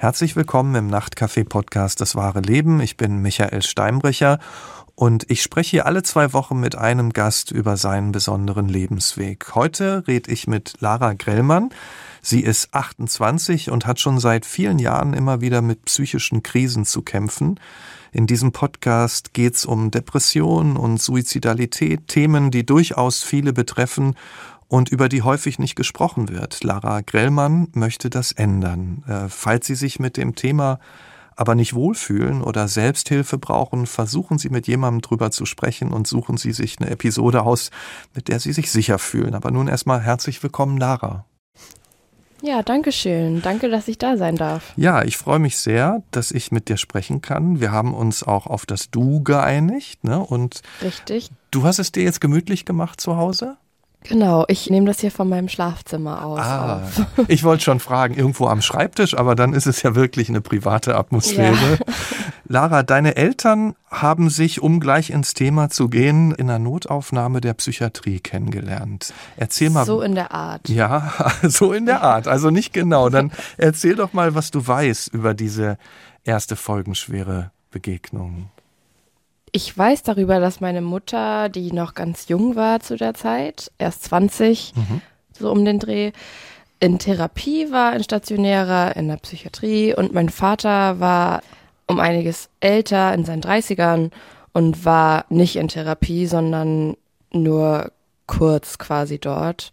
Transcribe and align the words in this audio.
Herzlich 0.00 0.36
willkommen 0.36 0.76
im 0.76 0.86
Nachtcafé-Podcast 0.86 2.00
Das 2.00 2.14
wahre 2.14 2.38
Leben. 2.38 2.80
Ich 2.80 2.96
bin 2.96 3.20
Michael 3.20 3.62
Steinbrecher 3.62 4.38
und 4.94 5.28
ich 5.28 5.42
spreche 5.42 5.70
hier 5.70 5.86
alle 5.86 6.04
zwei 6.04 6.32
Wochen 6.32 6.60
mit 6.60 6.76
einem 6.76 7.12
Gast 7.12 7.50
über 7.50 7.76
seinen 7.76 8.12
besonderen 8.12 8.68
Lebensweg. 8.68 9.56
Heute 9.56 10.04
rede 10.06 10.30
ich 10.30 10.46
mit 10.46 10.74
Lara 10.78 11.14
Grellmann. 11.14 11.70
Sie 12.22 12.42
ist 12.42 12.72
28 12.74 13.72
und 13.72 13.86
hat 13.86 13.98
schon 13.98 14.20
seit 14.20 14.46
vielen 14.46 14.78
Jahren 14.78 15.14
immer 15.14 15.40
wieder 15.40 15.62
mit 15.62 15.86
psychischen 15.86 16.44
Krisen 16.44 16.84
zu 16.84 17.02
kämpfen. 17.02 17.58
In 18.12 18.28
diesem 18.28 18.52
Podcast 18.52 19.34
geht 19.34 19.56
es 19.56 19.66
um 19.66 19.90
Depression 19.90 20.76
und 20.76 21.02
Suizidalität, 21.02 22.06
Themen, 22.06 22.52
die 22.52 22.64
durchaus 22.64 23.24
viele 23.24 23.52
betreffen 23.52 24.14
und 24.68 24.90
über 24.90 25.08
die 25.08 25.22
häufig 25.22 25.58
nicht 25.58 25.74
gesprochen 25.74 26.28
wird. 26.28 26.62
Lara 26.62 27.00
Grellmann 27.00 27.68
möchte 27.72 28.10
das 28.10 28.32
ändern. 28.32 29.02
Äh, 29.08 29.28
falls 29.28 29.66
Sie 29.66 29.74
sich 29.74 29.98
mit 29.98 30.16
dem 30.16 30.34
Thema 30.34 30.78
aber 31.36 31.54
nicht 31.54 31.72
wohlfühlen 31.72 32.42
oder 32.42 32.66
Selbsthilfe 32.66 33.38
brauchen, 33.38 33.86
versuchen 33.86 34.38
Sie 34.38 34.48
mit 34.48 34.66
jemandem 34.66 35.02
drüber 35.02 35.30
zu 35.30 35.46
sprechen 35.46 35.92
und 35.92 36.08
suchen 36.08 36.36
Sie 36.36 36.52
sich 36.52 36.80
eine 36.80 36.90
Episode 36.90 37.42
aus, 37.42 37.70
mit 38.14 38.28
der 38.28 38.40
Sie 38.40 38.52
sich 38.52 38.70
sicher 38.72 38.98
fühlen. 38.98 39.34
Aber 39.34 39.50
nun 39.52 39.68
erstmal 39.68 40.00
herzlich 40.00 40.42
willkommen, 40.42 40.76
Lara. 40.78 41.24
Ja, 42.42 42.62
danke 42.62 42.92
schön. 42.92 43.42
Danke, 43.42 43.68
dass 43.68 43.88
ich 43.88 43.98
da 43.98 44.16
sein 44.16 44.36
darf. 44.36 44.72
Ja, 44.76 45.02
ich 45.02 45.16
freue 45.16 45.38
mich 45.38 45.56
sehr, 45.56 46.02
dass 46.10 46.30
ich 46.30 46.52
mit 46.52 46.68
dir 46.68 46.76
sprechen 46.76 47.20
kann. 47.20 47.60
Wir 47.60 47.72
haben 47.72 47.94
uns 47.94 48.22
auch 48.22 48.46
auf 48.46 48.66
das 48.66 48.90
Du 48.90 49.22
geeinigt, 49.22 50.04
ne? 50.04 50.20
Und 50.20 50.62
Richtig. 50.82 51.30
Du 51.50 51.64
hast 51.64 51.78
es 51.78 51.90
dir 51.90 52.04
jetzt 52.04 52.20
gemütlich 52.20 52.64
gemacht 52.64 53.00
zu 53.00 53.16
Hause? 53.16 53.56
Genau, 54.04 54.44
ich 54.48 54.70
nehme 54.70 54.86
das 54.86 55.00
hier 55.00 55.10
von 55.10 55.28
meinem 55.28 55.48
Schlafzimmer 55.48 56.24
aus. 56.24 56.40
Ah, 56.40 56.82
ich 57.28 57.42
wollte 57.42 57.64
schon 57.64 57.80
fragen, 57.80 58.14
irgendwo 58.14 58.46
am 58.46 58.62
Schreibtisch, 58.62 59.14
aber 59.14 59.34
dann 59.34 59.52
ist 59.52 59.66
es 59.66 59.82
ja 59.82 59.94
wirklich 59.94 60.28
eine 60.28 60.40
private 60.40 60.96
Atmosphäre. 60.96 61.54
Ja. 61.54 61.94
Lara, 62.50 62.82
deine 62.82 63.16
Eltern 63.16 63.74
haben 63.90 64.30
sich, 64.30 64.62
um 64.62 64.80
gleich 64.80 65.10
ins 65.10 65.34
Thema 65.34 65.68
zu 65.68 65.88
gehen, 65.88 66.32
in 66.32 66.46
der 66.46 66.58
Notaufnahme 66.58 67.40
der 67.40 67.54
Psychiatrie 67.54 68.20
kennengelernt. 68.20 69.12
Erzähl 69.36 69.68
mal. 69.68 69.84
So 69.84 70.00
in 70.00 70.14
der 70.14 70.32
Art. 70.32 70.68
Ja, 70.68 71.12
so 71.42 71.72
in 71.72 71.84
der 71.84 72.02
Art. 72.02 72.28
Also 72.28 72.50
nicht 72.50 72.72
genau. 72.72 73.10
Dann 73.10 73.32
erzähl 73.58 73.96
doch 73.96 74.12
mal, 74.12 74.34
was 74.34 74.50
du 74.50 74.66
weißt 74.66 75.12
über 75.12 75.34
diese 75.34 75.76
erste 76.24 76.56
folgenschwere 76.56 77.50
Begegnung. 77.70 78.50
Ich 79.52 79.76
weiß 79.76 80.02
darüber, 80.02 80.40
dass 80.40 80.60
meine 80.60 80.80
Mutter, 80.80 81.48
die 81.48 81.72
noch 81.72 81.94
ganz 81.94 82.28
jung 82.28 82.56
war 82.56 82.80
zu 82.80 82.96
der 82.96 83.14
Zeit, 83.14 83.70
erst 83.78 84.04
20, 84.04 84.74
mhm. 84.74 85.00
so 85.32 85.50
um 85.50 85.64
den 85.64 85.78
Dreh, 85.78 86.12
in 86.80 86.98
Therapie 86.98 87.70
war, 87.72 87.94
in 87.94 88.04
stationärer, 88.04 88.96
in 88.96 89.08
der 89.08 89.16
Psychiatrie. 89.16 89.94
Und 89.94 90.12
mein 90.12 90.28
Vater 90.28 91.00
war 91.00 91.42
um 91.86 92.00
einiges 92.00 92.48
älter, 92.60 93.12
in 93.14 93.24
seinen 93.24 93.42
30ern 93.42 94.10
und 94.52 94.84
war 94.84 95.24
nicht 95.28 95.56
in 95.56 95.68
Therapie, 95.68 96.26
sondern 96.26 96.96
nur 97.32 97.90
kurz 98.26 98.78
quasi 98.78 99.18
dort, 99.18 99.72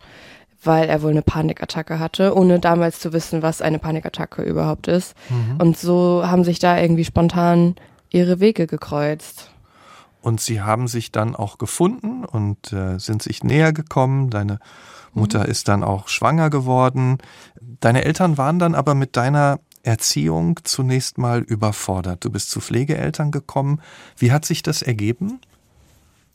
weil 0.63 0.89
er 0.89 1.01
wohl 1.03 1.11
eine 1.11 1.21
Panikattacke 1.21 1.99
hatte, 1.99 2.35
ohne 2.35 2.59
damals 2.59 2.99
zu 2.99 3.13
wissen, 3.13 3.41
was 3.41 3.61
eine 3.61 3.79
Panikattacke 3.79 4.41
überhaupt 4.41 4.87
ist. 4.87 5.15
Mhm. 5.29 5.57
Und 5.59 5.77
so 5.77 6.23
haben 6.25 6.43
sich 6.43 6.59
da 6.59 6.79
irgendwie 6.79 7.05
spontan 7.05 7.75
ihre 8.09 8.39
Wege 8.39 8.65
gekreuzt. 8.65 9.51
Und 10.25 10.41
sie 10.41 10.59
haben 10.59 10.87
sich 10.87 11.11
dann 11.11 11.35
auch 11.35 11.59
gefunden 11.59 12.25
und 12.25 12.73
äh, 12.73 12.97
sind 12.97 13.21
sich 13.21 13.43
näher 13.43 13.73
gekommen. 13.73 14.31
Deine 14.31 14.57
Mutter 15.13 15.43
mhm. 15.43 15.51
ist 15.51 15.67
dann 15.67 15.83
auch 15.83 16.07
schwanger 16.07 16.49
geworden. 16.49 17.19
Deine 17.61 18.03
Eltern 18.05 18.35
waren 18.35 18.57
dann 18.57 18.73
aber 18.73 18.95
mit 18.95 19.17
deiner 19.17 19.59
Erziehung 19.83 20.59
zunächst 20.63 21.19
mal 21.19 21.41
überfordert. 21.41 22.25
Du 22.25 22.31
bist 22.31 22.49
zu 22.49 22.59
Pflegeeltern 22.59 23.29
gekommen. 23.29 23.83
Wie 24.17 24.31
hat 24.31 24.45
sich 24.45 24.63
das 24.63 24.81
ergeben? 24.81 25.41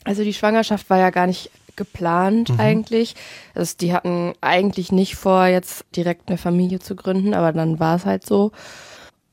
Also 0.04 0.22
die 0.22 0.34
Schwangerschaft 0.34 0.88
war 0.88 0.98
ja 0.98 1.10
gar 1.10 1.26
nicht 1.26 1.50
geplant 1.74 2.50
mhm. 2.50 2.60
eigentlich. 2.60 3.16
Also 3.56 3.74
die 3.76 3.92
hatten 3.92 4.34
eigentlich 4.40 4.92
nicht 4.92 5.16
vor, 5.16 5.46
jetzt 5.46 5.84
direkt 5.96 6.28
eine 6.28 6.38
Familie 6.38 6.78
zu 6.78 6.94
gründen, 6.94 7.34
aber 7.34 7.52
dann 7.52 7.80
war 7.80 7.96
es 7.96 8.04
halt 8.04 8.24
so. 8.24 8.52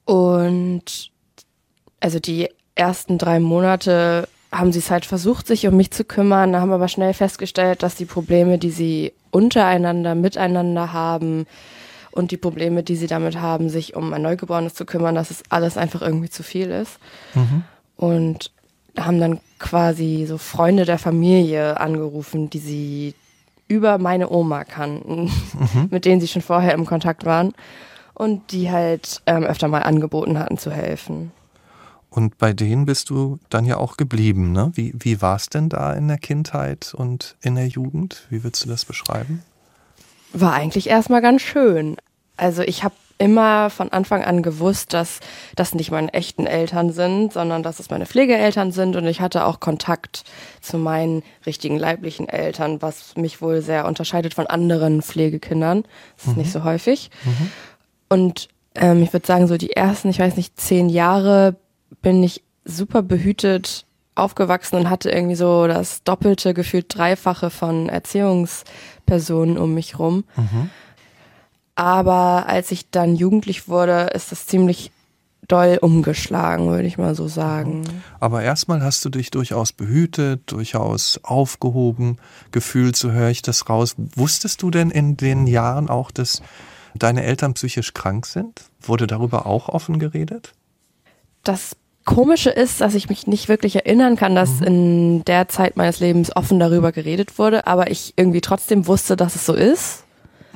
Und 0.06 1.12
also 2.00 2.20
die 2.20 2.50
ersten 2.74 3.20
drei 3.20 3.40
Monate 3.40 4.28
haben 4.52 4.72
sie 4.72 4.80
es 4.80 4.92
halt 4.92 5.06
versucht, 5.06 5.48
sich 5.48 5.68
um 5.68 5.76
mich 5.76 5.92
zu 5.92 6.04
kümmern, 6.04 6.56
haben 6.56 6.72
aber 6.72 6.88
schnell 6.88 7.14
festgestellt, 7.14 7.84
dass 7.84 7.96
die 7.96 8.06
Probleme, 8.06 8.58
die 8.58 8.72
sie 8.72 9.14
untereinander, 9.32 10.16
miteinander 10.16 10.94
haben 10.94 11.46
und 12.12 12.32
die 12.32 12.38
Probleme, 12.38 12.84
die 12.84 12.96
sie 12.96 13.08
damit 13.08 13.40
haben, 13.40 13.70
sich 13.70 13.96
um 13.96 14.14
ein 14.14 14.22
Neugeborenes 14.22 14.74
zu 14.74 14.86
kümmern, 14.86 15.16
dass 15.16 15.32
es 15.32 15.44
alles 15.50 15.78
einfach 15.78 16.02
irgendwie 16.02 16.30
zu 16.30 16.44
viel 16.44 16.72
ist. 16.72 16.98
Mhm. 17.36 17.64
Und 17.98 18.52
haben 18.98 19.20
dann 19.20 19.40
quasi 19.60 20.26
so 20.28 20.38
Freunde 20.38 20.86
der 20.86 20.98
Familie 20.98 21.80
angerufen, 21.80 22.50
die 22.50 22.60
sie 22.60 23.14
über 23.68 23.98
meine 23.98 24.30
Oma 24.30 24.64
kannten, 24.64 25.26
mhm. 25.26 25.88
mit 25.92 26.06
denen 26.06 26.22
sie 26.22 26.28
schon 26.28 26.42
vorher 26.42 26.74
im 26.74 26.86
Kontakt 26.86 27.26
waren 27.26 27.54
und 28.14 28.52
die 28.52 28.72
halt 28.72 29.22
ähm, 29.26 29.44
öfter 29.44 29.68
mal 29.68 29.84
angeboten 29.84 30.40
hatten 30.40 30.58
zu 30.58 30.72
helfen. 30.72 31.32
Und 32.10 32.38
bei 32.38 32.54
denen 32.54 32.86
bist 32.86 33.10
du 33.10 33.40
dann 33.50 33.66
ja 33.66 33.78
auch 33.78 33.98
geblieben. 33.98 34.52
Ne? 34.52 34.72
Wie, 34.74 34.94
wie 34.98 35.22
war 35.22 35.36
es 35.36 35.48
denn 35.48 35.70
da 35.70 35.94
in 35.94 36.08
der 36.08 36.18
Kindheit 36.18 36.94
und 36.94 37.36
in 37.42 37.56
der 37.56 37.68
Jugend? 37.68 38.26
Wie 38.30 38.44
würdest 38.44 38.66
du 38.66 38.70
das 38.70 38.86
beschreiben? 38.86 39.44
War 40.34 40.54
eigentlich 40.54 40.88
erstmal 40.90 41.22
ganz 41.22 41.42
schön. 41.42 41.98
Also 42.38 42.62
ich 42.62 42.84
habe 42.84 42.96
immer 43.18 43.70
von 43.70 43.92
Anfang 43.92 44.24
an 44.24 44.44
gewusst, 44.44 44.94
dass 44.94 45.20
das 45.56 45.74
nicht 45.74 45.92
meine 45.92 46.14
echten 46.14 46.46
Eltern 46.46 46.92
sind, 46.92 47.34
sondern 47.34 47.64
dass 47.64 47.80
es 47.80 47.90
meine 47.90 48.06
Pflegeeltern 48.06 48.72
sind. 48.72 48.96
Und 48.96 49.08
ich 49.08 49.22
hatte 49.22 49.46
auch 49.46 49.60
Kontakt 49.60 50.24
zu 50.62 50.78
meinen 50.78 51.24
richtigen 51.46 51.78
leiblichen 51.78 52.30
Eltern, 52.30 52.82
was 52.82 53.16
mich 53.16 53.42
wohl 53.42 53.62
sehr 53.62 53.86
unterscheidet 53.86 54.34
von 54.34 54.48
anderen 54.48 55.02
Pflegekindern. 55.02 55.84
Das 56.16 56.28
ist 56.28 56.32
mhm. 56.34 56.42
nicht 56.44 56.52
so 56.52 56.64
häufig. 56.64 57.10
Mhm. 57.26 57.52
Und 58.10 58.50
ähm, 58.76 59.02
ich 59.02 59.12
würde 59.14 59.26
sagen, 59.26 59.48
so 59.48 59.58
die 59.58 59.72
ersten, 59.72 60.10
ich 60.10 60.20
weiß 60.20 60.38
nicht, 60.38 60.60
zehn 60.60 60.90
Jahre 60.90 61.56
bin 62.02 62.24
ich 62.24 62.44
super 62.66 63.02
behütet 63.02 63.86
aufgewachsen 64.16 64.78
und 64.78 64.90
hatte 64.90 65.10
irgendwie 65.12 65.36
so 65.36 65.68
das 65.68 66.04
doppelte, 66.04 66.54
gefühlt 66.54 66.86
dreifache 66.90 67.50
von 67.50 67.88
Erziehungspersonen 67.90 69.58
um 69.58 69.74
mich 69.74 70.00
rum. 70.00 70.24
Mhm. 70.36 70.70
Aber 71.76 72.48
als 72.48 72.72
ich 72.72 72.90
dann 72.90 73.16
jugendlich 73.16 73.68
wurde, 73.68 74.10
ist 74.14 74.32
das 74.32 74.48
ziemlich 74.48 74.92
doll 75.48 75.78
umgeschlagen, 75.80 76.68
würde 76.68 76.88
ich 76.88 76.98
mal 76.98 77.16
so 77.16 77.28
sagen. 77.28 77.84
Aber 78.20 78.42
erstmal 78.42 78.82
hast 78.82 79.06
du 79.06 79.10
dich 79.10 79.32
durchaus 79.32 79.72
behütet, 79.72 80.52
durchaus 80.52 81.20
aufgehoben 81.24 82.18
gefühlt, 82.52 82.96
so 82.96 83.12
höre 83.12 83.30
ich 83.30 83.44
das 83.44 83.70
raus. 83.70 83.96
Wusstest 83.98 84.62
du 84.62 84.72
denn 84.72 84.90
in 84.90 85.16
den 85.16 85.48
Jahren 85.48 85.90
auch, 85.90 86.12
dass 86.12 86.42
deine 86.96 87.24
Eltern 87.24 87.54
psychisch 87.54 87.94
krank 87.94 88.26
sind? 88.26 88.64
Wurde 88.82 89.08
darüber 89.08 89.46
auch 89.46 89.70
offen 89.70 90.00
geredet? 90.00 90.54
Das 91.48 91.78
Komische 92.04 92.50
ist, 92.50 92.82
dass 92.82 92.96
ich 92.96 93.10
mich 93.10 93.28
nicht 93.28 93.48
wirklich 93.48 93.76
erinnern 93.76 94.16
kann, 94.16 94.36
dass 94.36 94.60
mhm. 94.60 94.68
in 94.68 95.26
der 95.26 95.48
Zeit 95.48 95.78
meines 95.78 96.00
Lebens 96.00 96.36
offen 96.36 96.60
darüber 96.60 96.92
geredet 96.92 97.40
wurde, 97.40 97.68
aber 97.68 97.90
ich 97.90 98.14
irgendwie 98.18 98.42
trotzdem 98.42 98.88
wusste, 98.88 99.16
dass 99.16 99.36
es 99.36 99.46
so 99.46 99.54
ist. 99.54 100.04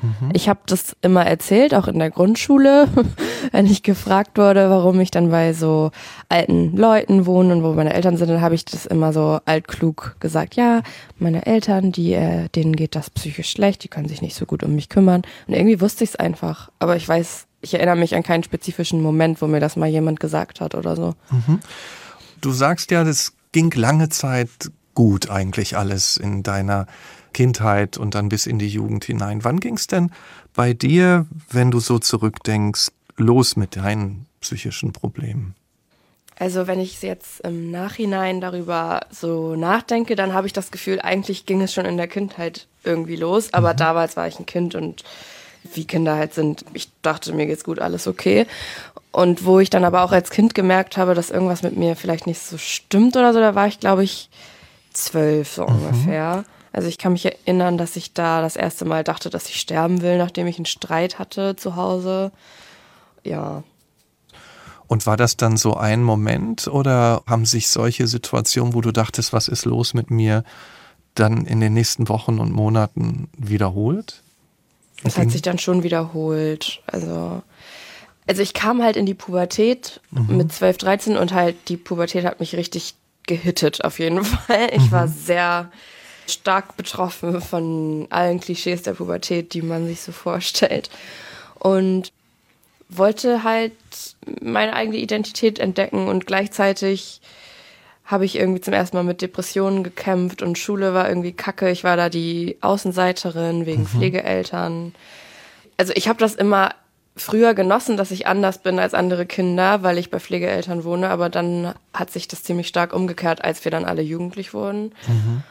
Mhm. 0.01 0.31
Ich 0.33 0.49
habe 0.49 0.59
das 0.65 0.95
immer 1.01 1.25
erzählt, 1.25 1.73
auch 1.73 1.87
in 1.87 1.99
der 1.99 2.09
Grundschule, 2.09 2.87
wenn 3.51 3.67
ich 3.67 3.83
gefragt 3.83 4.37
wurde, 4.37 4.69
warum 4.69 4.99
ich 4.99 5.11
dann 5.11 5.29
bei 5.29 5.53
so 5.53 5.91
alten 6.29 6.75
Leuten 6.75 7.25
wohne 7.25 7.53
und 7.53 7.63
wo 7.63 7.73
meine 7.73 7.93
Eltern 7.93 8.17
sind, 8.17 8.29
dann 8.29 8.41
habe 8.41 8.55
ich 8.55 8.65
das 8.65 8.85
immer 8.85 9.13
so 9.13 9.39
altklug 9.45 10.17
gesagt. 10.19 10.55
Ja, 10.55 10.81
meine 11.19 11.45
Eltern, 11.45 11.91
die, 11.91 12.13
äh, 12.13 12.49
denen 12.49 12.75
geht 12.75 12.95
das 12.95 13.09
psychisch 13.09 13.51
schlecht, 13.51 13.83
die 13.83 13.87
können 13.87 14.09
sich 14.09 14.21
nicht 14.21 14.35
so 14.35 14.45
gut 14.45 14.63
um 14.63 14.75
mich 14.75 14.89
kümmern. 14.89 15.21
Und 15.47 15.53
irgendwie 15.53 15.79
wusste 15.79 16.03
ich 16.03 16.11
es 16.11 16.15
einfach, 16.15 16.69
aber 16.79 16.95
ich 16.95 17.07
weiß 17.07 17.47
ich 17.61 17.73
erinnere 17.73 17.95
mich 17.95 18.15
an 18.15 18.23
keinen 18.23 18.43
spezifischen 18.43 19.01
Moment, 19.01 19.41
wo 19.41 19.47
mir 19.47 19.59
das 19.59 19.75
mal 19.75 19.87
jemand 19.87 20.19
gesagt 20.19 20.61
hat 20.61 20.75
oder 20.75 20.95
so. 20.95 21.15
Mhm. 21.29 21.59
Du 22.41 22.51
sagst 22.51 22.91
ja, 22.91 23.03
das 23.03 23.33
ging 23.51 23.71
lange 23.71 24.09
Zeit 24.09 24.49
gut 24.93 25.29
eigentlich 25.29 25.77
alles 25.77 26.17
in 26.17 26.43
deiner 26.43 26.87
Kindheit 27.33 27.97
und 27.97 28.15
dann 28.15 28.29
bis 28.29 28.45
in 28.45 28.59
die 28.59 28.67
Jugend 28.67 29.05
hinein. 29.05 29.43
Wann 29.43 29.59
ging 29.59 29.75
es 29.75 29.87
denn 29.87 30.11
bei 30.53 30.73
dir, 30.73 31.25
wenn 31.49 31.71
du 31.71 31.79
so 31.79 31.99
zurückdenkst, 31.99 32.89
los 33.17 33.55
mit 33.55 33.75
deinen 33.75 34.25
psychischen 34.41 34.91
Problemen? 34.91 35.55
Also 36.37 36.65
wenn 36.65 36.79
ich 36.79 36.99
jetzt 37.03 37.41
im 37.41 37.69
Nachhinein 37.69 38.41
darüber 38.41 39.01
so 39.11 39.55
nachdenke, 39.55 40.15
dann 40.15 40.33
habe 40.33 40.47
ich 40.47 40.53
das 40.53 40.71
Gefühl, 40.71 40.99
eigentlich 40.99 41.45
ging 41.45 41.61
es 41.61 41.71
schon 41.71 41.85
in 41.85 41.97
der 41.97 42.07
Kindheit 42.07 42.67
irgendwie 42.83 43.15
los, 43.15 43.53
aber 43.53 43.73
mhm. 43.73 43.77
damals 43.77 44.17
war 44.17 44.27
ich 44.27 44.39
ein 44.39 44.47
Kind 44.47 44.73
und 44.73 45.03
wie 45.73 45.85
Kinder 45.85 46.15
halt 46.15 46.33
sind. 46.33 46.65
Ich 46.73 46.89
dachte, 47.01 47.33
mir 47.33 47.45
geht's 47.45 47.63
gut, 47.63 47.79
alles 47.79 48.07
okay. 48.07 48.47
Und 49.11 49.45
wo 49.45 49.59
ich 49.59 49.69
dann 49.69 49.83
aber 49.83 50.03
auch 50.03 50.11
als 50.11 50.29
Kind 50.29 50.55
gemerkt 50.55 50.97
habe, 50.97 51.13
dass 51.13 51.29
irgendwas 51.29 51.63
mit 51.63 51.75
mir 51.75 51.95
vielleicht 51.95 52.27
nicht 52.27 52.41
so 52.41 52.57
stimmt 52.57 53.15
oder 53.17 53.33
so, 53.33 53.39
da 53.39 53.55
war 53.55 53.67
ich, 53.67 53.79
glaube 53.79 54.03
ich, 54.03 54.29
zwölf 54.93 55.51
so 55.51 55.67
mhm. 55.67 55.75
ungefähr. 55.75 56.45
Also 56.73 56.87
ich 56.87 56.97
kann 56.97 57.11
mich 57.11 57.25
erinnern, 57.25 57.77
dass 57.77 57.97
ich 57.97 58.13
da 58.13 58.41
das 58.41 58.55
erste 58.55 58.85
Mal 58.85 59.03
dachte, 59.03 59.29
dass 59.29 59.49
ich 59.49 59.59
sterben 59.59 60.01
will, 60.01 60.17
nachdem 60.17 60.47
ich 60.47 60.57
einen 60.57 60.65
Streit 60.65 61.19
hatte 61.19 61.55
zu 61.57 61.75
Hause. 61.75 62.31
Ja. 63.23 63.63
Und 64.87 65.05
war 65.05 65.17
das 65.17 65.37
dann 65.37 65.57
so 65.57 65.75
ein 65.75 66.03
Moment 66.03 66.67
oder 66.67 67.23
haben 67.27 67.45
sich 67.45 67.69
solche 67.69 68.07
Situationen, 68.07 68.73
wo 68.73 68.81
du 68.81 68.91
dachtest, 68.91 69.33
was 69.33 69.47
ist 69.49 69.65
los 69.65 69.93
mit 69.93 70.11
mir, 70.11 70.43
dann 71.15 71.45
in 71.45 71.59
den 71.59 71.73
nächsten 71.73 72.07
Wochen 72.07 72.39
und 72.39 72.51
Monaten 72.51 73.29
wiederholt? 73.37 74.23
Es 75.03 75.17
hat 75.17 75.31
sich 75.31 75.41
dann 75.41 75.57
schon 75.57 75.83
wiederholt. 75.83 76.81
Also, 76.87 77.41
also 78.27 78.41
ich 78.41 78.53
kam 78.53 78.83
halt 78.83 78.95
in 78.97 79.05
die 79.05 79.13
Pubertät 79.13 79.99
mhm. 80.11 80.37
mit 80.37 80.53
12, 80.53 80.77
13 80.77 81.17
und 81.17 81.33
halt 81.33 81.55
die 81.67 81.77
Pubertät 81.77 82.25
hat 82.25 82.39
mich 82.39 82.55
richtig 82.55 82.95
gehittet 83.27 83.83
auf 83.83 83.99
jeden 83.99 84.23
Fall. 84.23 84.69
Ich 84.73 84.83
mhm. 84.83 84.91
war 84.91 85.07
sehr 85.07 85.71
stark 86.27 86.77
betroffen 86.77 87.41
von 87.41 88.07
allen 88.09 88.39
Klischees 88.39 88.83
der 88.83 88.93
Pubertät, 88.93 89.53
die 89.53 89.61
man 89.61 89.87
sich 89.87 90.01
so 90.01 90.11
vorstellt. 90.11 90.89
Und 91.55 92.11
wollte 92.89 93.43
halt 93.43 93.73
meine 94.41 94.73
eigene 94.73 94.97
Identität 94.97 95.59
entdecken 95.59 96.07
und 96.07 96.27
gleichzeitig 96.27 97.21
habe 98.11 98.25
ich 98.25 98.37
irgendwie 98.37 98.61
zum 98.61 98.73
ersten 98.73 98.97
Mal 98.97 99.03
mit 99.03 99.21
Depressionen 99.21 99.83
gekämpft 99.83 100.41
und 100.41 100.57
Schule 100.57 100.93
war 100.93 101.07
irgendwie 101.07 101.31
kacke. 101.31 101.69
Ich 101.71 101.83
war 101.83 101.95
da 101.95 102.09
die 102.09 102.57
Außenseiterin 102.61 103.65
wegen 103.65 103.83
mhm. 103.83 103.87
Pflegeeltern. 103.87 104.93
Also 105.77 105.93
ich 105.95 106.07
habe 106.07 106.19
das 106.19 106.35
immer 106.35 106.75
früher 107.15 107.53
genossen, 107.53 107.97
dass 107.97 108.11
ich 108.11 108.27
anders 108.27 108.59
bin 108.59 108.79
als 108.79 108.93
andere 108.93 109.25
Kinder, 109.25 109.83
weil 109.83 109.97
ich 109.97 110.09
bei 110.09 110.19
Pflegeeltern 110.19 110.83
wohne, 110.83 111.09
aber 111.09 111.29
dann 111.29 111.73
hat 111.93 112.11
sich 112.11 112.27
das 112.27 112.43
ziemlich 112.43 112.67
stark 112.67 112.93
umgekehrt, 112.93 113.43
als 113.43 113.63
wir 113.63 113.71
dann 113.71 113.85
alle 113.85 114.01
jugendlich 114.01 114.53
wurden. 114.53 114.93
Mhm. 115.07 115.43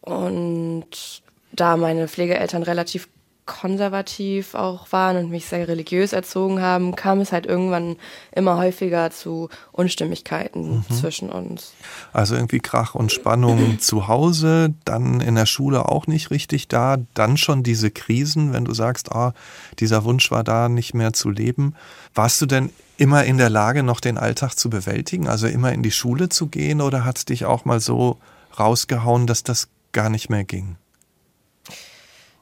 Und 0.00 1.22
da 1.52 1.76
meine 1.76 2.08
Pflegeeltern 2.08 2.62
relativ 2.62 3.08
konservativ 3.50 4.54
auch 4.54 4.92
waren 4.92 5.16
und 5.16 5.30
mich 5.30 5.46
sehr 5.46 5.66
religiös 5.66 6.12
erzogen 6.12 6.62
haben, 6.62 6.94
kam 6.94 7.20
es 7.20 7.32
halt 7.32 7.46
irgendwann 7.46 7.96
immer 8.30 8.56
häufiger 8.56 9.10
zu 9.10 9.48
Unstimmigkeiten 9.72 10.84
mhm. 10.88 10.94
zwischen 10.94 11.30
uns. 11.30 11.72
Also 12.12 12.36
irgendwie 12.36 12.60
Krach 12.60 12.94
und 12.94 13.10
Spannung 13.10 13.78
zu 13.80 14.06
Hause, 14.06 14.72
dann 14.84 15.20
in 15.20 15.34
der 15.34 15.46
Schule 15.46 15.88
auch 15.88 16.06
nicht 16.06 16.30
richtig 16.30 16.68
da, 16.68 16.98
dann 17.14 17.36
schon 17.36 17.64
diese 17.64 17.90
Krisen, 17.90 18.52
wenn 18.52 18.64
du 18.64 18.72
sagst, 18.72 19.10
ah, 19.10 19.34
dieser 19.80 20.04
Wunsch 20.04 20.30
war 20.30 20.44
da, 20.44 20.68
nicht 20.68 20.94
mehr 20.94 21.12
zu 21.12 21.28
leben. 21.28 21.74
Warst 22.14 22.40
du 22.40 22.46
denn 22.46 22.70
immer 22.98 23.24
in 23.24 23.36
der 23.36 23.50
Lage, 23.50 23.82
noch 23.82 23.98
den 23.98 24.16
Alltag 24.16 24.54
zu 24.54 24.70
bewältigen, 24.70 25.26
also 25.26 25.48
immer 25.48 25.72
in 25.72 25.82
die 25.82 25.90
Schule 25.90 26.28
zu 26.28 26.46
gehen 26.46 26.80
oder 26.80 27.04
hat 27.04 27.18
es 27.18 27.24
dich 27.24 27.46
auch 27.46 27.64
mal 27.64 27.80
so 27.80 28.18
rausgehauen, 28.58 29.26
dass 29.26 29.42
das 29.42 29.68
gar 29.90 30.08
nicht 30.08 30.30
mehr 30.30 30.44
ging? 30.44 30.76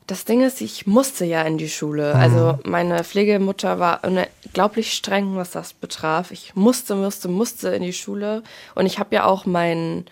Das 0.09 0.25
Ding 0.25 0.41
ist, 0.41 0.63
ich 0.63 0.87
musste 0.87 1.27
ja 1.27 1.43
in 1.43 1.59
die 1.59 1.69
Schule. 1.69 2.15
Mhm. 2.15 2.21
Also 2.21 2.59
meine 2.65 3.05
Pflegemutter 3.05 3.79
war 3.79 4.01
unglaublich 4.03 4.95
streng, 4.95 5.37
was 5.37 5.51
das 5.51 5.75
betraf. 5.75 6.31
Ich 6.31 6.57
musste, 6.57 6.95
musste, 6.95 7.29
musste 7.29 7.69
in 7.69 7.83
die 7.83 7.93
Schule. 7.93 8.43
Und 8.75 8.87
ich 8.87 8.99
habe 8.99 9.15
ja 9.15 9.27
auch 9.27 9.45
mein 9.45 10.07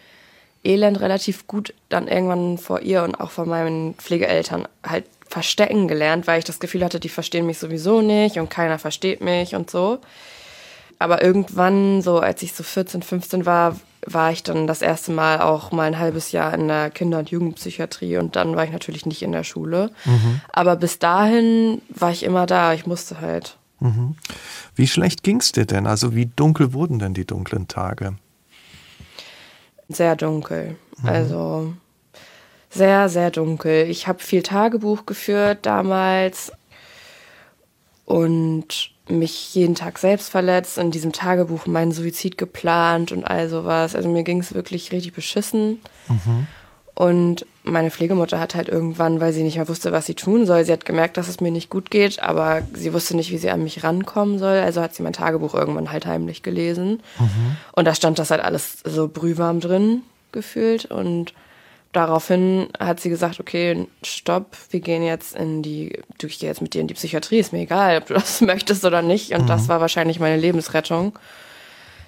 Elend 0.63 1.01
relativ 1.01 1.47
gut 1.47 1.73
dann 1.89 2.09
irgendwann 2.09 2.59
vor 2.59 2.81
ihr 2.81 3.05
und 3.05 3.15
auch 3.15 3.31
vor 3.31 3.47
meinen 3.47 3.95
Pflegeeltern 3.95 4.69
halt 4.87 5.07
verstecken 5.29 5.89
gelernt, 5.89 6.27
weil 6.27 6.41
ich 6.41 6.45
das 6.45 6.61
Gefühl 6.61 6.85
hatte, 6.85 7.01
die 7.01 7.09
verstehen 7.09 7.47
mich 7.47 7.59
sowieso 7.59 8.03
nicht 8.03 8.39
und 8.39 8.51
keiner 8.51 8.79
versteht 8.79 9.23
mich 9.23 9.55
und 9.55 9.71
so. 9.71 9.99
Aber 10.99 11.23
irgendwann, 11.23 12.01
so 12.03 12.21
als 12.21 12.43
ich 12.43 12.55
so 12.55 12.63
14, 12.63 13.03
15 13.03 13.47
war, 13.47 13.77
war 14.07 14.31
ich 14.31 14.43
dann 14.43 14.67
das 14.67 14.83
erste 14.83 15.13
Mal 15.13 15.41
auch 15.41 15.73
mal 15.73 15.85
ein 15.85 15.99
halbes 15.99 16.33
Jahr 16.33 16.55
in 16.55 16.69
der 16.69 16.91
Kinder- 16.91 17.19
und 17.19 17.31
Jugendpsychiatrie 17.31 18.19
und 18.19 18.37
dann 18.37 18.57
war 18.57 18.65
ich 18.65 18.73
natürlich 18.73 19.05
nicht 19.05 19.23
in 19.23 19.33
der 19.33 19.45
Schule. 19.45 19.91
Mhm. 20.05 20.41
Aber 20.53 20.77
bis 20.77 20.99
dahin 20.99 21.83
war 21.89 22.13
ich 22.13 22.23
immer 22.23 22.47
da, 22.47 22.73
ich 22.73 22.87
musste 22.87 23.21
halt. 23.21 23.59
Mhm. 23.81 24.17
Wie 24.75 24.87
schlecht 24.87 25.23
ging 25.23 25.41
es 25.41 25.53
dir 25.53 25.67
denn? 25.67 25.87
Also 25.87 26.15
wie 26.15 26.27
dunkel 26.27 26.73
wurden 26.73 26.99
denn 26.99 27.15
die 27.15 27.27
dunklen 27.27 27.69
Tage? 27.69 28.17
Sehr 29.89 30.17
dunkel. 30.17 30.77
Mhm. 30.99 31.09
Also 31.09 31.75
sehr, 32.71 33.09
sehr 33.09 33.31
dunkel. 33.31 33.89
Ich 33.89 34.07
habe 34.07 34.21
viel 34.21 34.43
Tagebuch 34.43 35.05
geführt 35.07 35.61
damals 35.67 36.53
und 38.05 38.96
mich 39.09 39.55
jeden 39.55 39.75
Tag 39.75 39.99
selbst 39.99 40.31
verletzt, 40.31 40.79
in 40.79 40.91
diesem 40.91 41.13
Tagebuch 41.13 41.67
meinen 41.67 41.93
Suizid 41.93 42.39
geplant 42.39 43.13
und 43.13 43.25
all 43.25 43.49
sowas. 43.49 43.95
Also 43.95 44.09
mir 44.09 44.25
ging 44.25 44.41
es 44.41 44.55
wirklich 44.55 44.93
richtig 44.93 45.13
beschissen. 45.13 45.81
Mhm. 46.09 46.47
Und 46.95 47.45
meine 47.63 47.91
Pflegemutter 47.91 48.41
hat 48.41 48.55
halt 48.55 48.71
irgendwann, 48.71 49.21
weil 49.21 49.35
sie 49.35 49.43
nicht 49.43 49.57
mehr 49.57 49.69
wusste, 49.69 49.93
was 49.93 50.07
sie 50.07 50.15
tun 50.15 50.47
soll, 50.47 50.65
sie 50.65 50.73
hat 50.73 50.87
gemerkt, 50.87 51.19
dass 51.19 51.29
es 51.29 51.43
mir 51.43 51.51
nicht 51.51 51.69
gut 51.69 51.91
geht, 51.91 52.23
aber 52.23 52.63
sie 52.73 52.95
wusste 52.95 53.15
nicht, 53.15 53.31
wie 53.31 53.37
sie 53.37 53.51
an 53.51 53.63
mich 53.63 53.85
rankommen 53.85 54.39
soll. 54.39 54.59
Also 54.59 54.81
hat 54.81 54.95
sie 54.95 55.03
mein 55.03 55.13
Tagebuch 55.13 55.55
irgendwann 55.55 55.93
halt 55.93 56.07
heimlich 56.07 56.43
gelesen. 56.43 57.03
Mhm. 57.19 57.57
Und 57.73 57.85
da 57.85 57.95
stand 57.95 58.19
das 58.19 58.31
halt 58.31 58.41
alles 58.41 58.79
so 58.83 59.09
brühwarm 59.09 59.61
drin 59.61 60.03
gefühlt. 60.33 60.87
Und 60.87 61.35
daraufhin 61.97 62.69
hat 62.79 63.01
sie 63.01 63.09
gesagt, 63.09 63.41
okay, 63.41 63.89
stopp, 64.03 64.57
wir 64.71 64.81
gehen 64.81 65.03
jetzt 65.03 65.35
in 65.35 65.63
die, 65.63 65.99
du, 66.19 66.27
ich 66.27 66.39
gehe 66.39 66.49
jetzt 66.49 66.61
mit 66.61 66.75
dir 66.75 66.83
in 66.83 66.89
die 66.89 66.95
Psychiatrie, 66.95 67.39
ist 67.39 67.53
mir 67.53 67.61
egal, 67.61 67.99
ob 67.99 68.07
du 68.07 68.15
das 68.15 68.41
möchtest 68.43 68.85
oder 68.85 69.03
nicht. 69.03 69.33
Und 69.33 69.43
mhm. 69.43 69.47
das 69.47 69.69
war 69.69 69.81
wahrscheinlich 69.81 70.21
meine 70.21 70.37
Lebensrettung, 70.37 71.19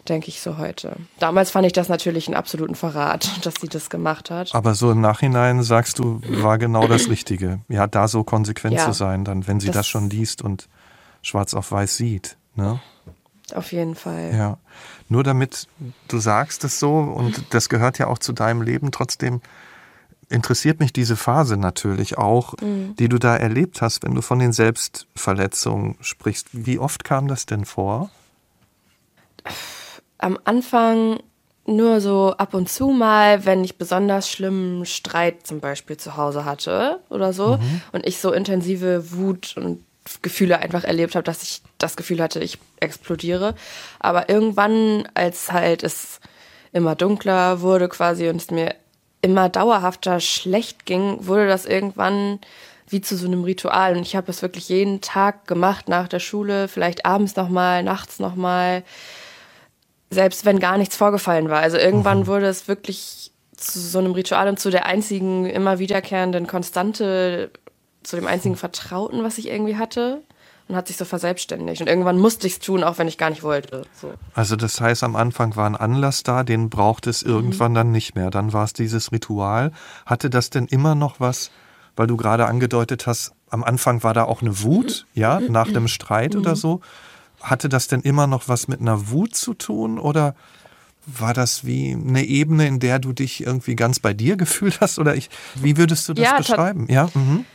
denke 0.09 0.29
ich 0.29 0.41
so 0.41 0.59
heute. 0.59 0.97
Damals 1.19 1.51
fand 1.51 1.67
ich 1.67 1.73
das 1.73 1.89
natürlich 1.89 2.29
einen 2.29 2.37
absoluten 2.37 2.75
Verrat, 2.75 3.31
dass 3.47 3.55
sie 3.61 3.69
das 3.69 3.89
gemacht 3.89 4.31
hat. 4.31 4.55
Aber 4.55 4.75
so 4.75 4.91
im 4.91 5.01
Nachhinein 5.01 5.63
sagst 5.63 5.99
du, 5.99 6.21
war 6.27 6.59
genau 6.59 6.87
das 6.87 7.09
Richtige. 7.09 7.61
Ja, 7.69 7.87
da 7.87 8.09
so 8.09 8.25
konsequent 8.25 8.75
ja, 8.75 8.85
zu 8.85 8.93
sein, 8.93 9.25
dann, 9.25 9.47
wenn 9.47 9.59
sie 9.59 9.69
das, 9.69 9.77
das 9.77 9.89
schon 9.89 10.11
liest 10.11 10.43
und 10.43 10.69
schwarz 11.23 11.55
auf 11.55 11.73
weiß 11.73 11.97
sieht. 11.97 12.37
Ne? 12.57 12.79
Auf 13.55 13.73
jeden 13.73 13.95
Fall. 13.95 14.35
Ja. 14.35 14.59
Nur 15.09 15.25
damit 15.25 15.67
du 16.09 16.19
sagst 16.19 16.65
es 16.65 16.79
so 16.79 16.99
und 16.99 17.43
das 17.55 17.71
gehört 17.71 17.99
ja 17.99 18.09
auch 18.09 18.19
zu 18.19 18.35
deinem 18.35 18.61
Leben, 18.61 18.93
trotzdem 18.93 19.41
interessiert 20.29 20.81
mich 20.81 20.93
diese 20.93 21.17
Phase 21.17 21.57
natürlich 21.57 22.19
auch, 22.19 22.55
mhm. 22.61 22.95
die 22.97 23.09
du 23.09 23.19
da 23.19 23.37
erlebt 23.37 23.81
hast, 23.81 24.03
wenn 24.03 24.15
du 24.15 24.23
von 24.23 24.39
den 24.39 24.53
Selbstverletzungen 24.53 25.97
sprichst. 26.01 26.49
Wie 26.53 26.79
oft 26.79 27.05
kam 27.05 27.29
das 27.29 27.47
denn 27.47 27.65
vor? 27.65 28.11
Am 30.19 30.39
Anfang 30.45 31.21
nur 31.65 32.01
so 32.01 32.35
ab 32.37 32.55
und 32.55 32.69
zu 32.69 32.89
mal, 32.89 33.45
wenn 33.45 33.63
ich 33.63 33.77
besonders 33.77 34.31
schlimmen 34.31 34.87
Streit 34.87 35.47
zum 35.47 35.61
Beispiel 35.61 35.97
zu 35.97 36.17
Hause 36.17 36.45
hatte 36.45 37.01
oder 37.11 37.33
so 37.33 37.59
mhm. 37.59 37.83
und 37.93 38.07
ich 38.07 38.19
so 38.19 38.33
intensive 38.33 39.13
Wut 39.13 39.55
und 39.57 39.85
Gefühle 40.23 40.59
einfach 40.61 40.85
erlebt 40.85 41.15
habe, 41.15 41.25
dass 41.25 41.43
ich 41.43 41.63
das 41.77 41.97
Gefühl 41.97 42.23
hatte, 42.23 42.41
ich 42.41 42.59
explodiere. 42.81 43.55
Aber 43.99 44.31
irgendwann, 44.31 45.07
als 45.13 45.53
halt 45.53 45.83
es 45.83 46.21
immer 46.73 46.95
dunkler 46.95 47.61
wurde 47.61 47.89
quasi 47.89 48.29
und 48.29 48.37
es 48.37 48.51
mir 48.51 48.75
immer 49.23 49.49
dauerhafter 49.49 50.21
schlecht 50.21 50.87
ging, 50.87 51.27
wurde 51.27 51.47
das 51.47 51.67
irgendwann 51.67 52.39
wie 52.89 53.01
zu 53.01 53.17
so 53.17 53.27
einem 53.27 53.45
Ritual. 53.45 53.97
Und 53.97 54.03
ich 54.03 54.17
habe 54.17 54.31
es 54.31 54.43
wirklich 54.43 54.69
jeden 54.69 55.01
Tag 55.01 55.47
gemacht 55.47 55.89
nach 55.89 56.09
der 56.09 56.21
Schule, 56.21 56.69
vielleicht 56.69 57.05
abends 57.05 57.37
nochmal, 57.37 57.83
nachts 57.83 58.19
nochmal, 58.19 58.83
selbst 60.11 60.45
wenn 60.45 60.59
gar 60.59 60.79
nichts 60.79 60.97
vorgefallen 60.97 61.51
war. 61.51 61.61
Also 61.61 61.77
irgendwann 61.77 62.21
mhm. 62.21 62.27
wurde 62.27 62.47
es 62.47 62.69
wirklich 62.69 63.33
zu 63.57 63.81
so 63.81 63.99
einem 63.99 64.13
Ritual 64.13 64.49
und 64.49 64.61
zu 64.61 64.71
der 64.71 64.87
einzigen 64.87 65.47
immer 65.47 65.79
wiederkehrenden 65.79 66.47
Konstante, 66.47 67.51
zu 68.05 68.17
dem 68.17 68.27
einzigen 68.27 68.57
Vertrauten, 68.57 69.25
was 69.25 69.39
ich 69.39 69.49
irgendwie 69.49 69.77
hatte 69.77 70.23
und 70.69 70.77
hat 70.77 70.87
sich 70.87 70.97
so 70.97 71.05
verselbstständigt. 71.05 71.81
Und 71.81 71.89
irgendwann 71.89 72.19
musste 72.19 72.47
ich 72.47 72.55
es 72.55 72.59
tun, 72.59 72.85
auch 72.85 72.99
wenn 72.99 73.09
ich 73.09 73.17
gar 73.17 73.31
nicht 73.31 73.43
wollte. 73.43 73.83
So. 73.95 74.13
Also 74.35 74.55
das 74.55 74.81
heißt, 74.81 75.03
am 75.03 75.17
Anfang 75.17 75.57
war 75.57 75.67
ein 75.67 75.77
Anlass 75.77 76.23
da, 76.23 76.45
den 76.45 76.69
braucht 76.69 77.07
es 77.07 77.23
irgendwann 77.23 77.73
mhm. 77.73 77.77
dann 77.77 77.91
nicht 77.91 78.15
mehr. 78.15 78.31
Dann 78.31 78.53
war 78.53 78.65
es 78.65 78.75
dieses 78.75 79.11
Ritual. 79.11 79.73
Hatte 80.05 80.29
das 80.29 80.51
denn 80.51 80.67
immer 80.67 80.95
noch 80.95 81.21
was, 81.21 81.51
weil 81.97 82.07
du 82.07 82.17
gerade 82.17 82.47
angedeutet 82.47 83.07
hast, 83.07 83.33
am 83.51 83.65
Anfang 83.65 84.03
war 84.03 84.13
da 84.13 84.25
auch 84.25 84.43
eine 84.43 84.63
Wut, 84.63 85.07
ja, 85.15 85.41
nach 85.41 85.73
dem 85.73 85.89
Streit 85.89 86.37
oder 86.37 86.51
mhm. 86.51 86.57
so. 86.57 86.81
Hatte 87.41 87.71
das 87.71 87.89
denn 87.89 88.03
immer 88.03 88.27
noch 88.27 88.49
was 88.49 88.69
mit 88.69 88.81
einer 88.81 89.11
Wut 89.11 89.35
zu 89.35 89.55
tun 89.55 89.99
oder 89.99 90.35
war 91.07 91.33
das 91.33 91.65
wie 91.65 91.93
eine 91.93 92.25
Ebene, 92.25 92.67
in 92.67 92.79
der 92.81 92.99
du 92.99 93.15
dich 93.15 93.47
irgendwie 93.47 93.75
ganz 93.75 94.01
bei 94.01 94.13
dir 94.13 94.37
gefühlt 94.37 94.83
hast? 94.83 94.99
Oder 94.99 95.15
ich, 95.15 95.31
wie 95.55 95.79
würdest 95.79 96.09
du 96.09 96.15
das 96.15 96.25
ja, 96.25 96.37
beschreiben? 96.37 96.87
Ja. 96.91 97.09
Mhm. 97.15 97.47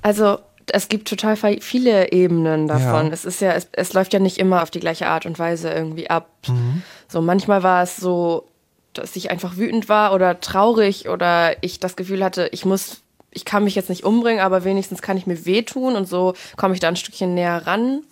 Also 0.00 0.38
es 0.66 0.88
gibt 0.88 1.08
total 1.08 1.36
viele 1.36 2.12
Ebenen 2.12 2.68
davon. 2.68 3.06
Ja. 3.06 3.12
Es 3.12 3.24
ist 3.24 3.40
ja, 3.40 3.52
es, 3.52 3.68
es, 3.72 3.92
läuft 3.92 4.12
ja 4.12 4.18
nicht 4.18 4.38
immer 4.38 4.62
auf 4.62 4.70
die 4.70 4.80
gleiche 4.80 5.08
Art 5.08 5.26
und 5.26 5.38
Weise 5.38 5.70
irgendwie 5.70 6.10
ab. 6.10 6.28
Mhm. 6.46 6.82
So 7.08 7.20
manchmal 7.20 7.62
war 7.62 7.82
es 7.82 7.96
so, 7.96 8.46
dass 8.92 9.16
ich 9.16 9.30
einfach 9.30 9.56
wütend 9.56 9.88
war 9.88 10.12
oder 10.14 10.40
traurig 10.40 11.08
oder 11.08 11.62
ich 11.62 11.80
das 11.80 11.96
Gefühl 11.96 12.22
hatte, 12.22 12.48
ich 12.52 12.64
muss, 12.64 13.02
ich 13.30 13.44
kann 13.44 13.64
mich 13.64 13.74
jetzt 13.74 13.88
nicht 13.88 14.04
umbringen, 14.04 14.40
aber 14.40 14.64
wenigstens 14.64 15.02
kann 15.02 15.16
ich 15.16 15.26
mir 15.26 15.46
wehtun 15.46 15.96
und 15.96 16.08
so 16.08 16.34
komme 16.56 16.74
ich 16.74 16.80
da 16.80 16.88
ein 16.88 16.96
Stückchen 16.96 17.34
näher 17.34 17.66
ran. 17.66 18.02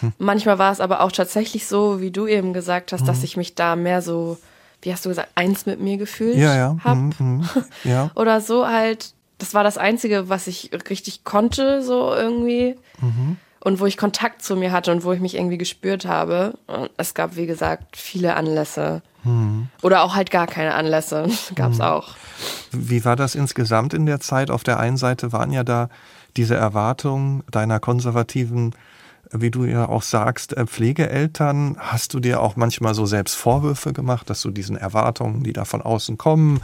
Hm. 0.00 0.12
Manchmal 0.18 0.58
war 0.58 0.72
es 0.72 0.80
aber 0.80 1.00
auch 1.00 1.12
tatsächlich 1.12 1.66
so, 1.66 2.00
wie 2.00 2.10
du 2.10 2.26
eben 2.26 2.52
gesagt 2.52 2.92
hast, 2.92 3.02
mhm. 3.02 3.06
dass 3.06 3.22
ich 3.22 3.36
mich 3.36 3.54
da 3.54 3.76
mehr 3.76 4.02
so, 4.02 4.38
wie 4.82 4.92
hast 4.92 5.04
du 5.04 5.08
gesagt, 5.08 5.30
eins 5.34 5.64
mit 5.66 5.80
mir 5.80 5.96
gefühlt 5.96 6.36
ja, 6.36 6.54
ja. 6.54 6.76
habe. 6.82 7.00
Mhm, 7.00 7.14
mhm. 7.18 7.48
ja. 7.84 8.10
oder 8.14 8.40
so 8.40 8.66
halt 8.66 9.14
das 9.38 9.54
war 9.54 9.64
das 9.64 9.78
Einzige, 9.78 10.28
was 10.28 10.46
ich 10.46 10.70
richtig 10.88 11.24
konnte, 11.24 11.82
so 11.82 12.12
irgendwie. 12.14 12.76
Mhm. 13.00 13.36
und 13.60 13.80
wo 13.80 13.86
ich 13.86 13.96
Kontakt 13.96 14.42
zu 14.42 14.54
mir 14.54 14.70
hatte 14.70 14.92
und 14.92 15.02
wo 15.02 15.12
ich 15.12 15.18
mich 15.18 15.34
irgendwie 15.34 15.58
gespürt 15.58 16.06
habe. 16.06 16.56
Und 16.68 16.88
es 16.98 17.14
gab, 17.14 17.34
wie 17.34 17.46
gesagt, 17.46 17.96
viele 17.96 18.36
Anlässe. 18.36 19.02
Hm. 19.24 19.66
Oder 19.82 20.02
auch 20.04 20.14
halt 20.14 20.30
gar 20.30 20.46
keine 20.46 20.74
Anlässe. 20.74 21.28
Gab 21.56 21.72
es 21.72 21.78
hm. 21.78 21.84
auch. 21.84 22.14
Wie 22.70 23.04
war 23.04 23.16
das 23.16 23.34
insgesamt 23.34 23.92
in 23.92 24.06
der 24.06 24.20
Zeit? 24.20 24.52
Auf 24.52 24.62
der 24.62 24.78
einen 24.78 24.96
Seite 24.96 25.32
waren 25.32 25.50
ja 25.50 25.64
da 25.64 25.88
diese 26.36 26.54
Erwartungen 26.54 27.42
deiner 27.50 27.80
konservativen 27.80 28.72
wie 29.32 29.50
du 29.50 29.64
ja 29.64 29.88
auch 29.88 30.02
sagst, 30.02 30.56
äh, 30.56 30.66
Pflegeeltern, 30.66 31.76
hast 31.78 32.14
du 32.14 32.20
dir 32.20 32.40
auch 32.40 32.56
manchmal 32.56 32.94
so 32.94 33.06
selbst 33.06 33.34
Vorwürfe 33.34 33.92
gemacht, 33.92 34.30
dass 34.30 34.42
du 34.42 34.50
diesen 34.50 34.76
Erwartungen, 34.76 35.42
die 35.42 35.52
da 35.52 35.64
von 35.64 35.82
außen 35.82 36.18
kommen, 36.18 36.60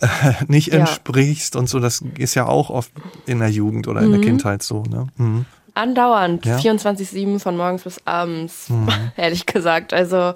äh, 0.00 0.06
nicht 0.48 0.68
ja. 0.68 0.80
entsprichst 0.80 1.56
und 1.56 1.68
so. 1.68 1.80
Das 1.80 2.02
ist 2.18 2.34
ja 2.34 2.46
auch 2.46 2.70
oft 2.70 2.92
in 3.26 3.38
der 3.38 3.50
Jugend 3.50 3.88
oder 3.88 4.00
in 4.00 4.08
mhm. 4.08 4.12
der 4.12 4.20
Kindheit 4.20 4.62
so. 4.62 4.82
Ne? 4.82 5.06
Mhm. 5.16 5.44
Andauernd, 5.74 6.44
ja? 6.44 6.58
24-7 6.58 7.38
von 7.38 7.56
morgens 7.56 7.82
bis 7.82 8.06
abends, 8.06 8.68
mhm. 8.68 8.88
ehrlich 9.16 9.46
gesagt. 9.46 9.92
Also 9.92 10.34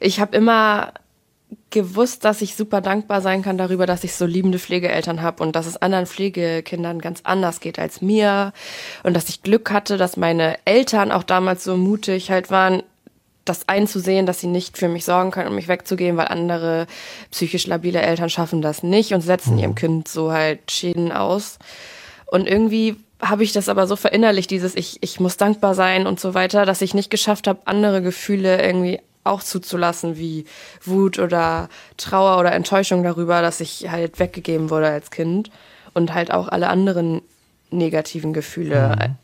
ich 0.00 0.20
habe 0.20 0.36
immer 0.36 0.92
gewusst, 1.70 2.24
dass 2.24 2.42
ich 2.42 2.56
super 2.56 2.80
dankbar 2.80 3.20
sein 3.20 3.42
kann 3.42 3.58
darüber, 3.58 3.86
dass 3.86 4.04
ich 4.04 4.14
so 4.14 4.26
liebende 4.26 4.58
Pflegeeltern 4.58 5.22
habe 5.22 5.42
und 5.42 5.54
dass 5.54 5.66
es 5.66 5.76
anderen 5.76 6.06
Pflegekindern 6.06 7.00
ganz 7.00 7.20
anders 7.24 7.60
geht 7.60 7.78
als 7.78 8.00
mir 8.00 8.52
und 9.02 9.14
dass 9.14 9.28
ich 9.28 9.42
Glück 9.42 9.70
hatte, 9.70 9.96
dass 9.96 10.16
meine 10.16 10.58
Eltern 10.64 11.12
auch 11.12 11.22
damals 11.22 11.64
so 11.64 11.76
mutig 11.76 12.30
halt 12.30 12.50
waren, 12.50 12.82
das 13.44 13.68
einzusehen, 13.68 14.26
dass 14.26 14.40
sie 14.40 14.46
nicht 14.46 14.76
für 14.76 14.88
mich 14.88 15.04
sorgen 15.04 15.30
können, 15.30 15.48
um 15.48 15.54
mich 15.54 15.68
wegzugehen, 15.68 16.16
weil 16.16 16.28
andere 16.28 16.86
psychisch 17.30 17.66
labile 17.66 18.02
Eltern 18.02 18.30
schaffen 18.30 18.62
das 18.62 18.82
nicht 18.82 19.12
und 19.14 19.20
setzen 19.20 19.54
mhm. 19.54 19.58
ihrem 19.58 19.74
Kind 19.74 20.08
so 20.08 20.32
halt 20.32 20.70
Schäden 20.70 21.12
aus. 21.12 21.58
Und 22.26 22.46
irgendwie 22.46 22.96
habe 23.20 23.42
ich 23.42 23.52
das 23.52 23.68
aber 23.68 23.86
so 23.86 23.96
verinnerlicht, 23.96 24.50
dieses 24.50 24.74
ich, 24.74 24.98
ich 25.00 25.18
muss 25.18 25.36
dankbar 25.36 25.74
sein 25.74 26.06
und 26.06 26.20
so 26.20 26.34
weiter, 26.34 26.66
dass 26.66 26.82
ich 26.82 26.94
nicht 26.94 27.10
geschafft 27.10 27.46
habe, 27.48 27.60
andere 27.64 28.02
Gefühle 28.02 28.62
irgendwie 28.62 29.00
auch 29.28 29.42
zuzulassen, 29.42 30.16
wie 30.16 30.44
Wut 30.84 31.18
oder 31.18 31.68
Trauer 31.96 32.38
oder 32.38 32.52
Enttäuschung 32.52 33.02
darüber, 33.02 33.42
dass 33.42 33.60
ich 33.60 33.88
halt 33.90 34.18
weggegeben 34.18 34.70
wurde 34.70 34.88
als 34.88 35.10
Kind 35.10 35.50
und 35.94 36.14
halt 36.14 36.32
auch 36.32 36.48
alle 36.48 36.68
anderen 36.68 37.22
negativen 37.70 38.32
Gefühle. 38.32 38.96
Mhm. 38.98 39.14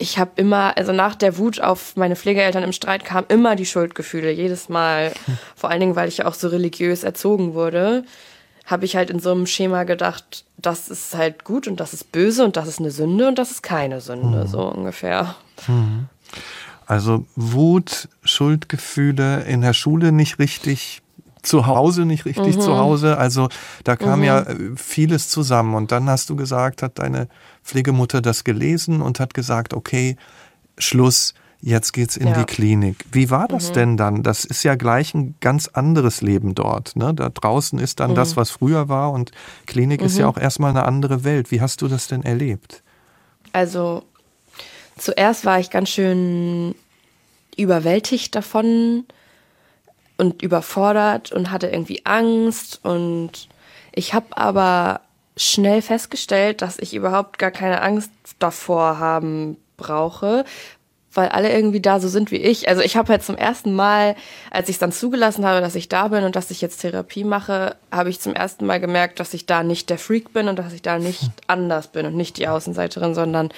Ich 0.00 0.18
habe 0.18 0.30
immer, 0.36 0.76
also 0.76 0.92
nach 0.92 1.16
der 1.16 1.38
Wut 1.38 1.60
auf 1.60 1.96
meine 1.96 2.14
Pflegeeltern 2.14 2.62
im 2.62 2.72
Streit 2.72 3.04
kamen 3.04 3.26
immer 3.28 3.56
die 3.56 3.66
Schuldgefühle, 3.66 4.30
jedes 4.30 4.68
Mal. 4.68 5.12
Vor 5.56 5.70
allen 5.70 5.80
Dingen, 5.80 5.96
weil 5.96 6.08
ich 6.08 6.18
ja 6.18 6.26
auch 6.26 6.34
so 6.34 6.48
religiös 6.48 7.02
erzogen 7.02 7.54
wurde, 7.54 8.04
habe 8.64 8.84
ich 8.84 8.96
halt 8.96 9.10
in 9.10 9.18
so 9.18 9.32
einem 9.32 9.46
Schema 9.46 9.84
gedacht, 9.84 10.44
das 10.58 10.88
ist 10.88 11.16
halt 11.16 11.42
gut 11.42 11.66
und 11.66 11.80
das 11.80 11.94
ist 11.94 12.12
böse 12.12 12.44
und 12.44 12.56
das 12.56 12.68
ist 12.68 12.80
eine 12.80 12.90
Sünde 12.90 13.26
und 13.26 13.38
das 13.38 13.50
ist 13.50 13.62
keine 13.62 14.00
Sünde, 14.00 14.44
mhm. 14.44 14.46
so 14.46 14.60
ungefähr. 14.60 15.34
Also 16.88 17.26
Wut, 17.36 18.08
Schuldgefühle 18.24 19.42
in 19.42 19.60
der 19.60 19.74
Schule 19.74 20.10
nicht 20.10 20.38
richtig 20.38 21.02
zu 21.42 21.66
Hause 21.66 22.04
nicht 22.04 22.24
richtig 22.24 22.56
mhm. 22.56 22.60
zu 22.60 22.76
Hause. 22.76 23.16
Also 23.16 23.48
da 23.84 23.96
kam 23.96 24.20
mhm. 24.20 24.24
ja 24.24 24.40
äh, 24.40 24.56
vieles 24.74 25.28
zusammen. 25.28 25.74
Und 25.74 25.92
dann 25.92 26.08
hast 26.08 26.30
du 26.30 26.36
gesagt, 26.36 26.82
hat 26.82 26.98
deine 26.98 27.28
Pflegemutter 27.62 28.20
das 28.20 28.42
gelesen 28.42 29.02
und 29.02 29.20
hat 29.20 29.34
gesagt, 29.34 29.74
okay, 29.74 30.16
Schluss, 30.78 31.34
jetzt 31.60 31.92
geht's 31.92 32.16
in 32.16 32.28
ja. 32.28 32.38
die 32.38 32.44
Klinik. 32.44 33.04
Wie 33.12 33.30
war 33.30 33.48
das 33.48 33.70
mhm. 33.70 33.74
denn 33.74 33.96
dann? 33.96 34.22
Das 34.22 34.44
ist 34.44 34.62
ja 34.62 34.74
gleich 34.74 35.14
ein 35.14 35.34
ganz 35.40 35.68
anderes 35.68 36.22
Leben 36.22 36.54
dort. 36.54 36.96
Ne? 36.96 37.14
Da 37.14 37.28
draußen 37.28 37.78
ist 37.78 38.00
dann 38.00 38.14
das, 38.14 38.32
mhm. 38.32 38.40
was 38.40 38.50
früher 38.50 38.88
war 38.88 39.12
und 39.12 39.30
Klinik 39.66 40.02
ist 40.02 40.18
ja 40.18 40.26
mhm. 40.26 40.32
auch 40.32 40.38
erstmal 40.38 40.70
eine 40.70 40.84
andere 40.84 41.24
Welt. 41.24 41.50
Wie 41.50 41.60
hast 41.60 41.82
du 41.82 41.88
das 41.88 42.08
denn 42.08 42.22
erlebt? 42.22 42.82
Also 43.52 44.04
zuerst 45.00 45.44
war 45.44 45.60
ich 45.60 45.70
ganz 45.70 45.88
schön 45.90 46.74
überwältigt 47.56 48.34
davon 48.34 49.04
und 50.16 50.42
überfordert 50.42 51.32
und 51.32 51.50
hatte 51.50 51.68
irgendwie 51.68 52.04
Angst 52.04 52.80
und 52.84 53.48
ich 53.92 54.14
habe 54.14 54.36
aber 54.36 55.00
schnell 55.36 55.82
festgestellt, 55.82 56.62
dass 56.62 56.78
ich 56.78 56.94
überhaupt 56.94 57.38
gar 57.38 57.50
keine 57.50 57.80
Angst 57.82 58.10
davor 58.38 58.98
haben 58.98 59.56
brauche, 59.76 60.44
weil 61.14 61.28
alle 61.28 61.52
irgendwie 61.52 61.80
da 61.80 62.00
so 62.00 62.08
sind 62.08 62.30
wie 62.30 62.36
ich. 62.36 62.68
Also 62.68 62.82
ich 62.82 62.96
habe 62.96 63.08
halt 63.08 63.22
zum 63.22 63.36
ersten 63.36 63.74
Mal, 63.74 64.14
als 64.50 64.68
ich 64.68 64.76
es 64.76 64.80
dann 64.80 64.92
zugelassen 64.92 65.46
habe, 65.46 65.60
dass 65.60 65.74
ich 65.74 65.88
da 65.88 66.08
bin 66.08 66.24
und 66.24 66.36
dass 66.36 66.50
ich 66.50 66.60
jetzt 66.60 66.80
Therapie 66.80 67.24
mache, 67.24 67.76
habe 67.90 68.10
ich 68.10 68.20
zum 68.20 68.34
ersten 68.34 68.66
Mal 68.66 68.80
gemerkt, 68.80 69.20
dass 69.20 69.34
ich 69.34 69.46
da 69.46 69.62
nicht 69.62 69.90
der 69.90 69.98
Freak 69.98 70.32
bin 70.32 70.48
und 70.48 70.58
dass 70.58 70.72
ich 70.72 70.82
da 70.82 70.98
nicht 70.98 71.30
anders 71.46 71.88
bin 71.88 72.06
und 72.06 72.16
nicht 72.16 72.36
die 72.36 72.48
Außenseiterin, 72.48 73.14
sondern 73.14 73.50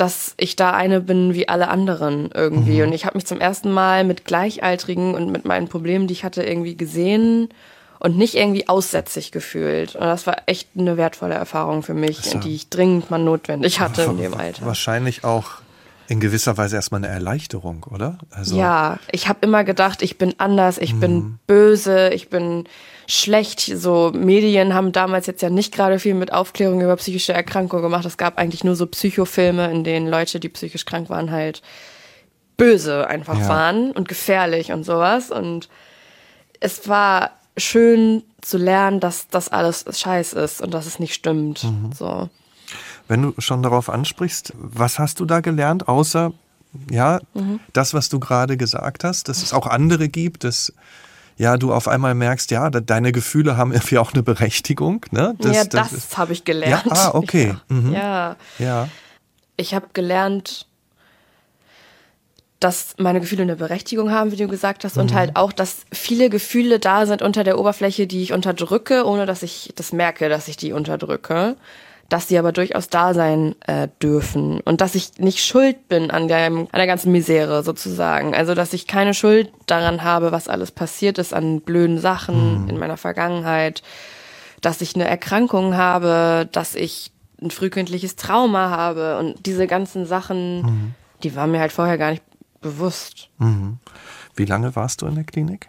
dass 0.00 0.34
ich 0.36 0.56
da 0.56 0.72
eine 0.72 1.00
bin 1.00 1.34
wie 1.34 1.48
alle 1.48 1.68
anderen 1.68 2.30
irgendwie. 2.32 2.78
Mhm. 2.78 2.88
Und 2.88 2.92
ich 2.92 3.04
habe 3.04 3.18
mich 3.18 3.26
zum 3.26 3.40
ersten 3.40 3.70
Mal 3.70 4.04
mit 4.04 4.24
Gleichaltrigen 4.24 5.14
und 5.14 5.30
mit 5.30 5.44
meinen 5.44 5.68
Problemen, 5.68 6.06
die 6.06 6.14
ich 6.14 6.24
hatte, 6.24 6.42
irgendwie 6.42 6.76
gesehen 6.76 7.48
und 7.98 8.16
nicht 8.16 8.34
irgendwie 8.34 8.68
aussätzig 8.68 9.32
gefühlt. 9.32 9.94
Und 9.94 10.02
das 10.02 10.26
war 10.26 10.36
echt 10.46 10.70
eine 10.78 10.96
wertvolle 10.96 11.34
Erfahrung 11.34 11.82
für 11.82 11.94
mich, 11.94 12.18
so. 12.18 12.38
die 12.38 12.54
ich 12.54 12.68
dringend 12.68 13.10
mal 13.10 13.18
notwendig 13.18 13.80
hatte 13.80 14.02
in 14.02 14.18
dem 14.18 14.34
Alter. 14.34 14.66
Wahrscheinlich 14.66 15.24
auch 15.24 15.46
in 16.08 16.20
gewisser 16.20 16.56
Weise 16.56 16.76
erstmal 16.76 17.04
eine 17.04 17.12
Erleichterung, 17.12 17.84
oder? 17.90 18.18
Also 18.30 18.56
ja, 18.56 18.98
ich 19.12 19.28
habe 19.28 19.40
immer 19.42 19.62
gedacht, 19.62 20.00
ich 20.00 20.16
bin 20.16 20.34
anders, 20.38 20.78
ich 20.78 20.94
mhm. 20.94 21.00
bin 21.00 21.38
böse, 21.46 22.08
ich 22.08 22.30
bin 22.30 22.64
schlecht. 23.06 23.60
So 23.60 24.10
Medien 24.14 24.72
haben 24.72 24.92
damals 24.92 25.26
jetzt 25.26 25.42
ja 25.42 25.50
nicht 25.50 25.74
gerade 25.74 25.98
viel 25.98 26.14
mit 26.14 26.32
Aufklärung 26.32 26.80
über 26.80 26.96
psychische 26.96 27.34
Erkrankungen 27.34 27.82
gemacht. 27.82 28.06
Es 28.06 28.16
gab 28.16 28.38
eigentlich 28.38 28.64
nur 28.64 28.74
so 28.74 28.86
Psychofilme, 28.86 29.70
in 29.70 29.84
denen 29.84 30.08
Leute, 30.08 30.40
die 30.40 30.48
psychisch 30.48 30.86
krank 30.86 31.10
waren, 31.10 31.30
halt 31.30 31.60
böse 32.56 33.06
einfach 33.06 33.38
ja. 33.38 33.48
waren 33.48 33.90
und 33.92 34.08
gefährlich 34.08 34.72
und 34.72 34.84
sowas. 34.84 35.30
Und 35.30 35.68
es 36.58 36.88
war 36.88 37.32
schön 37.58 38.22
zu 38.40 38.56
lernen, 38.56 38.98
dass 38.98 39.28
das 39.28 39.50
alles 39.50 39.84
scheiß 39.92 40.32
ist 40.32 40.62
und 40.62 40.72
dass 40.72 40.86
es 40.86 40.98
nicht 40.98 41.12
stimmt. 41.12 41.64
Mhm. 41.64 41.92
So. 41.92 42.30
Wenn 43.08 43.22
du 43.22 43.34
schon 43.38 43.62
darauf 43.62 43.88
ansprichst, 43.88 44.52
was 44.56 44.98
hast 44.98 45.18
du 45.20 45.24
da 45.24 45.40
gelernt, 45.40 45.88
außer 45.88 46.32
ja, 46.90 47.20
mhm. 47.34 47.60
das, 47.72 47.94
was 47.94 48.08
du 48.08 48.20
gerade 48.20 48.56
gesagt 48.56 49.02
hast, 49.04 49.28
dass 49.28 49.42
es 49.42 49.52
auch 49.52 49.66
andere 49.66 50.08
gibt, 50.08 50.44
dass 50.44 50.72
ja, 51.38 51.56
du 51.56 51.72
auf 51.72 51.86
einmal 51.86 52.14
merkst, 52.14 52.50
ja, 52.50 52.68
deine 52.68 53.12
Gefühle 53.12 53.56
haben 53.56 53.72
irgendwie 53.72 53.98
auch 53.98 54.12
eine 54.12 54.22
Berechtigung. 54.22 55.06
Ne? 55.12 55.34
Das, 55.38 55.56
ja, 55.56 55.64
das, 55.64 55.90
das 55.90 56.18
habe 56.18 56.32
ich 56.32 56.44
gelernt. 56.44 56.86
Ja, 56.86 56.92
ah, 56.92 57.10
okay. 57.14 57.54
Ja. 57.68 57.74
Mhm. 57.74 57.92
ja. 57.92 58.36
ja. 58.58 58.88
Ich 59.56 59.72
habe 59.72 59.86
gelernt, 59.92 60.66
dass 62.60 62.96
meine 62.98 63.20
Gefühle 63.20 63.42
eine 63.42 63.54
Berechtigung 63.54 64.10
haben, 64.10 64.32
wie 64.32 64.36
du 64.36 64.48
gesagt 64.48 64.84
hast, 64.84 64.96
mhm. 64.96 65.02
und 65.02 65.14
halt 65.14 65.36
auch, 65.36 65.52
dass 65.52 65.86
viele 65.92 66.28
Gefühle 66.28 66.80
da 66.80 67.06
sind 67.06 67.22
unter 67.22 67.44
der 67.44 67.58
Oberfläche, 67.58 68.08
die 68.08 68.22
ich 68.22 68.32
unterdrücke, 68.32 69.06
ohne 69.06 69.24
dass 69.24 69.44
ich 69.44 69.72
das 69.76 69.92
merke, 69.92 70.28
dass 70.28 70.48
ich 70.48 70.56
die 70.56 70.72
unterdrücke 70.72 71.56
dass 72.08 72.26
die 72.26 72.38
aber 72.38 72.52
durchaus 72.52 72.88
da 72.88 73.12
sein 73.12 73.54
äh, 73.66 73.88
dürfen 74.02 74.60
und 74.60 74.80
dass 74.80 74.94
ich 74.94 75.18
nicht 75.18 75.44
schuld 75.44 75.88
bin 75.88 76.10
an 76.10 76.26
der, 76.26 76.46
an 76.46 76.68
der 76.72 76.86
ganzen 76.86 77.12
Misere 77.12 77.62
sozusagen. 77.62 78.34
Also 78.34 78.54
dass 78.54 78.72
ich 78.72 78.86
keine 78.86 79.12
Schuld 79.12 79.52
daran 79.66 80.02
habe, 80.02 80.32
was 80.32 80.48
alles 80.48 80.70
passiert 80.70 81.18
ist 81.18 81.34
an 81.34 81.60
blöden 81.60 81.98
Sachen 81.98 82.62
mhm. 82.62 82.70
in 82.70 82.78
meiner 82.78 82.96
Vergangenheit, 82.96 83.82
dass 84.62 84.80
ich 84.80 84.94
eine 84.94 85.06
Erkrankung 85.06 85.76
habe, 85.76 86.48
dass 86.50 86.74
ich 86.74 87.12
ein 87.42 87.50
frühkindliches 87.50 88.16
Trauma 88.16 88.70
habe 88.70 89.18
und 89.18 89.46
diese 89.46 89.66
ganzen 89.66 90.06
Sachen, 90.06 90.62
mhm. 90.62 90.94
die 91.22 91.36
waren 91.36 91.50
mir 91.50 91.60
halt 91.60 91.72
vorher 91.72 91.98
gar 91.98 92.10
nicht 92.10 92.24
bewusst. 92.60 93.28
Mhm. 93.38 93.78
Wie 94.34 94.46
lange 94.46 94.74
warst 94.74 95.02
du 95.02 95.06
in 95.06 95.14
der 95.14 95.24
Klinik? 95.24 95.68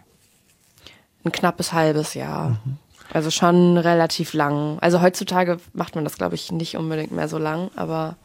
Ein 1.22 1.32
knappes 1.32 1.72
halbes 1.74 2.14
Jahr. 2.14 2.60
Also 3.12 3.30
schon 3.30 3.76
relativ 3.76 4.32
lang. 4.34 4.78
Also 4.80 5.00
heutzutage 5.00 5.58
macht 5.72 5.94
man 5.94 6.04
das, 6.04 6.16
glaube 6.16 6.34
ich, 6.34 6.52
nicht 6.52 6.76
unbedingt 6.76 7.12
mehr 7.12 7.28
so 7.28 7.38
lang, 7.38 7.70
aber. 7.76 8.16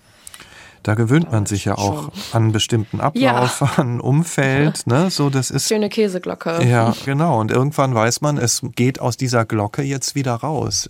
Da 0.84 0.94
gewöhnt 0.94 1.32
man 1.32 1.48
sich 1.48 1.66
ja 1.66 1.76
auch 1.80 2.04
schon. 2.04 2.12
an 2.34 2.52
bestimmten 2.52 3.02
Ablauf, 3.02 3.62
ja. 3.62 3.72
an 3.78 4.00
Umfeld, 4.00 4.86
ne? 4.86 5.10
So, 5.10 5.32
das 5.32 5.50
ist. 5.50 5.68
Schöne 5.68 5.90
Käseglocke. 5.90 6.64
Ja, 6.64 6.94
genau. 7.06 7.40
Und 7.40 7.52
irgendwann 7.52 7.96
weiß 7.96 8.22
man, 8.22 8.38
es 8.38 8.62
geht 8.76 9.02
aus 9.02 9.18
dieser 9.18 9.46
Glocke 9.46 9.82
jetzt 9.82 10.14
wieder 10.14 10.36
raus. 10.36 10.88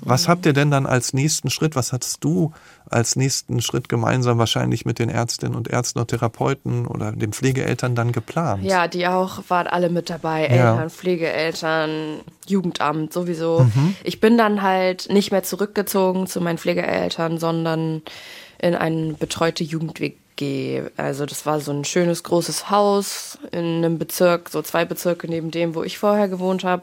Was 0.00 0.28
habt 0.28 0.44
ihr 0.46 0.52
denn 0.52 0.70
dann 0.70 0.86
als 0.86 1.12
nächsten 1.12 1.50
Schritt, 1.50 1.76
was 1.76 1.92
hattest 1.92 2.22
du 2.24 2.52
als 2.88 3.16
nächsten 3.16 3.60
Schritt 3.60 3.88
gemeinsam 3.88 4.38
wahrscheinlich 4.38 4.84
mit 4.84 4.98
den 4.98 5.08
Ärztinnen 5.08 5.54
und 5.54 5.68
Ärzten 5.68 5.98
und 5.98 6.08
Therapeuten 6.08 6.86
oder 6.86 7.12
den 7.12 7.32
Pflegeeltern 7.32 7.94
dann 7.94 8.12
geplant? 8.12 8.64
Ja, 8.64 8.88
die 8.88 9.06
auch 9.06 9.42
waren 9.48 9.66
alle 9.66 9.90
mit 9.90 10.10
dabei, 10.10 10.44
Eltern, 10.44 10.78
ja. 10.78 10.88
Pflegeeltern, 10.88 12.20
Jugendamt 12.46 13.12
sowieso. 13.12 13.60
Mhm. 13.74 13.96
Ich 14.04 14.20
bin 14.20 14.36
dann 14.36 14.62
halt 14.62 15.08
nicht 15.10 15.30
mehr 15.30 15.42
zurückgezogen 15.42 16.26
zu 16.26 16.40
meinen 16.40 16.58
Pflegeeltern, 16.58 17.38
sondern 17.38 18.02
in 18.58 18.74
eine 18.74 19.14
betreute 19.14 19.64
Jugend-WG. 19.64 20.82
Also 20.96 21.26
das 21.26 21.46
war 21.46 21.60
so 21.60 21.72
ein 21.72 21.84
schönes 21.84 22.22
großes 22.22 22.70
Haus 22.70 23.38
in 23.52 23.64
einem 23.64 23.98
Bezirk, 23.98 24.48
so 24.50 24.62
zwei 24.62 24.84
Bezirke 24.84 25.28
neben 25.28 25.50
dem, 25.50 25.74
wo 25.74 25.82
ich 25.82 25.98
vorher 25.98 26.28
gewohnt 26.28 26.64
habe. 26.64 26.82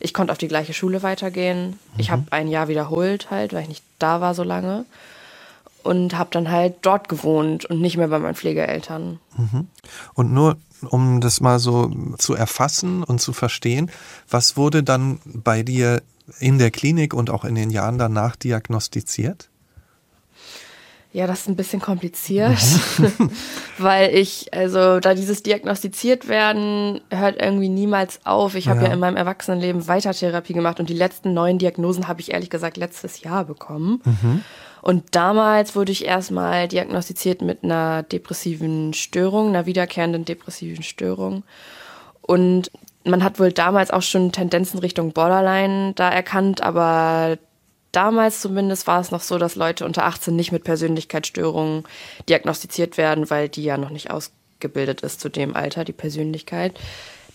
Ich 0.00 0.14
konnte 0.14 0.32
auf 0.32 0.38
die 0.38 0.48
gleiche 0.48 0.72
Schule 0.72 1.02
weitergehen. 1.02 1.68
Mhm. 1.68 1.76
Ich 1.98 2.10
habe 2.10 2.24
ein 2.30 2.48
Jahr 2.48 2.68
wiederholt 2.68 3.30
halt, 3.30 3.52
weil 3.52 3.62
ich 3.62 3.68
nicht 3.68 3.84
da 3.98 4.20
war 4.20 4.34
so 4.34 4.42
lange. 4.42 4.84
und 5.82 6.16
habe 6.16 6.30
dann 6.32 6.50
halt 6.50 6.76
dort 6.82 7.08
gewohnt 7.08 7.64
und 7.64 7.80
nicht 7.80 7.96
mehr 7.96 8.08
bei 8.08 8.18
meinen 8.18 8.34
Pflegeeltern. 8.34 9.18
Mhm. 9.36 9.66
Und 10.14 10.32
nur 10.32 10.56
um 10.88 11.20
das 11.20 11.40
mal 11.40 11.58
so 11.58 11.90
zu 12.18 12.34
erfassen 12.34 13.02
und 13.02 13.20
zu 13.20 13.32
verstehen, 13.32 13.90
was 14.30 14.56
wurde 14.56 14.82
dann 14.82 15.20
bei 15.24 15.62
dir 15.62 16.02
in 16.38 16.58
der 16.58 16.70
Klinik 16.70 17.12
und 17.12 17.28
auch 17.28 17.44
in 17.44 17.54
den 17.54 17.70
Jahren 17.70 17.98
danach 17.98 18.36
diagnostiziert? 18.36 19.49
Ja, 21.12 21.26
das 21.26 21.40
ist 21.40 21.48
ein 21.48 21.56
bisschen 21.56 21.80
kompliziert, 21.80 22.58
weil 23.78 24.14
ich, 24.14 24.54
also 24.54 25.00
da 25.00 25.14
dieses 25.14 25.42
diagnostiziert 25.42 26.28
werden, 26.28 27.00
hört 27.10 27.42
irgendwie 27.42 27.68
niemals 27.68 28.20
auf. 28.24 28.54
Ich 28.54 28.68
habe 28.68 28.82
ja. 28.82 28.86
ja 28.86 28.92
in 28.92 29.00
meinem 29.00 29.16
Erwachsenenleben 29.16 29.88
Weitertherapie 29.88 30.52
gemacht 30.52 30.78
und 30.78 30.88
die 30.88 30.94
letzten 30.94 31.34
neun 31.34 31.58
Diagnosen 31.58 32.06
habe 32.06 32.20
ich 32.20 32.32
ehrlich 32.32 32.48
gesagt 32.48 32.76
letztes 32.76 33.22
Jahr 33.22 33.44
bekommen. 33.44 34.00
Mhm. 34.04 34.44
Und 34.82 35.16
damals 35.16 35.74
wurde 35.74 35.90
ich 35.90 36.04
erstmal 36.04 36.68
diagnostiziert 36.68 37.42
mit 37.42 37.64
einer 37.64 38.04
depressiven 38.04 38.94
Störung, 38.94 39.48
einer 39.48 39.66
wiederkehrenden 39.66 40.24
depressiven 40.24 40.84
Störung. 40.84 41.42
Und 42.22 42.70
man 43.04 43.24
hat 43.24 43.40
wohl 43.40 43.52
damals 43.52 43.90
auch 43.90 44.02
schon 44.02 44.30
Tendenzen 44.30 44.78
Richtung 44.78 45.12
Borderline 45.12 45.92
da 45.94 46.08
erkannt, 46.08 46.62
aber 46.62 47.36
damals 47.92 48.40
zumindest 48.40 48.86
war 48.86 49.00
es 49.00 49.10
noch 49.10 49.22
so, 49.22 49.38
dass 49.38 49.56
Leute 49.56 49.84
unter 49.84 50.04
18 50.04 50.34
nicht 50.34 50.52
mit 50.52 50.64
Persönlichkeitsstörungen 50.64 51.84
diagnostiziert 52.28 52.96
werden, 52.96 53.28
weil 53.30 53.48
die 53.48 53.64
ja 53.64 53.76
noch 53.76 53.90
nicht 53.90 54.10
ausgebildet 54.10 55.02
ist 55.02 55.20
zu 55.20 55.28
dem 55.28 55.56
Alter, 55.56 55.84
die 55.84 55.92
Persönlichkeit. 55.92 56.78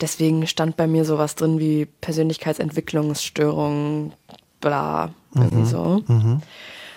Deswegen 0.01 0.45
stand 0.47 0.77
bei 0.77 0.87
mir 0.87 1.05
sowas 1.05 1.35
drin 1.35 1.59
wie 1.59 1.85
Persönlichkeitsentwicklungsstörung, 1.85 4.13
bla, 4.59 5.11
irgendwie 5.33 5.57
mhm. 5.57 5.65
so. 5.65 6.03
Mhm. 6.07 6.41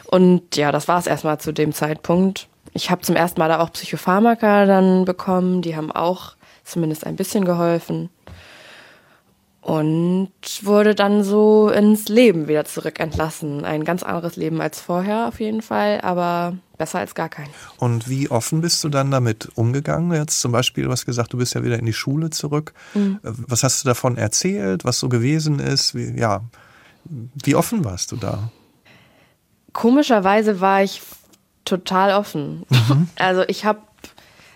Und 0.07 0.57
ja, 0.57 0.73
das 0.73 0.89
war 0.89 0.99
es 0.99 1.07
erstmal 1.07 1.39
zu 1.39 1.53
dem 1.53 1.73
Zeitpunkt. 1.73 2.49
Ich 2.73 2.91
habe 2.91 3.03
zum 3.03 3.15
ersten 3.15 3.39
Mal 3.41 3.49
da 3.49 3.61
auch 3.61 3.73
Psychopharmaka 3.73 4.67
dann 4.67 5.05
bekommen, 5.05 5.63
die 5.63 5.77
haben 5.77 5.93
auch 5.93 6.33
zumindest 6.65 7.07
ein 7.07 7.15
bisschen 7.17 7.45
geholfen 7.45 8.11
und 9.69 10.31
wurde 10.63 10.95
dann 10.95 11.23
so 11.23 11.69
ins 11.69 12.09
Leben 12.09 12.49
wieder 12.49 12.65
zurückentlassen. 12.65 13.67
Ein 13.67 13.85
ganz 13.85 14.03
anderes 14.03 14.37
Leben 14.37 14.63
als 14.63 14.81
vorher 14.81 15.29
auf 15.29 15.41
jeden 15.41 15.61
Fall, 15.61 16.01
aber 16.01 16.57
besser 16.79 17.01
als 17.01 17.15
gar 17.15 17.29
kein. 17.29 17.49
Und 17.77 18.09
wie 18.09 18.31
offen 18.31 18.63
bist 18.63 18.83
du 18.83 18.89
dann 18.89 19.11
damit 19.11 19.51
umgegangen? 19.57 20.15
Jetzt 20.15 20.41
zum 20.41 20.53
Beispiel, 20.53 20.85
du 20.85 20.91
hast 20.91 21.05
gesagt, 21.05 21.35
du 21.35 21.37
bist 21.37 21.55
ja 21.55 21.63
wieder 21.65 21.79
in 21.79 21.85
die 21.85 21.93
Schule 21.93 22.31
zurück. 22.31 22.73
Mhm. 22.95 23.19
Was 23.23 23.63
hast 23.63 23.85
du 23.85 23.89
davon 23.89 24.17
erzählt, 24.17 24.87
was 24.87 25.01
so 25.01 25.11
gewesen 25.11 25.59
ist? 25.59 25.95
Wie, 25.95 26.19
ja, 26.19 26.41
wie 27.05 27.55
offen 27.55 27.85
warst 27.85 28.11
du 28.13 28.17
da? 28.17 28.51
Komischerweise 29.75 30.63
war 30.63 30.83
ich 30.83 31.03
total 31.67 32.15
offen. 32.19 32.65
Mhm. 32.71 33.09
Also 33.17 33.43
ich 33.49 33.67
habe 33.67 33.81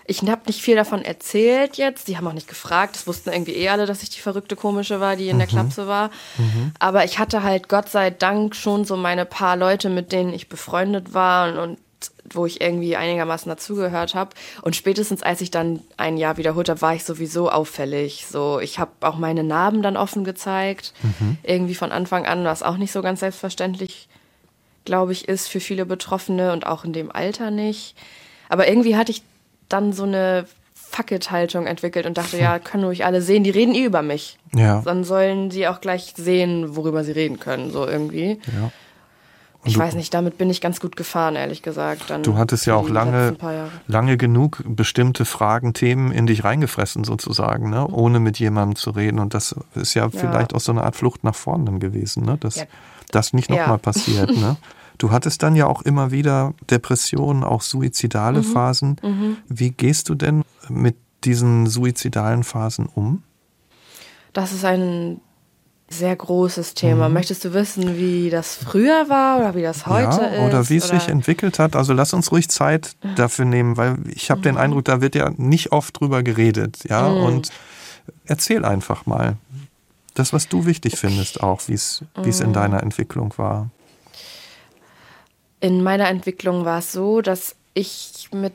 ich 0.04 0.20
habe 0.22 0.42
nicht 0.46 0.60
viel 0.60 0.76
davon 0.76 1.02
erzählt 1.02 1.76
jetzt. 1.76 2.08
Die 2.08 2.16
haben 2.16 2.26
auch 2.26 2.32
nicht 2.32 2.48
gefragt. 2.48 2.96
Das 2.96 3.06
wussten 3.06 3.30
irgendwie 3.30 3.56
eh 3.56 3.68
alle, 3.68 3.86
dass 3.86 4.02
ich 4.02 4.10
die 4.10 4.20
verrückte 4.20 4.56
Komische 4.56 5.00
war, 5.00 5.16
die 5.16 5.28
in 5.28 5.36
mhm. 5.36 5.40
der 5.40 5.48
Klapse 5.48 5.86
war. 5.86 6.10
Mhm. 6.38 6.72
Aber 6.78 7.04
ich 7.04 7.18
hatte 7.18 7.42
halt 7.42 7.68
Gott 7.68 7.88
sei 7.88 8.10
Dank 8.10 8.56
schon 8.56 8.84
so 8.84 8.96
meine 8.96 9.24
paar 9.24 9.56
Leute, 9.56 9.88
mit 9.88 10.12
denen 10.12 10.32
ich 10.32 10.48
befreundet 10.48 11.14
war 11.14 11.48
und, 11.48 11.58
und 11.58 11.78
wo 12.34 12.46
ich 12.46 12.60
irgendwie 12.60 12.96
einigermaßen 12.96 13.48
dazugehört 13.48 14.14
habe. 14.14 14.30
Und 14.62 14.76
spätestens 14.76 15.22
als 15.22 15.40
ich 15.40 15.50
dann 15.50 15.80
ein 15.96 16.16
Jahr 16.16 16.36
wiederholt 16.36 16.68
habe, 16.68 16.80
war 16.80 16.94
ich 16.94 17.04
sowieso 17.04 17.50
auffällig. 17.50 18.26
So, 18.28 18.58
ich 18.60 18.78
habe 18.78 18.90
auch 19.00 19.16
meine 19.16 19.44
Narben 19.44 19.82
dann 19.82 19.96
offen 19.96 20.24
gezeigt, 20.24 20.94
mhm. 21.02 21.36
irgendwie 21.42 21.74
von 21.74 21.92
Anfang 21.92 22.26
an, 22.26 22.44
was 22.44 22.62
auch 22.62 22.76
nicht 22.76 22.92
so 22.92 23.02
ganz 23.02 23.20
selbstverständlich, 23.20 24.08
glaube 24.84 25.12
ich, 25.12 25.28
ist 25.28 25.48
für 25.48 25.60
viele 25.60 25.86
Betroffene 25.86 26.52
und 26.52 26.66
auch 26.66 26.84
in 26.84 26.92
dem 26.92 27.12
Alter 27.12 27.50
nicht. 27.50 27.94
Aber 28.48 28.68
irgendwie 28.68 28.96
hatte 28.96 29.12
ich 29.12 29.22
dann 29.72 29.92
so 29.92 30.04
eine 30.04 30.46
Fuck-it-Haltung 30.74 31.66
entwickelt 31.66 32.04
und 32.06 32.18
dachte, 32.18 32.38
ja, 32.38 32.58
können 32.58 32.84
ruhig 32.84 33.04
alle 33.04 33.22
sehen, 33.22 33.44
die 33.44 33.50
reden 33.50 33.74
eh 33.74 33.84
über 33.84 34.02
mich. 34.02 34.38
Ja. 34.54 34.82
Dann 34.82 35.04
sollen 35.04 35.50
sie 35.50 35.66
auch 35.66 35.80
gleich 35.80 36.12
sehen, 36.16 36.76
worüber 36.76 37.02
sie 37.02 37.12
reden 37.12 37.38
können, 37.38 37.70
so 37.70 37.86
irgendwie. 37.86 38.38
Ja. 38.46 38.70
ich 39.64 39.74
du, 39.74 39.80
weiß 39.80 39.94
nicht, 39.94 40.12
damit 40.12 40.36
bin 40.36 40.50
ich 40.50 40.60
ganz 40.60 40.80
gut 40.80 40.94
gefahren, 40.94 41.34
ehrlich 41.34 41.62
gesagt. 41.62 42.10
Dann 42.10 42.22
du 42.22 42.36
hattest 42.36 42.66
ja 42.66 42.74
auch 42.74 42.90
lange, 42.90 43.34
lange 43.86 44.18
genug 44.18 44.62
bestimmte 44.66 45.24
Fragen, 45.24 45.72
Themen 45.72 46.12
in 46.12 46.26
dich 46.26 46.44
reingefressen 46.44 47.04
sozusagen, 47.04 47.70
ne? 47.70 47.86
ohne 47.88 48.20
mit 48.20 48.38
jemandem 48.38 48.76
zu 48.76 48.90
reden. 48.90 49.18
Und 49.18 49.32
das 49.32 49.56
ist 49.74 49.94
ja, 49.94 50.04
ja. 50.04 50.10
vielleicht 50.10 50.54
auch 50.54 50.60
so 50.60 50.72
eine 50.72 50.84
Art 50.84 50.96
Flucht 50.96 51.24
nach 51.24 51.34
vorne 51.34 51.78
gewesen, 51.78 52.26
ne? 52.26 52.36
dass 52.38 52.56
ja. 52.56 52.64
das 53.10 53.32
nicht 53.32 53.48
nochmal 53.48 53.68
ja. 53.68 53.78
passiert. 53.78 54.36
Ne? 54.36 54.58
Du 54.98 55.10
hattest 55.10 55.42
dann 55.42 55.56
ja 55.56 55.66
auch 55.66 55.82
immer 55.82 56.10
wieder 56.10 56.54
Depressionen, 56.70 57.44
auch 57.44 57.62
suizidale 57.62 58.40
mhm. 58.40 58.44
Phasen. 58.44 58.96
Mhm. 59.02 59.36
Wie 59.48 59.70
gehst 59.70 60.08
du 60.08 60.14
denn 60.14 60.44
mit 60.68 60.96
diesen 61.24 61.66
suizidalen 61.66 62.44
Phasen 62.44 62.86
um? 62.86 63.22
Das 64.32 64.52
ist 64.52 64.64
ein 64.64 65.20
sehr 65.88 66.16
großes 66.16 66.74
Thema. 66.74 67.08
Mhm. 67.08 67.14
Möchtest 67.14 67.44
du 67.44 67.52
wissen, 67.52 67.96
wie 67.96 68.30
das 68.30 68.54
früher 68.54 69.08
war 69.08 69.38
oder 69.38 69.54
wie 69.54 69.62
das 69.62 69.86
heute 69.86 70.22
ja, 70.22 70.26
ist? 70.26 70.40
Oder 70.40 70.68
wie 70.68 70.76
es 70.76 70.90
oder? 70.90 71.00
sich 71.00 71.08
entwickelt 71.08 71.58
hat? 71.58 71.76
Also 71.76 71.92
lass 71.92 72.12
uns 72.14 72.32
ruhig 72.32 72.48
Zeit 72.48 72.96
mhm. 73.02 73.14
dafür 73.14 73.44
nehmen, 73.44 73.76
weil 73.76 73.98
ich 74.08 74.30
habe 74.30 74.40
mhm. 74.40 74.44
den 74.44 74.56
Eindruck, 74.56 74.84
da 74.86 75.00
wird 75.00 75.14
ja 75.14 75.30
nicht 75.36 75.72
oft 75.72 76.00
drüber 76.00 76.22
geredet. 76.22 76.78
Ja, 76.88 77.08
mhm. 77.08 77.24
und 77.24 77.50
erzähl 78.24 78.64
einfach 78.64 79.06
mal. 79.06 79.36
Das, 80.14 80.32
was 80.32 80.48
du 80.48 80.66
wichtig 80.66 80.98
findest, 80.98 81.42
auch, 81.42 81.62
wie 81.68 81.74
es 81.74 82.02
in 82.16 82.48
mhm. 82.48 82.52
deiner 82.52 82.82
Entwicklung 82.82 83.32
war 83.38 83.70
in 85.62 85.82
meiner 85.82 86.08
Entwicklung 86.08 86.64
war 86.64 86.80
es 86.80 86.90
so, 86.92 87.20
dass 87.22 87.54
ich 87.72 88.28
mit 88.32 88.52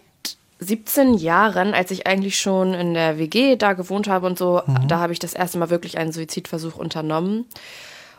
17 0.59 1.13
Jahren, 1.13 1.73
als 1.73 1.89
ich 1.89 2.05
eigentlich 2.05 2.37
schon 2.37 2.73
in 2.73 2.93
der 2.93 3.17
WG 3.17 3.55
da 3.55 3.73
gewohnt 3.73 4.09
habe 4.09 4.27
und 4.27 4.37
so, 4.37 4.61
mhm. 4.65 4.89
da 4.89 4.99
habe 4.99 5.13
ich 5.13 5.19
das 5.19 5.33
erste 5.33 5.57
Mal 5.57 5.69
wirklich 5.69 5.97
einen 5.97 6.11
Suizidversuch 6.11 6.75
unternommen. 6.75 7.45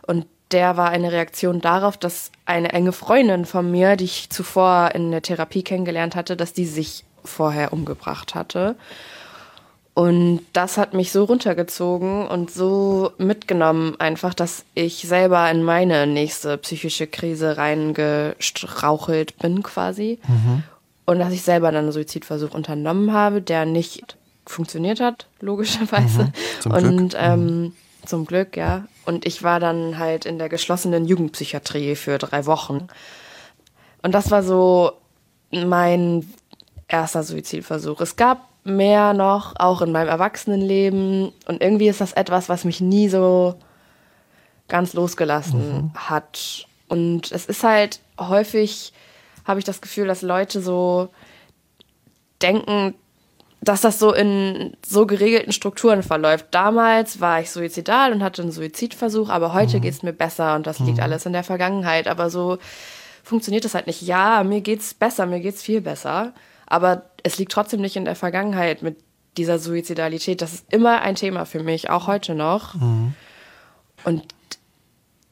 Und 0.06 0.24
der 0.52 0.78
war 0.78 0.88
eine 0.88 1.12
Reaktion 1.12 1.60
darauf, 1.60 1.98
dass 1.98 2.30
eine 2.46 2.72
enge 2.72 2.92
Freundin 2.92 3.44
von 3.44 3.70
mir, 3.70 3.96
die 3.96 4.06
ich 4.06 4.30
zuvor 4.30 4.92
in 4.94 5.10
der 5.10 5.20
Therapie 5.20 5.62
kennengelernt 5.62 6.16
hatte, 6.16 6.34
dass 6.34 6.54
die 6.54 6.64
sich 6.64 7.04
vorher 7.22 7.74
umgebracht 7.74 8.34
hatte. 8.34 8.74
Und 9.98 10.42
das 10.52 10.78
hat 10.78 10.94
mich 10.94 11.10
so 11.10 11.24
runtergezogen 11.24 12.28
und 12.28 12.52
so 12.52 13.10
mitgenommen, 13.18 13.96
einfach, 13.98 14.32
dass 14.32 14.64
ich 14.74 14.98
selber 14.98 15.50
in 15.50 15.64
meine 15.64 16.06
nächste 16.06 16.56
psychische 16.56 17.08
Krise 17.08 17.56
reingestrauchelt 17.56 19.36
bin, 19.38 19.64
quasi. 19.64 20.20
Mhm. 20.28 20.62
Und 21.04 21.18
dass 21.18 21.32
ich 21.32 21.42
selber 21.42 21.72
dann 21.72 21.86
einen 21.86 21.92
Suizidversuch 21.92 22.54
unternommen 22.54 23.12
habe, 23.12 23.42
der 23.42 23.66
nicht 23.66 24.16
funktioniert 24.46 25.00
hat, 25.00 25.26
logischerweise. 25.40 26.26
Mhm. 26.26 26.32
Zum 26.60 26.72
und 26.74 27.08
Glück. 27.08 27.14
Ähm, 27.20 27.46
mhm. 27.46 27.72
zum 28.06 28.24
Glück, 28.24 28.56
ja. 28.56 28.84
Und 29.04 29.26
ich 29.26 29.42
war 29.42 29.58
dann 29.58 29.98
halt 29.98 30.26
in 30.26 30.38
der 30.38 30.48
geschlossenen 30.48 31.06
Jugendpsychiatrie 31.06 31.96
für 31.96 32.18
drei 32.18 32.46
Wochen. 32.46 32.86
Und 34.02 34.12
das 34.12 34.30
war 34.30 34.44
so 34.44 34.92
mein 35.50 36.24
erster 36.86 37.24
Suizidversuch. 37.24 38.00
Es 38.00 38.14
gab 38.14 38.46
mehr 38.68 39.14
noch, 39.14 39.54
auch 39.58 39.82
in 39.82 39.92
meinem 39.92 40.08
Erwachsenenleben. 40.08 41.32
Und 41.46 41.62
irgendwie 41.62 41.88
ist 41.88 42.00
das 42.00 42.12
etwas, 42.12 42.48
was 42.48 42.64
mich 42.64 42.80
nie 42.80 43.08
so 43.08 43.54
ganz 44.68 44.92
losgelassen 44.92 45.74
mhm. 45.74 45.94
hat. 45.94 46.66
Und 46.88 47.32
es 47.32 47.46
ist 47.46 47.64
halt 47.64 48.00
häufig, 48.18 48.92
habe 49.44 49.58
ich 49.58 49.64
das 49.64 49.80
Gefühl, 49.80 50.06
dass 50.06 50.22
Leute 50.22 50.60
so 50.60 51.08
denken, 52.42 52.94
dass 53.60 53.80
das 53.80 53.98
so 53.98 54.12
in 54.12 54.76
so 54.86 55.06
geregelten 55.06 55.52
Strukturen 55.52 56.02
verläuft. 56.02 56.46
Damals 56.52 57.20
war 57.20 57.40
ich 57.40 57.50
suizidal 57.50 58.12
und 58.12 58.22
hatte 58.22 58.42
einen 58.42 58.52
Suizidversuch, 58.52 59.28
aber 59.30 59.52
heute 59.52 59.78
mhm. 59.78 59.82
geht 59.82 59.94
es 59.94 60.02
mir 60.02 60.12
besser 60.12 60.54
und 60.54 60.66
das 60.66 60.78
liegt 60.78 60.98
mhm. 60.98 61.02
alles 61.02 61.26
in 61.26 61.32
der 61.32 61.44
Vergangenheit. 61.44 62.06
Aber 62.06 62.30
so 62.30 62.58
funktioniert 63.24 63.64
das 63.64 63.74
halt 63.74 63.86
nicht. 63.86 64.02
Ja, 64.02 64.44
mir 64.44 64.60
geht's 64.60 64.94
besser, 64.94 65.26
mir 65.26 65.40
geht's 65.40 65.62
viel 65.62 65.80
besser. 65.80 66.32
Aber 66.68 67.02
es 67.22 67.38
liegt 67.38 67.52
trotzdem 67.52 67.80
nicht 67.80 67.96
in 67.96 68.04
der 68.04 68.16
Vergangenheit 68.16 68.82
mit 68.82 68.98
dieser 69.36 69.58
Suizidalität. 69.58 70.42
Das 70.42 70.52
ist 70.52 70.72
immer 70.72 71.00
ein 71.00 71.14
Thema 71.14 71.44
für 71.44 71.62
mich, 71.62 71.90
auch 71.90 72.06
heute 72.06 72.34
noch. 72.34 72.74
Mhm. 72.74 73.14
Und 74.04 74.24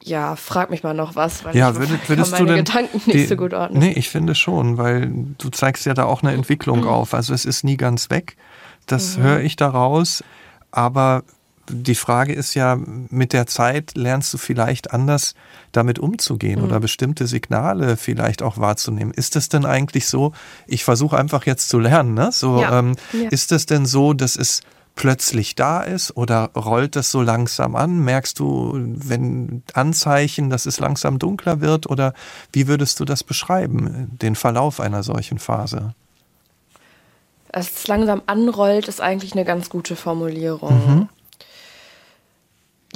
ja, 0.03 0.35
frag 0.35 0.69
mich 0.69 0.83
mal 0.83 0.93
noch 0.93 1.15
was, 1.15 1.43
weil 1.43 1.55
ja, 1.55 1.71
ich 1.71 1.75
würdest, 1.75 2.09
würdest 2.09 2.31
meine 2.31 2.45
du 2.45 2.53
denn 2.53 2.65
Gedanken 2.65 3.01
nicht 3.05 3.13
die, 3.13 3.25
so 3.25 3.35
gut 3.35 3.53
ordnen. 3.53 3.79
Nee, 3.79 3.91
ich 3.91 4.09
finde 4.09 4.35
schon, 4.35 4.77
weil 4.77 5.11
du 5.37 5.49
zeigst 5.49 5.85
ja 5.85 5.93
da 5.93 6.05
auch 6.05 6.23
eine 6.23 6.33
Entwicklung 6.33 6.81
mhm. 6.81 6.87
auf. 6.87 7.13
Also 7.13 7.33
es 7.33 7.45
ist 7.45 7.63
nie 7.63 7.77
ganz 7.77 8.09
weg. 8.09 8.37
Das 8.85 9.17
mhm. 9.17 9.23
höre 9.23 9.39
ich 9.41 9.55
daraus. 9.57 10.23
Aber 10.71 11.23
die 11.69 11.95
Frage 11.95 12.33
ist 12.33 12.53
ja, 12.53 12.77
mit 12.77 13.33
der 13.33 13.47
Zeit 13.47 13.95
lernst 13.95 14.33
du 14.33 14.37
vielleicht 14.37 14.91
anders 14.93 15.35
damit 15.71 15.99
umzugehen 15.99 16.59
mhm. 16.59 16.65
oder 16.65 16.79
bestimmte 16.79 17.27
Signale 17.27 17.97
vielleicht 17.97 18.41
auch 18.41 18.57
wahrzunehmen. 18.57 19.13
Ist 19.13 19.35
es 19.35 19.49
denn 19.49 19.65
eigentlich 19.65 20.07
so, 20.07 20.33
ich 20.65 20.83
versuche 20.83 21.17
einfach 21.17 21.45
jetzt 21.45 21.69
zu 21.69 21.79
lernen, 21.79 22.13
ne? 22.13 22.31
So, 22.31 22.61
ja. 22.61 22.79
Ähm, 22.79 22.95
ja. 23.13 23.29
ist 23.29 23.51
es 23.51 23.65
denn 23.65 23.85
so, 23.85 24.13
dass 24.13 24.35
es 24.35 24.61
plötzlich 24.95 25.55
da 25.55 25.81
ist 25.81 26.17
oder 26.17 26.49
rollt 26.55 26.95
das 26.95 27.11
so 27.11 27.21
langsam 27.21 27.75
an? 27.75 27.99
Merkst 27.99 28.39
du, 28.39 28.73
wenn 28.75 29.63
Anzeichen, 29.73 30.49
dass 30.49 30.65
es 30.65 30.79
langsam 30.79 31.19
dunkler 31.19 31.61
wird 31.61 31.87
oder 31.89 32.13
wie 32.51 32.67
würdest 32.67 32.99
du 32.99 33.05
das 33.05 33.23
beschreiben, 33.23 34.17
den 34.21 34.35
Verlauf 34.35 34.79
einer 34.79 35.03
solchen 35.03 35.37
Phase? 35.37 35.93
Dass 37.51 37.71
es 37.71 37.87
langsam 37.87 38.21
anrollt, 38.25 38.87
ist 38.87 39.01
eigentlich 39.01 39.33
eine 39.33 39.45
ganz 39.45 39.69
gute 39.69 39.95
Formulierung. 39.95 40.73
Mhm. 40.73 41.09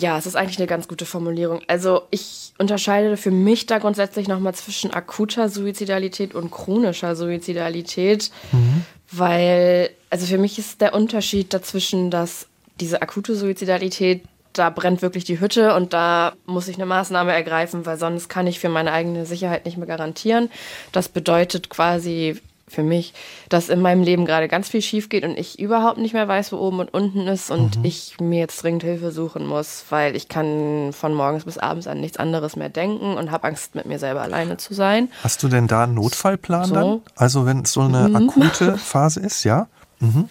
Ja, 0.01 0.17
es 0.17 0.25
ist 0.25 0.35
eigentlich 0.35 0.57
eine 0.57 0.67
ganz 0.67 0.87
gute 0.87 1.05
Formulierung. 1.05 1.61
Also 1.67 2.01
ich 2.09 2.53
unterscheide 2.57 3.17
für 3.17 3.29
mich 3.29 3.67
da 3.67 3.77
grundsätzlich 3.77 4.27
nochmal 4.27 4.55
zwischen 4.55 4.91
akuter 4.91 5.47
Suizidalität 5.47 6.33
und 6.33 6.49
chronischer 6.49 7.15
Suizidalität, 7.15 8.31
mhm. 8.51 8.83
weil, 9.11 9.91
also 10.09 10.25
für 10.25 10.39
mich 10.39 10.57
ist 10.57 10.81
der 10.81 10.95
Unterschied 10.95 11.53
dazwischen, 11.53 12.09
dass 12.09 12.47
diese 12.79 13.03
akute 13.03 13.35
Suizidalität, 13.35 14.23
da 14.53 14.71
brennt 14.71 15.03
wirklich 15.03 15.23
die 15.23 15.39
Hütte 15.39 15.75
und 15.75 15.93
da 15.93 16.33
muss 16.47 16.67
ich 16.67 16.77
eine 16.77 16.87
Maßnahme 16.87 17.31
ergreifen, 17.31 17.85
weil 17.85 17.97
sonst 17.97 18.27
kann 18.27 18.47
ich 18.47 18.59
für 18.59 18.69
meine 18.69 18.91
eigene 18.91 19.27
Sicherheit 19.27 19.65
nicht 19.65 19.77
mehr 19.77 19.87
garantieren. 19.87 20.49
Das 20.91 21.09
bedeutet 21.09 21.69
quasi 21.69 22.41
für 22.71 22.83
mich, 22.83 23.13
dass 23.49 23.69
in 23.69 23.81
meinem 23.81 24.01
Leben 24.01 24.25
gerade 24.25 24.47
ganz 24.47 24.69
viel 24.69 24.81
schief 24.81 25.09
geht 25.09 25.23
und 25.23 25.37
ich 25.37 25.59
überhaupt 25.59 25.97
nicht 25.97 26.13
mehr 26.13 26.27
weiß, 26.27 26.51
wo 26.51 26.57
oben 26.57 26.79
und 26.79 26.93
unten 26.93 27.27
ist 27.27 27.51
und 27.51 27.77
mhm. 27.77 27.85
ich 27.85 28.15
mir 28.19 28.39
jetzt 28.39 28.63
dringend 28.63 28.83
Hilfe 28.83 29.11
suchen 29.11 29.45
muss, 29.45 29.85
weil 29.89 30.15
ich 30.15 30.29
kann 30.29 30.93
von 30.93 31.13
morgens 31.13 31.45
bis 31.45 31.57
abends 31.57 31.87
an 31.87 31.99
nichts 31.99 32.17
anderes 32.17 32.55
mehr 32.55 32.69
denken 32.69 33.17
und 33.17 33.31
habe 33.31 33.47
Angst, 33.47 33.75
mit 33.75 33.85
mir 33.85 33.99
selber 33.99 34.21
alleine 34.21 34.57
zu 34.57 34.73
sein. 34.73 35.09
Hast 35.23 35.43
du 35.43 35.49
denn 35.49 35.67
da 35.67 35.83
einen 35.83 35.95
Notfallplan 35.95 36.65
so. 36.65 36.73
dann? 36.73 37.01
Also 37.15 37.45
wenn 37.45 37.61
es 37.61 37.73
so 37.73 37.81
eine 37.81 38.07
mhm. 38.07 38.15
akute 38.15 38.77
Phase 38.77 39.19
ist, 39.19 39.43
ja? 39.43 39.67
Mhm. 39.99 40.29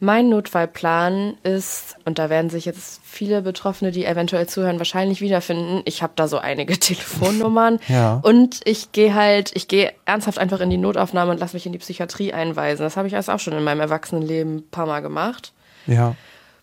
Mein 0.00 0.28
Notfallplan 0.28 1.38
ist, 1.42 1.96
und 2.04 2.20
da 2.20 2.30
werden 2.30 2.50
sich 2.50 2.64
jetzt 2.64 3.00
viele 3.02 3.42
Betroffene, 3.42 3.90
die 3.90 4.04
eventuell 4.04 4.46
zuhören, 4.46 4.78
wahrscheinlich 4.78 5.20
wiederfinden. 5.20 5.82
Ich 5.86 6.02
habe 6.02 6.12
da 6.14 6.28
so 6.28 6.38
einige 6.38 6.72
Telefonnummern 6.78 7.80
ja. 7.88 8.20
und 8.22 8.60
ich 8.64 8.92
gehe 8.92 9.14
halt, 9.14 9.50
ich 9.54 9.66
gehe 9.66 9.92
ernsthaft 10.04 10.38
einfach 10.38 10.60
in 10.60 10.70
die 10.70 10.76
Notaufnahme 10.76 11.32
und 11.32 11.40
lasse 11.40 11.56
mich 11.56 11.66
in 11.66 11.72
die 11.72 11.78
Psychiatrie 11.78 12.32
einweisen. 12.32 12.84
Das 12.84 12.96
habe 12.96 13.08
ich 13.08 13.14
erst 13.14 13.28
auch 13.28 13.40
schon 13.40 13.54
in 13.54 13.64
meinem 13.64 13.80
Erwachsenenleben 13.80 14.56
ein 14.58 14.70
paar 14.70 14.86
Mal 14.86 15.00
gemacht. 15.00 15.52
Ja. 15.86 16.14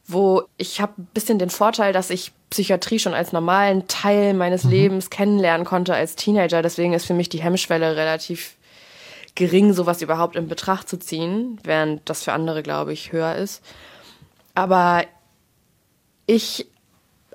Wo 0.08 0.43
ich 0.56 0.80
habe 0.80 0.93
ein 0.98 1.08
bisschen 1.13 1.39
den 1.39 1.50
Vorteil, 1.50 1.91
dass 1.91 2.12
ich 2.12 2.32
Psychiatrie 2.52 3.00
schon 3.00 3.13
als 3.13 3.34
normalen 3.34 3.88
Teil 3.88 4.34
meines 4.34 4.63
mhm. 4.63 4.71
Lebens 4.71 5.10
kennenlernen 5.10 5.65
konnte 5.65 5.93
als 5.93 6.15
Teenager. 6.15 6.62
Deswegen 6.62 6.93
ist 6.93 7.06
für 7.06 7.13
mich 7.13 7.28
die 7.28 7.41
Hemmschwelle 7.41 7.98
relativ 7.98 8.56
gering, 9.36 9.74
sowas 9.74 10.02
überhaupt 10.02 10.36
in 10.36 10.48
Betracht 10.48 10.89
zu 10.89 10.98
ziehen, 10.98 11.60
während 11.63 12.10
das 12.10 12.24
für 12.24 12.34
andere, 12.34 12.63
glaube 12.63 12.93
ich, 12.93 13.12
höher 13.12 13.36
ist. 13.36 13.62
Aber 14.54 15.04
ich, 16.26 16.65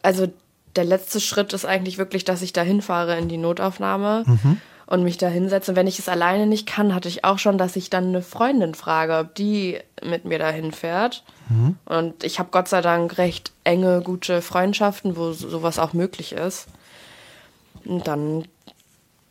also 0.03 0.29
der 0.77 0.85
letzte 0.85 1.21
Schritt 1.21 1.53
ist 1.53 1.67
eigentlich 1.67 1.99
wirklich, 1.99 2.25
dass 2.25 2.43
ich 2.43 2.53
da 2.53 2.63
hinfahre 2.63 3.19
in 3.19 3.29
die 3.29 3.37
Notaufnahme 3.37 4.25
mhm. 4.27 4.61
und 4.87 5.03
mich 5.03 5.19
da 5.19 5.29
hinsetze. 5.29 5.73
Und 5.73 5.77
wenn 5.77 5.87
ich 5.87 5.99
es 5.99 6.09
alleine 6.09 6.47
nicht 6.47 6.67
kann, 6.67 6.95
hatte 6.95 7.09
ich 7.09 7.25
auch 7.25 7.39
schon, 7.39 7.59
dass 7.59 7.77
ich 7.77 7.91
dann 7.91 8.09
eine 8.09 8.23
Freundin 8.23 8.75
frage, 8.75 9.19
ob 9.19 9.35
die 9.35 9.79
mit 10.03 10.25
mir 10.25 10.39
dahin 10.39 10.73
fährt. 10.73 11.23
Mhm. 11.49 11.77
Und 11.85 12.25
ich 12.25 12.39
habe 12.39 12.49
Gott 12.51 12.69
sei 12.69 12.81
Dank 12.81 13.19
recht 13.19 13.53
enge, 13.65 14.01
gute 14.01 14.41
Freundschaften, 14.43 15.17
wo 15.17 15.33
sowas 15.33 15.79
auch 15.79 15.93
möglich 15.93 16.33
ist. 16.33 16.69
Und 17.85 18.07
dann 18.07 18.45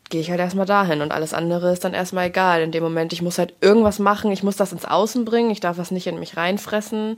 gehe 0.09 0.21
ich 0.21 0.29
halt 0.29 0.39
erstmal 0.39 0.65
dahin 0.65 1.01
und 1.01 1.11
alles 1.11 1.33
andere 1.33 1.71
ist 1.71 1.83
dann 1.83 1.93
erstmal 1.93 2.27
egal. 2.27 2.61
In 2.61 2.71
dem 2.71 2.83
Moment, 2.83 3.13
ich 3.13 3.21
muss 3.21 3.37
halt 3.37 3.53
irgendwas 3.61 3.99
machen, 3.99 4.31
ich 4.31 4.43
muss 4.43 4.57
das 4.57 4.73
ins 4.73 4.85
Außen 4.85 5.23
bringen, 5.23 5.51
ich 5.51 5.59
darf 5.59 5.77
das 5.77 5.91
nicht 5.91 6.07
in 6.07 6.19
mich 6.19 6.35
reinfressen 6.35 7.17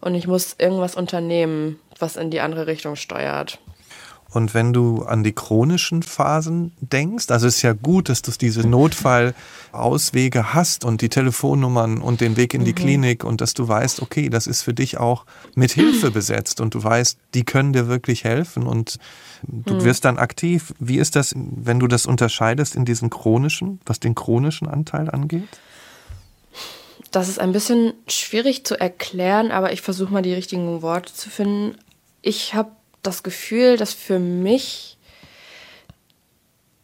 und 0.00 0.14
ich 0.14 0.26
muss 0.26 0.56
irgendwas 0.58 0.96
unternehmen, 0.96 1.78
was 1.98 2.16
in 2.16 2.30
die 2.30 2.40
andere 2.40 2.66
Richtung 2.66 2.96
steuert. 2.96 3.58
Und 4.32 4.54
wenn 4.54 4.72
du 4.72 5.02
an 5.02 5.24
die 5.24 5.32
chronischen 5.32 6.02
Phasen 6.02 6.72
denkst, 6.80 7.30
also 7.30 7.48
es 7.48 7.56
ist 7.56 7.62
ja 7.62 7.72
gut, 7.72 8.08
dass 8.08 8.22
du 8.22 8.30
diese 8.30 8.66
Notfallauswege 8.66 10.54
hast 10.54 10.84
und 10.84 11.00
die 11.00 11.08
Telefonnummern 11.08 12.00
und 12.00 12.20
den 12.20 12.36
Weg 12.36 12.54
in 12.54 12.64
die 12.64 12.70
mhm. 12.70 12.76
Klinik 12.76 13.24
und 13.24 13.40
dass 13.40 13.54
du 13.54 13.66
weißt, 13.66 14.00
okay, 14.02 14.28
das 14.28 14.46
ist 14.46 14.62
für 14.62 14.72
dich 14.72 14.98
auch 14.98 15.26
mit 15.54 15.72
Hilfe 15.72 16.10
besetzt 16.12 16.60
und 16.60 16.74
du 16.74 16.82
weißt, 16.82 17.18
die 17.34 17.44
können 17.44 17.72
dir 17.72 17.88
wirklich 17.88 18.22
helfen 18.22 18.66
und 18.66 18.98
du 19.42 19.74
mhm. 19.74 19.84
wirst 19.84 20.04
dann 20.04 20.18
aktiv. 20.18 20.74
Wie 20.78 20.98
ist 20.98 21.16
das, 21.16 21.34
wenn 21.36 21.80
du 21.80 21.88
das 21.88 22.06
unterscheidest 22.06 22.76
in 22.76 22.84
diesen 22.84 23.10
chronischen, 23.10 23.80
was 23.84 23.98
den 23.98 24.14
chronischen 24.14 24.68
Anteil 24.68 25.10
angeht? 25.10 25.60
Das 27.10 27.28
ist 27.28 27.40
ein 27.40 27.50
bisschen 27.50 27.94
schwierig 28.06 28.64
zu 28.64 28.78
erklären, 28.78 29.50
aber 29.50 29.72
ich 29.72 29.80
versuche 29.80 30.12
mal 30.12 30.22
die 30.22 30.34
richtigen 30.34 30.82
Worte 30.82 31.12
zu 31.12 31.28
finden. 31.28 31.76
Ich 32.22 32.54
habe 32.54 32.70
das 33.02 33.22
Gefühl, 33.22 33.76
dass 33.76 33.94
für 33.94 34.18
mich 34.18 34.98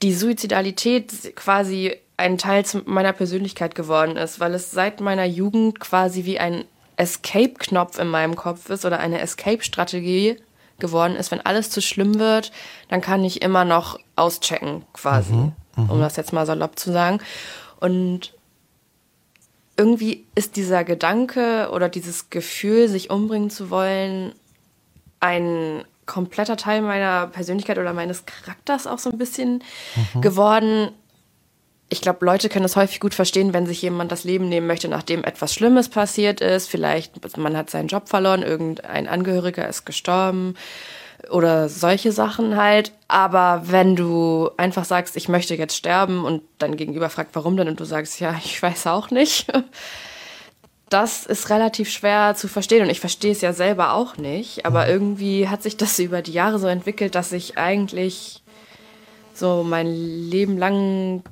die 0.03 0.15
Suizidalität 0.15 1.35
quasi 1.37 1.97
ein 2.17 2.39
Teil 2.39 2.65
meiner 2.87 3.13
Persönlichkeit 3.13 3.75
geworden 3.75 4.17
ist, 4.17 4.41
weil 4.41 4.55
es 4.55 4.71
seit 4.71 5.01
meiner 5.01 5.25
Jugend 5.25 5.81
quasi 5.81 6.25
wie 6.25 6.39
ein 6.39 6.65
Escape-Knopf 6.97 7.99
in 7.99 8.09
meinem 8.09 8.37
Kopf 8.37 8.71
ist 8.71 8.85
oder 8.85 8.99
eine 8.99 9.21
Escape-Strategie 9.21 10.37
geworden 10.79 11.17
ist. 11.17 11.31
Wenn 11.31 11.41
alles 11.41 11.71
zu 11.71 11.83
schlimm 11.83 12.19
wird, 12.19 12.53
dann 12.89 13.01
kann 13.01 13.25
ich 13.25 13.43
immer 13.43 13.65
noch 13.65 13.99
auschecken, 14.17 14.85
quasi, 14.93 15.35
mhm, 15.35 15.53
mh. 15.77 15.93
um 15.93 16.01
das 16.01 16.17
jetzt 16.17 16.33
mal 16.33 16.47
salopp 16.47 16.79
zu 16.79 16.93
sagen. 16.93 17.21
Und 17.81 18.33
irgendwie 19.77 20.25
ist 20.35 20.57
dieser 20.57 20.85
Gedanke 20.85 21.71
oder 21.73 21.89
dieses 21.91 22.31
Gefühl, 22.31 22.89
sich 22.89 23.11
umbringen 23.11 23.51
zu 23.51 23.69
wollen, 23.69 24.35
ein 25.21 25.85
kompletter 26.07 26.57
Teil 26.57 26.83
meiner 26.83 27.27
Persönlichkeit 27.27 27.79
oder 27.79 27.93
meines 27.93 28.25
Charakters 28.27 28.87
auch 28.87 28.99
so 28.99 29.11
ein 29.11 29.19
bisschen 29.19 29.63
mhm. 30.15 30.21
geworden. 30.21 30.91
Ich 31.89 32.01
glaube, 32.01 32.25
Leute 32.25 32.49
können 32.49 32.65
es 32.65 32.75
häufig 32.75 32.99
gut 32.99 33.15
verstehen, 33.15 33.53
wenn 33.53 33.67
sich 33.67 33.83
jemand 33.83 34.11
das 34.11 34.25
Leben 34.25 34.49
nehmen 34.49 34.67
möchte, 34.67 34.89
nachdem 34.89 35.23
etwas 35.23 35.55
Schlimmes 35.55 35.89
passiert 35.89 36.41
ist. 36.41 36.69
Vielleicht 36.69 37.37
man 37.37 37.57
hat 37.57 37.71
seinen 37.71 37.89
Job 37.89 38.09
verloren, 38.09 38.43
irgendein 38.43 39.07
Angehöriger 39.07 39.69
ist 39.69 39.85
gestorben 39.85 40.55
oder 41.31 41.69
solche 41.69 42.13
Sachen 42.13 42.57
halt. 42.57 42.93
Aber 43.09 43.63
wenn 43.67 43.97
du 43.97 44.51
einfach 44.57 44.85
sagst, 44.85 45.17
ich 45.17 45.29
möchte 45.29 45.55
jetzt 45.55 45.77
sterben 45.77 46.25
und 46.25 46.43
dein 46.59 46.77
Gegenüber 46.77 47.11
fragt, 47.11 47.35
warum 47.35 47.57
denn, 47.57 47.69
und 47.69 47.81
du 47.81 47.85
sagst, 47.85 48.21
ja, 48.21 48.37
ich 48.45 48.61
weiß 48.61 48.87
auch 48.89 49.11
nicht, 49.11 49.47
das 50.89 51.27
ist 51.27 51.51
relativ 51.51 51.91
schwer 51.91 52.35
zu 52.37 52.49
verstehen 52.49 52.83
und 52.83 52.91
ich 52.91 53.01
verstehe 53.01 53.33
es 53.33 53.41
ja 53.41 53.53
selber 53.53 53.95
auch 53.95 54.17
nicht, 54.17 54.67
aber 54.67 54.85
mhm. 54.85 54.91
irgendwie 54.91 55.49
hat 55.49 55.63
sich 55.63 55.77
das 55.77 55.99
über 55.99 56.23
die 56.23 56.33
Jahre 56.33 56.59
so 56.59 56.69
entwickelt, 56.69 57.15
dass 57.15 57.33
ich 57.33 57.59
eigentlich 57.59 58.43
so 59.35 59.65
mein 59.65 59.87
Leben 59.87 60.57
lang 60.59 61.23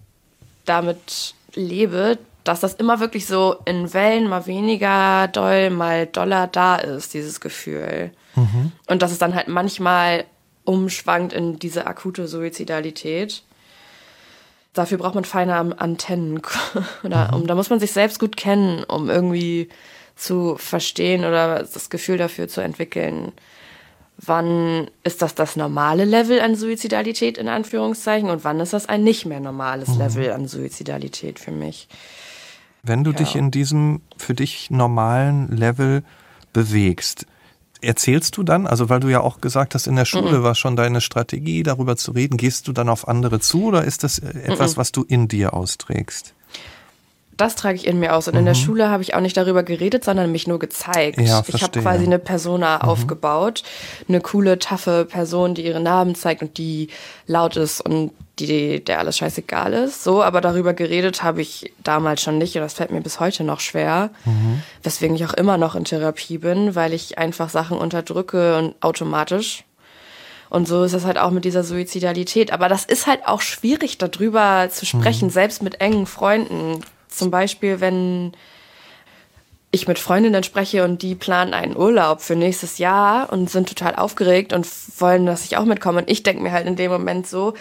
damit 0.65 1.35
lebe, 1.55 2.19
dass 2.43 2.61
das 2.61 2.75
immer 2.75 3.01
wirklich 3.01 3.27
so 3.27 3.57
in 3.65 3.95
Wellen 3.95 4.29
mal 4.29 4.47
weniger 4.47 5.29
doll, 5.29 5.71
mal 5.71 6.07
doller 6.07 6.47
da 6.47 6.77
ist, 6.77 7.15
dieses 7.15 7.41
Gefühl. 7.41 8.11
Mhm. 8.35 8.73
Und 8.87 9.03
dass 9.03 9.13
es 9.13 9.19
dann 9.19 9.35
halt 9.35 9.49
manchmal 9.49 10.25
umschwankt 10.65 11.33
in 11.33 11.59
diese 11.59 11.87
akute 11.87 12.27
Suizidalität 12.27 13.43
dafür 14.75 14.99
braucht 14.99 15.15
man 15.15 15.25
feine 15.25 15.55
Antennen. 15.55 16.43
oder 17.03 17.29
mhm. 17.29 17.35
um, 17.35 17.47
da 17.47 17.55
muss 17.55 17.71
man 17.71 17.81
sich 17.81 17.93
selbst 17.93 18.19
gut 18.19 18.37
kennen, 18.37 18.85
um 18.85 19.09
irgendwie 19.09 19.69
zu 20.17 20.57
verstehen 20.59 21.25
oder 21.25 21.61
das 21.61 21.91
Gefühl 21.91 22.19
dafür 22.19 22.49
zu 22.49 22.61
entwickeln, 22.61 23.33
wann 24.19 24.89
ist 25.03 25.23
das 25.23 25.35
das 25.35 25.57
normale 25.57 26.05
Level 26.05 26.41
an 26.41 26.55
Suizidalität 26.55 27.39
in 27.39 27.49
Anführungszeichen 27.49 28.31
und 28.31 28.45
wann 28.45 28.61
ist 28.61 28.73
das 28.73 28.87
ein 28.87 29.03
nicht 29.03 29.27
mehr 29.27 29.41
normales 29.41 29.89
mhm. 29.89 29.99
Level 29.99 30.33
an 30.33 30.47
Suizidalität 30.47 31.39
für 31.39 31.51
mich. 31.51 31.89
Wenn 32.83 33.03
du 33.03 33.11
ja. 33.11 33.17
dich 33.17 33.35
in 33.35 33.51
diesem 33.51 34.03
für 34.17 34.35
dich 34.35 34.71
normalen 34.71 35.49
Level 35.49 36.05
bewegst, 36.53 37.27
erzählst 37.85 38.37
du 38.37 38.43
dann, 38.43 38.67
also 38.67 38.89
weil 38.89 39.01
du 39.01 39.09
ja 39.09 39.21
auch 39.21 39.41
gesagt 39.41 39.75
hast, 39.75 39.87
in 39.87 39.97
der 39.97 40.05
Schule 40.05 40.39
mhm. 40.39 40.43
war 40.43 40.55
schon 40.55 40.77
deine 40.77 41.01
Strategie, 41.01 41.63
darüber 41.63 41.97
zu 41.97 42.13
reden, 42.13 42.37
gehst 42.37 42.69
du 42.69 42.73
dann 42.73 42.89
auf 42.89 43.09
andere 43.09 43.41
zu 43.41 43.65
oder 43.67 43.85
ist 43.85 44.05
das 44.05 44.19
etwas, 44.19 44.73
mhm. 44.75 44.77
was 44.81 44.93
du 44.93 45.05
in 45.05 45.29
dir 45.29 45.55
austrägst? 45.55 46.35
Das 47.37 47.57
trage 47.57 47.77
ich 47.77 47.87
in 47.87 47.99
mir 47.99 48.15
aus. 48.15 48.29
Und 48.29 48.35
mhm. 48.35 48.41
in 48.41 48.45
der 48.47 48.55
mhm. 48.55 48.59
Schule 48.59 48.91
habe 48.91 49.03
ich 49.03 49.15
auch 49.15 49.21
nicht 49.21 49.37
darüber 49.37 49.63
geredet, 49.63 50.05
sondern 50.05 50.31
mich 50.33 50.47
nur 50.47 50.59
gezeigt. 50.59 51.21
Ja, 51.21 51.43
ich 51.47 51.63
habe 51.63 51.81
quasi 51.81 52.05
eine 52.05 52.19
Persona 52.19 52.77
mhm. 52.77 52.89
aufgebaut. 52.89 53.63
Eine 54.09 54.21
coole, 54.21 54.59
taffe 54.59 55.05
Person, 55.05 55.55
die 55.55 55.65
ihre 55.65 55.81
Namen 55.81 56.15
zeigt 56.15 56.43
und 56.43 56.59
die 56.59 56.89
laut 57.27 57.57
ist 57.57 57.81
und 57.81 58.13
die, 58.39 58.85
der 58.85 58.99
alles 58.99 59.19
scheißegal 59.19 59.73
ist. 59.73 60.03
So, 60.03 60.23
aber 60.23 60.41
darüber 60.41 60.75
geredet 60.75 61.23
habe 61.23 61.41
ich 61.41 61.73
damals 61.83 62.23
schon 62.23 62.39
nicht 62.39 62.57
und 62.57 62.63
das 62.63 62.75
fällt 62.75 62.91
mir 62.91 63.01
bis 63.01 63.21
heute 63.21 63.45
noch 63.45 63.61
schwer. 63.61 64.11
Mhm. 64.25 64.63
Weswegen 64.83 65.17
ich 65.17 65.25
auch 65.25 65.35
immer 65.35 65.57
noch 65.57 65.75
in 65.75 65.85
Therapie 65.85 66.39
bin, 66.39 66.75
weil 66.75 66.93
ich 66.93 67.19
einfach 67.19 67.49
Sachen 67.49 67.79
unterdrücke 67.79 68.59
und 68.59 68.75
automatisch. 68.81 69.65
Und 70.51 70.69
so 70.69 70.85
ist 70.85 70.93
es 70.93 71.05
halt 71.05 71.19
auch 71.19 71.31
mit 71.31 71.45
dieser 71.45 71.65
Suizidalität. 71.65 72.53
Aber 72.53 72.69
das 72.69 72.85
ist 72.85 73.07
halt 73.07 73.27
auch 73.27 73.41
schwierig, 73.41 73.99
darüber 73.99 74.69
zu 74.71 74.87
sprechen, 74.87 75.27
mhm. 75.27 75.33
selbst 75.33 75.63
mit 75.63 75.81
engen 75.81 76.07
Freunden. 76.07 76.81
Zum 77.15 77.31
Beispiel, 77.31 77.81
wenn 77.81 78.33
ich 79.71 79.89
mit 79.89 79.99
Freundinnen 79.99 80.45
spreche 80.45 80.85
und 80.85 81.03
die 81.03 81.15
planen 81.15 81.53
einen 81.53 81.77
Urlaub 81.77 82.21
für 82.21 82.37
nächstes 82.37 82.79
Jahr 82.79 83.33
und 83.33 83.51
sind 83.51 83.69
total 83.69 83.97
aufgeregt 83.97 84.53
und 84.53 84.67
wollen, 84.99 85.27
dass 85.27 85.45
ich 85.45 85.57
auch 85.57 85.65
mitkomme. 85.65 85.99
Und 85.99 86.11
ich 86.11 86.23
denke 86.23 86.43
mir 86.43 86.53
halt 86.53 86.67
in 86.67 86.77
dem 86.77 86.93
Moment 86.93 87.27
so, 87.27 87.55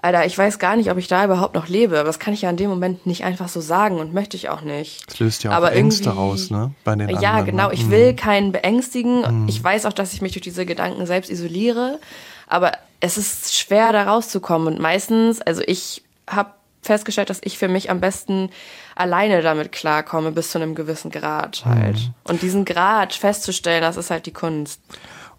Alter, 0.00 0.24
ich 0.24 0.38
weiß 0.38 0.60
gar 0.60 0.76
nicht, 0.76 0.90
ob 0.90 0.96
ich 0.96 1.08
da 1.08 1.24
überhaupt 1.24 1.54
noch 1.54 1.68
lebe. 1.68 1.98
Aber 1.98 2.06
das 2.06 2.18
kann 2.18 2.32
ich 2.32 2.42
ja 2.42 2.50
in 2.50 2.56
dem 2.56 2.70
Moment 2.70 3.06
nicht 3.06 3.24
einfach 3.24 3.48
so 3.48 3.60
sagen 3.60 3.98
und 3.98 4.14
möchte 4.14 4.36
ich 4.36 4.48
auch 4.48 4.62
nicht. 4.62 5.02
Das 5.08 5.18
löst 5.18 5.42
ja 5.42 5.50
auch 5.50 5.56
aber 5.56 5.72
Ängste 5.72 6.14
aus, 6.14 6.50
ne? 6.50 6.72
Bei 6.84 6.94
den 6.94 7.08
ja, 7.08 7.30
anderen, 7.30 7.46
genau. 7.46 7.68
Ne? 7.68 7.74
Ich 7.74 7.90
will 7.90 8.12
mhm. 8.12 8.16
keinen 8.16 8.52
beängstigen. 8.52 9.42
Mhm. 9.42 9.48
Ich 9.48 9.62
weiß 9.62 9.86
auch, 9.86 9.92
dass 9.92 10.12
ich 10.12 10.22
mich 10.22 10.32
durch 10.32 10.42
diese 10.42 10.64
Gedanken 10.64 11.04
selbst 11.04 11.30
isoliere. 11.30 11.98
Aber 12.46 12.72
es 13.00 13.18
ist 13.18 13.58
schwer, 13.58 13.92
da 13.92 14.04
rauszukommen. 14.04 14.68
Und 14.68 14.80
meistens, 14.80 15.40
also 15.42 15.62
ich 15.66 16.02
habe 16.28 16.50
festgestellt, 16.82 17.30
dass 17.30 17.40
ich 17.42 17.58
für 17.58 17.68
mich 17.68 17.90
am 17.90 18.00
besten 18.00 18.50
alleine 18.94 19.42
damit 19.42 19.72
klarkomme, 19.72 20.32
bis 20.32 20.50
zu 20.50 20.58
einem 20.58 20.74
gewissen 20.74 21.10
Grad 21.10 21.64
halt. 21.64 21.96
Mhm. 21.96 22.14
Und 22.24 22.42
diesen 22.42 22.64
Grad 22.64 23.14
festzustellen, 23.14 23.82
das 23.82 23.96
ist 23.96 24.10
halt 24.10 24.26
die 24.26 24.32
Kunst. 24.32 24.80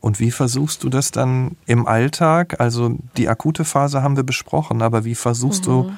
Und 0.01 0.19
wie 0.19 0.31
versuchst 0.31 0.83
du 0.83 0.89
das 0.89 1.11
dann 1.11 1.57
im 1.65 1.85
Alltag? 1.85 2.59
Also 2.59 2.97
die 3.17 3.27
akute 3.27 3.65
Phase 3.65 4.01
haben 4.01 4.15
wir 4.15 4.23
besprochen, 4.23 4.81
aber 4.81 5.03
wie 5.03 5.15
versuchst 5.15 5.63
mhm. 5.63 5.71
du 5.71 5.93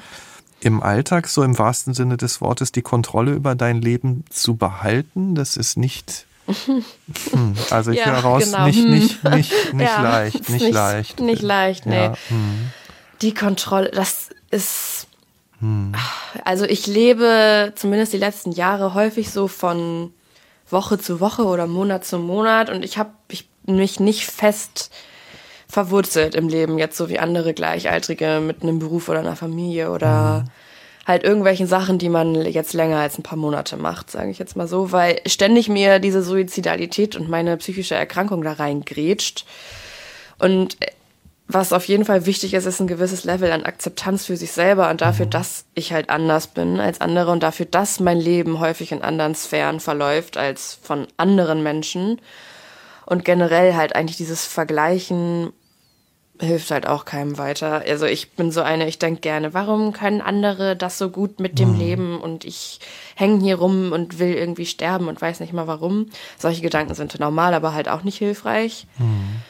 im 0.60 0.82
Alltag, 0.82 1.28
so 1.28 1.42
im 1.42 1.58
wahrsten 1.58 1.94
Sinne 1.94 2.16
des 2.16 2.40
Wortes, 2.40 2.72
die 2.72 2.82
Kontrolle 2.82 3.32
über 3.32 3.54
dein 3.54 3.80
Leben 3.80 4.24
zu 4.30 4.56
behalten? 4.56 5.34
Das 5.34 5.56
ist 5.56 5.76
nicht. 5.76 6.26
Hm, 7.30 7.54
also 7.70 7.92
ich 7.92 7.98
ja, 7.98 8.06
höre 8.06 8.18
raus, 8.18 8.44
genau. 8.44 8.66
nicht, 8.66 8.84
nicht, 8.84 9.24
nicht, 9.24 9.52
nicht 9.74 9.88
ja, 9.88 10.02
leicht, 10.02 10.48
nicht, 10.48 10.62
nicht, 10.62 10.72
leicht. 10.72 11.20
Nicht 11.20 11.42
leicht, 11.42 11.86
nee. 11.86 12.06
Ja, 12.06 12.14
hm. 12.28 12.70
Die 13.20 13.32
Kontrolle, 13.32 13.90
das 13.90 14.30
ist 14.50 15.01
hm. 15.62 15.92
Also 16.44 16.64
ich 16.64 16.88
lebe 16.88 17.72
zumindest 17.76 18.12
die 18.12 18.18
letzten 18.18 18.50
Jahre 18.50 18.94
häufig 18.94 19.30
so 19.30 19.46
von 19.46 20.12
Woche 20.68 20.98
zu 20.98 21.20
Woche 21.20 21.44
oder 21.44 21.68
Monat 21.68 22.04
zu 22.04 22.18
Monat 22.18 22.68
und 22.68 22.84
ich 22.84 22.98
habe 22.98 23.12
ich 23.28 23.48
mich 23.64 24.00
nicht 24.00 24.24
fest 24.26 24.90
verwurzelt 25.68 26.34
im 26.34 26.48
Leben, 26.48 26.78
jetzt 26.78 26.96
so 26.96 27.08
wie 27.08 27.20
andere 27.20 27.54
Gleichaltrige 27.54 28.42
mit 28.44 28.62
einem 28.62 28.80
Beruf 28.80 29.08
oder 29.08 29.20
einer 29.20 29.36
Familie 29.36 29.92
oder 29.92 30.40
mhm. 30.40 31.06
halt 31.06 31.22
irgendwelchen 31.22 31.68
Sachen, 31.68 31.98
die 31.98 32.08
man 32.08 32.34
jetzt 32.34 32.72
länger 32.72 32.98
als 32.98 33.16
ein 33.16 33.22
paar 33.22 33.38
Monate 33.38 33.76
macht, 33.76 34.10
sage 34.10 34.30
ich 34.30 34.40
jetzt 34.40 34.56
mal 34.56 34.66
so, 34.66 34.90
weil 34.90 35.20
ständig 35.26 35.68
mir 35.68 36.00
diese 36.00 36.24
Suizidalität 36.24 37.14
und 37.14 37.30
meine 37.30 37.56
psychische 37.58 37.94
Erkrankung 37.94 38.42
da 38.42 38.54
reingrätscht. 38.54 39.46
Und 40.40 40.76
was 41.48 41.72
auf 41.72 41.86
jeden 41.86 42.04
Fall 42.04 42.26
wichtig 42.26 42.54
ist, 42.54 42.66
ist 42.66 42.80
ein 42.80 42.86
gewisses 42.86 43.24
Level 43.24 43.52
an 43.52 43.64
Akzeptanz 43.64 44.26
für 44.26 44.36
sich 44.36 44.52
selber 44.52 44.90
und 44.90 45.00
dafür, 45.00 45.26
mhm. 45.26 45.30
dass 45.30 45.64
ich 45.74 45.92
halt 45.92 46.08
anders 46.08 46.46
bin 46.46 46.80
als 46.80 47.00
andere 47.00 47.30
und 47.30 47.42
dafür, 47.42 47.66
dass 47.66 48.00
mein 48.00 48.18
Leben 48.18 48.60
häufig 48.60 48.92
in 48.92 49.02
anderen 49.02 49.34
Sphären 49.34 49.80
verläuft 49.80 50.36
als 50.36 50.78
von 50.82 51.06
anderen 51.16 51.62
Menschen. 51.62 52.20
Und 53.04 53.24
generell 53.24 53.74
halt 53.74 53.94
eigentlich 53.94 54.16
dieses 54.16 54.46
Vergleichen 54.46 55.52
hilft 56.40 56.70
halt 56.70 56.86
auch 56.86 57.04
keinem 57.04 57.38
weiter. 57.38 57.82
Also 57.86 58.06
ich 58.06 58.32
bin 58.32 58.50
so 58.50 58.62
eine, 58.62 58.88
ich 58.88 58.98
denke 58.98 59.20
gerne, 59.20 59.54
warum 59.54 59.92
können 59.92 60.20
andere 60.20 60.76
das 60.76 60.98
so 60.98 61.10
gut 61.10 61.38
mit 61.38 61.58
dem 61.58 61.74
mhm. 61.74 61.78
Leben 61.78 62.20
und 62.20 62.44
ich 62.44 62.80
hänge 63.14 63.42
hier 63.42 63.56
rum 63.56 63.92
und 63.92 64.18
will 64.18 64.34
irgendwie 64.34 64.66
sterben 64.66 65.08
und 65.08 65.20
weiß 65.20 65.40
nicht 65.40 65.52
mal 65.52 65.66
warum. 65.66 66.06
Solche 66.38 66.62
Gedanken 66.62 66.94
sind 66.94 67.18
normal, 67.20 67.54
aber 67.54 67.74
halt 67.74 67.88
auch 67.88 68.02
nicht 68.02 68.18
hilfreich. 68.18 68.86
Mhm. 68.98 69.42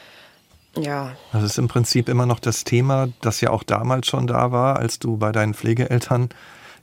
Ja. 0.77 1.15
Das 1.31 1.43
ist 1.43 1.57
im 1.57 1.67
Prinzip 1.67 2.09
immer 2.09 2.25
noch 2.25 2.39
das 2.39 2.63
Thema, 2.63 3.09
das 3.21 3.41
ja 3.41 3.51
auch 3.51 3.63
damals 3.63 4.07
schon 4.07 4.27
da 4.27 4.51
war, 4.51 4.77
als 4.77 4.99
du 4.99 5.17
bei 5.17 5.31
deinen 5.31 5.53
Pflegeeltern, 5.53 6.29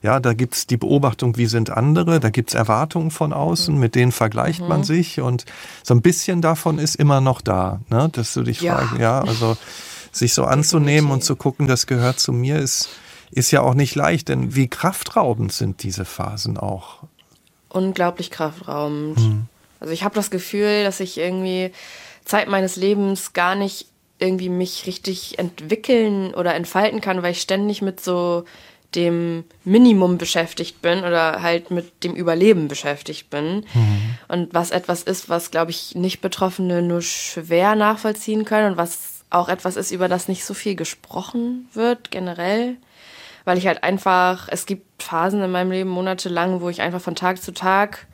ja, 0.01 0.19
da 0.19 0.33
gibt's 0.33 0.65
die 0.65 0.77
Beobachtung, 0.77 1.37
wie 1.37 1.45
sind 1.45 1.69
andere, 1.69 2.19
da 2.19 2.29
gibt's 2.29 2.53
Erwartungen 2.53 3.11
von 3.11 3.33
außen, 3.33 3.77
mit 3.77 3.93
denen 3.93 4.11
vergleicht 4.11 4.61
mhm. 4.61 4.67
man 4.67 4.83
sich 4.83 5.21
und 5.21 5.45
so 5.83 5.93
ein 5.93 6.01
bisschen 6.01 6.41
davon 6.41 6.79
ist 6.79 6.95
immer 6.95 7.21
noch 7.21 7.41
da, 7.41 7.81
ne? 7.89 8.09
dass 8.11 8.33
du 8.33 8.41
dich 8.41 8.61
ja. 8.61 8.77
fragst, 8.77 8.99
ja, 8.99 9.21
also 9.21 9.57
sich 10.11 10.33
so 10.33 10.45
anzunehmen 10.45 11.11
und 11.11 11.23
zu 11.23 11.35
gucken, 11.35 11.67
das 11.67 11.85
gehört 11.85 12.19
zu 12.19 12.33
mir, 12.33 12.57
ist, 12.57 12.89
ist 13.31 13.51
ja 13.51 13.61
auch 13.61 13.75
nicht 13.75 13.95
leicht, 13.95 14.29
denn 14.29 14.55
wie 14.55 14.67
kraftraubend 14.67 15.53
sind 15.53 15.83
diese 15.83 16.05
Phasen 16.05 16.57
auch? 16.57 17.03
Unglaublich 17.69 18.31
kraftraubend. 18.31 19.19
Mhm. 19.19 19.45
Also 19.79 19.93
ich 19.93 20.03
habe 20.03 20.15
das 20.15 20.29
Gefühl, 20.29 20.83
dass 20.83 20.99
ich 20.99 21.17
irgendwie 21.17 21.71
Zeit 22.25 22.47
meines 22.47 22.75
Lebens 22.75 23.33
gar 23.33 23.55
nicht 23.55 23.87
irgendwie 24.19 24.49
mich 24.49 24.85
richtig 24.85 25.39
entwickeln 25.39 26.33
oder 26.33 26.53
entfalten 26.53 27.01
kann, 27.01 27.23
weil 27.23 27.31
ich 27.31 27.41
ständig 27.41 27.81
mit 27.81 27.99
so 27.99 28.45
dem 28.95 29.45
Minimum 29.63 30.17
beschäftigt 30.17 30.81
bin 30.81 30.99
oder 30.99 31.41
halt 31.41 31.71
mit 31.71 32.03
dem 32.03 32.13
Überleben 32.13 32.67
beschäftigt 32.67 33.29
bin. 33.29 33.65
Mhm. 33.73 34.15
Und 34.27 34.53
was 34.53 34.71
etwas 34.71 35.03
ist, 35.03 35.29
was, 35.29 35.49
glaube 35.49 35.71
ich, 35.71 35.95
nicht 35.95 36.21
Betroffene 36.21 36.81
nur 36.81 37.01
schwer 37.01 37.75
nachvollziehen 37.75 38.45
können 38.45 38.71
und 38.71 38.77
was 38.77 39.23
auch 39.29 39.47
etwas 39.47 39.77
ist, 39.77 39.91
über 39.91 40.09
das 40.09 40.27
nicht 40.27 40.43
so 40.43 40.53
viel 40.53 40.75
gesprochen 40.75 41.69
wird 41.73 42.11
generell. 42.11 42.75
Weil 43.45 43.57
ich 43.57 43.65
halt 43.65 43.83
einfach, 43.83 44.49
es 44.51 44.65
gibt 44.65 45.01
Phasen 45.01 45.41
in 45.41 45.51
meinem 45.51 45.71
Leben 45.71 45.89
monatelang, 45.89 46.61
wo 46.61 46.69
ich 46.69 46.81
einfach 46.81 47.01
von 47.01 47.15
Tag 47.15 47.41
zu 47.41 47.53
Tag 47.53 48.07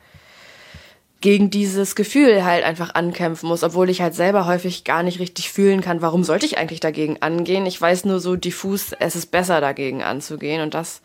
gegen 1.20 1.50
dieses 1.50 1.96
Gefühl 1.96 2.44
halt 2.44 2.64
einfach 2.64 2.94
ankämpfen 2.94 3.48
muss, 3.48 3.64
obwohl 3.64 3.90
ich 3.90 4.00
halt 4.00 4.14
selber 4.14 4.46
häufig 4.46 4.84
gar 4.84 5.02
nicht 5.02 5.18
richtig 5.18 5.50
fühlen 5.50 5.80
kann, 5.80 6.00
warum 6.00 6.22
sollte 6.22 6.46
ich 6.46 6.58
eigentlich 6.58 6.80
dagegen 6.80 7.20
angehen. 7.20 7.66
Ich 7.66 7.80
weiß 7.80 8.04
nur 8.04 8.20
so 8.20 8.36
diffus, 8.36 8.92
es 8.92 9.16
ist 9.16 9.30
besser 9.30 9.60
dagegen 9.60 10.02
anzugehen 10.02 10.62
und 10.62 10.74
das 10.74 11.00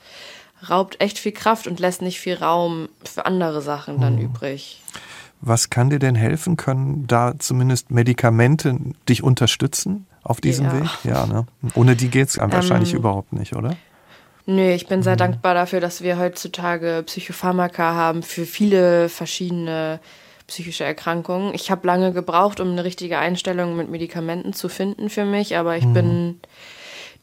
raubt 0.69 1.01
echt 1.01 1.17
viel 1.17 1.31
Kraft 1.31 1.67
und 1.67 1.79
lässt 1.79 2.01
nicht 2.01 2.19
viel 2.19 2.35
Raum 2.35 2.89
für 3.03 3.25
andere 3.25 3.61
Sachen 3.61 3.99
dann 3.99 4.17
hm. 4.17 4.25
übrig. 4.25 4.81
Was 5.41 5.69
kann 5.69 5.89
dir 5.89 5.99
denn 5.99 6.15
helfen? 6.15 6.55
Können 6.55 7.05
da 7.07 7.33
zumindest 7.37 7.91
Medikamente 7.91 8.77
dich 9.09 9.23
unterstützen 9.23 10.05
auf 10.23 10.39
diesem 10.39 10.67
ja. 10.67 10.73
Weg? 10.73 10.89
Ja, 11.03 11.25
ne? 11.25 11.45
Ohne 11.75 11.97
die 11.97 12.07
geht's 12.07 12.37
ähm, 12.37 12.51
wahrscheinlich 12.51 12.93
überhaupt 12.93 13.33
nicht, 13.33 13.53
oder? 13.55 13.75
Nö, 14.45 14.73
ich 14.73 14.87
bin 14.87 15.03
sehr 15.03 15.13
mhm. 15.13 15.19
dankbar 15.19 15.53
dafür, 15.53 15.79
dass 15.79 16.01
wir 16.01 16.17
heutzutage 16.17 17.03
Psychopharmaka 17.05 17.93
haben 17.93 18.23
für 18.23 18.45
viele 18.45 19.09
verschiedene 19.09 19.99
psychische 20.47 20.83
Erkrankungen. 20.83 21.53
Ich 21.53 21.71
habe 21.71 21.87
lange 21.87 22.11
gebraucht, 22.11 22.59
um 22.59 22.71
eine 22.71 22.83
richtige 22.83 23.17
Einstellung 23.17 23.77
mit 23.77 23.89
Medikamenten 23.89 24.53
zu 24.53 24.67
finden 24.67 25.09
für 25.09 25.25
mich, 25.25 25.55
aber 25.57 25.77
ich 25.77 25.85
mhm. 25.85 25.93
bin 25.93 26.39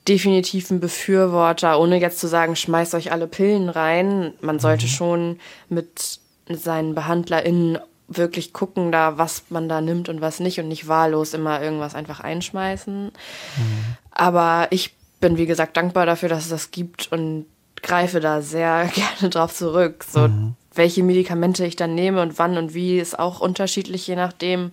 definitiv 0.09 0.71
ein 0.71 0.81
Befürworter, 0.81 1.79
ohne 1.79 2.01
jetzt 2.01 2.19
zu 2.19 2.27
sagen, 2.27 2.57
schmeißt 2.57 2.95
euch 2.95 3.13
alle 3.13 3.27
Pillen 3.27 3.69
rein. 3.69 4.33
Man 4.41 4.59
sollte 4.59 4.87
mhm. 4.87 4.91
schon 4.91 5.41
mit 5.69 6.21
seinen 6.49 6.95
BehandlerInnen 6.95 7.79
wirklich 8.09 8.53
gucken, 8.53 8.91
da 8.91 9.19
was 9.19 9.45
man 9.51 9.69
da 9.69 9.81
nimmt 9.81 10.09
und 10.09 10.21
was 10.21 10.41
nicht 10.41 10.59
und 10.59 10.69
nicht 10.69 10.89
wahllos 10.89 11.35
immer 11.35 11.63
irgendwas 11.63 11.95
einfach 11.95 12.21
einschmeißen. 12.21 13.05
Mhm. 13.05 13.85
Aber 14.11 14.69
ich 14.71 14.95
bin, 15.21 15.37
wie 15.37 15.47
gesagt, 15.47 15.77
dankbar 15.77 16.07
dafür, 16.07 16.29
dass 16.29 16.45
es 16.45 16.51
das 16.51 16.71
gibt 16.71 17.13
und 17.13 17.47
greife 17.83 18.21
da 18.21 18.43
sehr 18.43 18.87
gerne 18.95 19.31
drauf 19.31 19.55
zurück. 19.55 20.05
So, 20.09 20.29
mhm. 20.29 20.55
welche 20.75 21.03
Medikamente 21.03 21.65
ich 21.65 21.77
dann 21.77 21.95
nehme 21.95 22.23
und 22.23 22.39
wann 22.39 22.57
und 22.57 22.75
wie 22.75 22.99
ist 22.99 23.19
auch 23.19 23.41
unterschiedlich, 23.41 24.07
je 24.07 24.17
nachdem, 24.17 24.73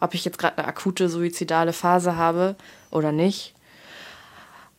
ob 0.00 0.14
ich 0.14 0.24
jetzt 0.24 0.38
gerade 0.38 0.58
eine 0.58 0.68
akute 0.68 1.08
suizidale 1.08 1.72
Phase 1.72 2.16
habe 2.16 2.56
oder 2.90 3.12
nicht. 3.12 3.54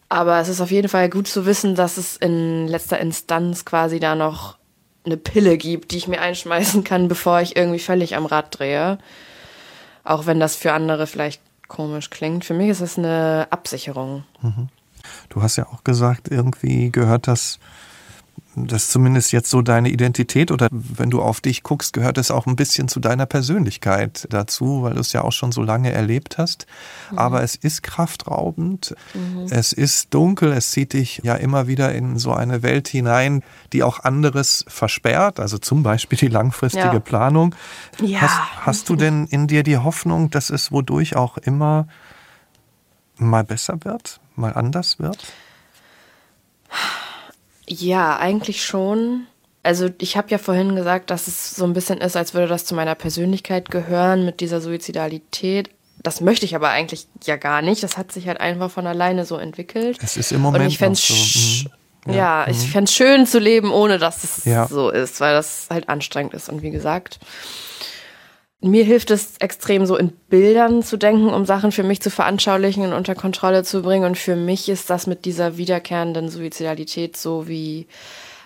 Aber 0.10 0.39
es 0.39 0.47
ist 0.47 0.62
auf 0.62 0.71
jeden 0.71 0.88
Fall 0.88 1.10
gut 1.10 1.27
zu 1.27 1.45
wissen, 1.45 1.75
dass 1.75 1.97
es 1.97 2.15
in 2.15 2.67
letzter 2.67 2.99
Instanz 2.99 3.65
quasi 3.65 3.99
da 3.99 4.15
noch 4.15 4.58
eine 5.06 5.17
Pille 5.17 5.58
gibt, 5.58 5.91
die 5.91 5.97
ich 5.97 6.08
mir 6.08 6.21
einschmeißen 6.21 6.84
kann, 6.84 7.08
bevor 7.08 7.41
ich 7.41 7.56
irgendwie 7.56 7.80
völlig 7.80 8.15
am 8.15 8.25
Rad 8.25 8.60
drehe. 8.60 8.99
Auch 10.03 10.25
wenn 10.25 10.39
das 10.39 10.56
für 10.56 10.71
andere 10.71 11.08
vielleicht 11.08 11.41
komisch 11.67 12.10
klingt. 12.10 12.45
Für 12.45 12.53
mich 12.53 12.69
ist 12.69 12.82
es 12.82 12.97
eine 12.97 13.47
Absicherung. 13.49 14.23
Mhm. 14.41 14.69
Du 15.30 15.42
hast 15.42 15.58
ja 15.58 15.68
auch 15.68 15.84
gesagt, 15.84 16.30
irgendwie 16.30 16.92
gehört 16.92 17.28
das, 17.28 17.60
das 18.56 18.90
zumindest 18.90 19.32
jetzt 19.32 19.50
so 19.50 19.62
deine 19.62 19.90
Identität 19.90 20.52
oder 20.52 20.68
wenn 20.72 21.10
du 21.10 21.22
auf 21.22 21.42
dich 21.42 21.63
guckst, 21.63 21.94
gehört 21.94 22.18
es 22.18 22.32
auch 22.32 22.48
ein 22.48 22.56
bisschen 22.56 22.88
zu 22.88 23.00
deiner 23.00 23.26
Persönlichkeit 23.26 24.28
dazu, 24.32 24.84
weil 24.84 24.96
du 24.96 25.00
es 25.00 25.13
ja 25.13 25.22
auch 25.22 25.32
schon 25.32 25.52
so 25.52 25.62
lange 25.62 25.92
erlebt 25.92 26.38
hast. 26.38 26.66
Mhm. 27.12 27.20
Aber 27.20 27.44
es 27.44 27.56
ist 27.56 27.84
kraftraubend, 27.84 28.96
mhm. 29.13 29.48
es 29.50 29.74
ist 29.74 30.13
dunkel, 30.13 30.54
es 30.54 30.72
zieht 30.72 30.94
dich 30.94 31.22
ja 31.24 31.36
immer 31.36 31.68
wieder 31.68 31.94
in 31.94 32.18
so 32.18 32.34
eine 32.34 32.63
Welt 32.63 32.88
hinein, 32.88 33.44
die 33.74 33.84
auch 33.84 34.00
anderes 34.00 34.66
versperrt, 34.68 35.40
also 35.40 35.58
zum 35.58 35.84
Beispiel 35.84 36.18
die 36.18 36.28
langfristige 36.28 36.86
ja. 36.86 37.00
Planung. 37.00 37.54
Ja. 38.02 38.22
Hast, 38.22 38.66
hast 38.66 38.90
du 38.90 38.96
denn 38.96 39.28
in 39.28 39.48
dir 39.48 39.63
die 39.63 39.78
Hoffnung, 39.78 40.32
dass 40.32 40.50
es 40.50 40.72
wodurch 40.72 41.16
auch 41.16 41.38
immer 41.38 41.88
mal 43.18 43.44
besser 43.44 43.78
wird? 43.84 44.20
Mal 44.38 44.54
anders 44.54 45.00
wird? 45.00 45.17
Ja, 47.67 48.17
eigentlich 48.17 48.65
schon. 48.65 49.28
Also 49.63 49.89
ich 50.00 50.15
habe 50.15 50.30
ja 50.30 50.38
vorhin 50.38 50.76
gesagt, 50.76 51.10
dass 51.10 51.28
es 51.28 51.56
so 51.56 51.65
ein 51.65 51.73
bisschen 51.73 51.97
ist, 51.97 52.15
als 52.15 52.34
würde 52.34 52.47
das 52.47 52.65
zu 52.65 52.73
meiner 52.73 52.95
Persönlichkeit 52.95 53.69
gehören 53.69 54.23
mit 54.26 54.39
dieser 54.39 54.62
Suizidalität. 54.62 55.69
Das 56.02 56.21
möchte 56.21 56.45
ich 56.45 56.56
aber 56.56 56.69
eigentlich 56.69 57.08
ja 57.26 57.36
gar 57.36 57.62
nicht. 57.62 57.84
Das 57.84 57.97
hat 57.97 58.12
sich 58.12 58.28
halt 58.28 58.39
einfach 58.39 58.71
von 58.71 58.88
alleine 58.88 59.26
so 59.26 59.36
entwickelt. 59.36 59.97
Es 60.02 60.15
ist 60.15 60.32
im 60.32 60.41
Moment 60.41 60.63
Und 60.63 60.69
ich 60.69 60.78
fände 60.78 60.97
so. 60.97 61.13
Mhm. 61.13 62.13
Ja, 62.13 62.45
ja 62.45 62.47
ich 62.47 62.60
mhm. 62.60 62.71
fände 62.71 62.89
es 62.89 62.95
schön 62.95 63.28
zu 63.28 63.39
leben, 63.39 63.71
ohne 63.71 63.97
dass 63.97 64.23
es 64.23 64.45
ja. 64.45 64.67
so 64.67 64.89
ist, 64.89 65.19
weil 65.19 65.34
das 65.34 65.67
halt 65.69 65.89
anstrengend 65.89 66.34
ist. 66.34 66.47
Und 66.47 66.62
wie 66.62 66.71
gesagt, 66.71 67.19
mir 68.62 68.84
hilft 68.84 69.12
es 69.12 69.38
extrem 69.38 69.86
so 69.86 69.96
in 69.98 70.10
Bildern 70.10 70.82
zu 70.82 70.98
denken, 70.98 71.30
um 71.30 71.46
Sachen 71.46 71.72
für 71.72 71.84
mich 71.84 72.02
zu 72.02 72.10
veranschaulichen 72.10 72.84
und 72.84 72.93
unter 72.93 73.13
Kontrolle 73.13 73.63
zu 73.63 73.84
bringen. 73.84 74.06
Und 74.06 74.17
für 74.17 74.36
mich 74.36 74.67
ist 74.67 74.89
das 74.89 75.06
mit 75.06 75.26
dieser 75.26 75.58
wiederkehrenden 75.58 76.30
Suizidalität 76.30 77.17
so 77.17 77.48
wie 77.48 77.88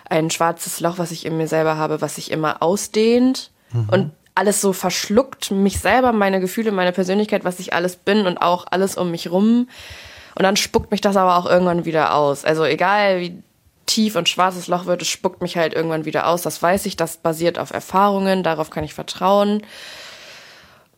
ein 0.08 0.30
schwarzes 0.30 0.80
Loch, 0.80 0.98
was 0.98 1.10
ich 1.12 1.24
in 1.24 1.38
mir 1.38 1.48
selber 1.48 1.76
habe, 1.76 2.02
was 2.02 2.16
sich 2.16 2.30
immer 2.30 2.62
ausdehnt 2.62 3.50
mhm. 3.72 3.88
und 3.90 4.10
alles 4.34 4.60
so 4.60 4.72
verschluckt, 4.72 5.50
mich 5.50 5.78
selber, 5.78 6.12
meine 6.12 6.40
Gefühle, 6.40 6.72
meine 6.72 6.92
Persönlichkeit, 6.92 7.44
was 7.44 7.60
ich 7.60 7.72
alles 7.72 7.96
bin 7.96 8.26
und 8.26 8.38
auch 8.38 8.66
alles 8.70 8.96
um 8.96 9.10
mich 9.10 9.30
rum. 9.30 9.68
Und 10.34 10.42
dann 10.42 10.56
spuckt 10.56 10.90
mich 10.90 11.00
das 11.00 11.16
aber 11.16 11.36
auch 11.36 11.46
irgendwann 11.46 11.84
wieder 11.84 12.14
aus. 12.14 12.44
Also 12.44 12.64
egal 12.64 13.20
wie 13.20 13.42
tief 13.86 14.16
und 14.16 14.28
schwarzes 14.28 14.68
Loch 14.68 14.86
wird, 14.86 15.02
es 15.02 15.08
spuckt 15.08 15.42
mich 15.42 15.56
halt 15.56 15.74
irgendwann 15.74 16.04
wieder 16.04 16.26
aus. 16.28 16.42
Das 16.42 16.62
weiß 16.62 16.86
ich, 16.86 16.96
das 16.96 17.18
basiert 17.18 17.58
auf 17.58 17.72
Erfahrungen, 17.72 18.42
darauf 18.42 18.70
kann 18.70 18.84
ich 18.84 18.94
vertrauen. 18.94 19.62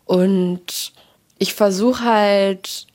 Und 0.04 0.92
ich 1.38 1.54
versuche 1.54 2.04
halt 2.04 2.86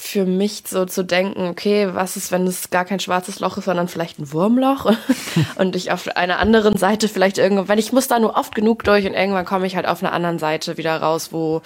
für 0.00 0.24
mich 0.24 0.62
so 0.66 0.84
zu 0.84 1.02
denken, 1.04 1.48
okay, 1.48 1.88
was 1.92 2.16
ist, 2.16 2.30
wenn 2.30 2.46
es 2.46 2.70
gar 2.70 2.84
kein 2.84 3.00
schwarzes 3.00 3.40
Loch 3.40 3.58
ist, 3.58 3.64
sondern 3.64 3.88
vielleicht 3.88 4.20
ein 4.20 4.32
Wurmloch 4.32 4.92
und 5.56 5.74
ich 5.74 5.90
auf 5.90 6.06
einer 6.16 6.38
anderen 6.38 6.76
Seite 6.76 7.08
vielleicht 7.08 7.36
irgendwann, 7.36 7.78
ich 7.78 7.92
muss 7.92 8.06
da 8.06 8.20
nur 8.20 8.36
oft 8.36 8.54
genug 8.54 8.84
durch 8.84 9.06
und 9.06 9.14
irgendwann 9.14 9.44
komme 9.44 9.66
ich 9.66 9.74
halt 9.74 9.88
auf 9.88 10.02
einer 10.02 10.12
anderen 10.12 10.38
Seite 10.38 10.76
wieder 10.76 10.96
raus, 11.02 11.32
wo 11.32 11.62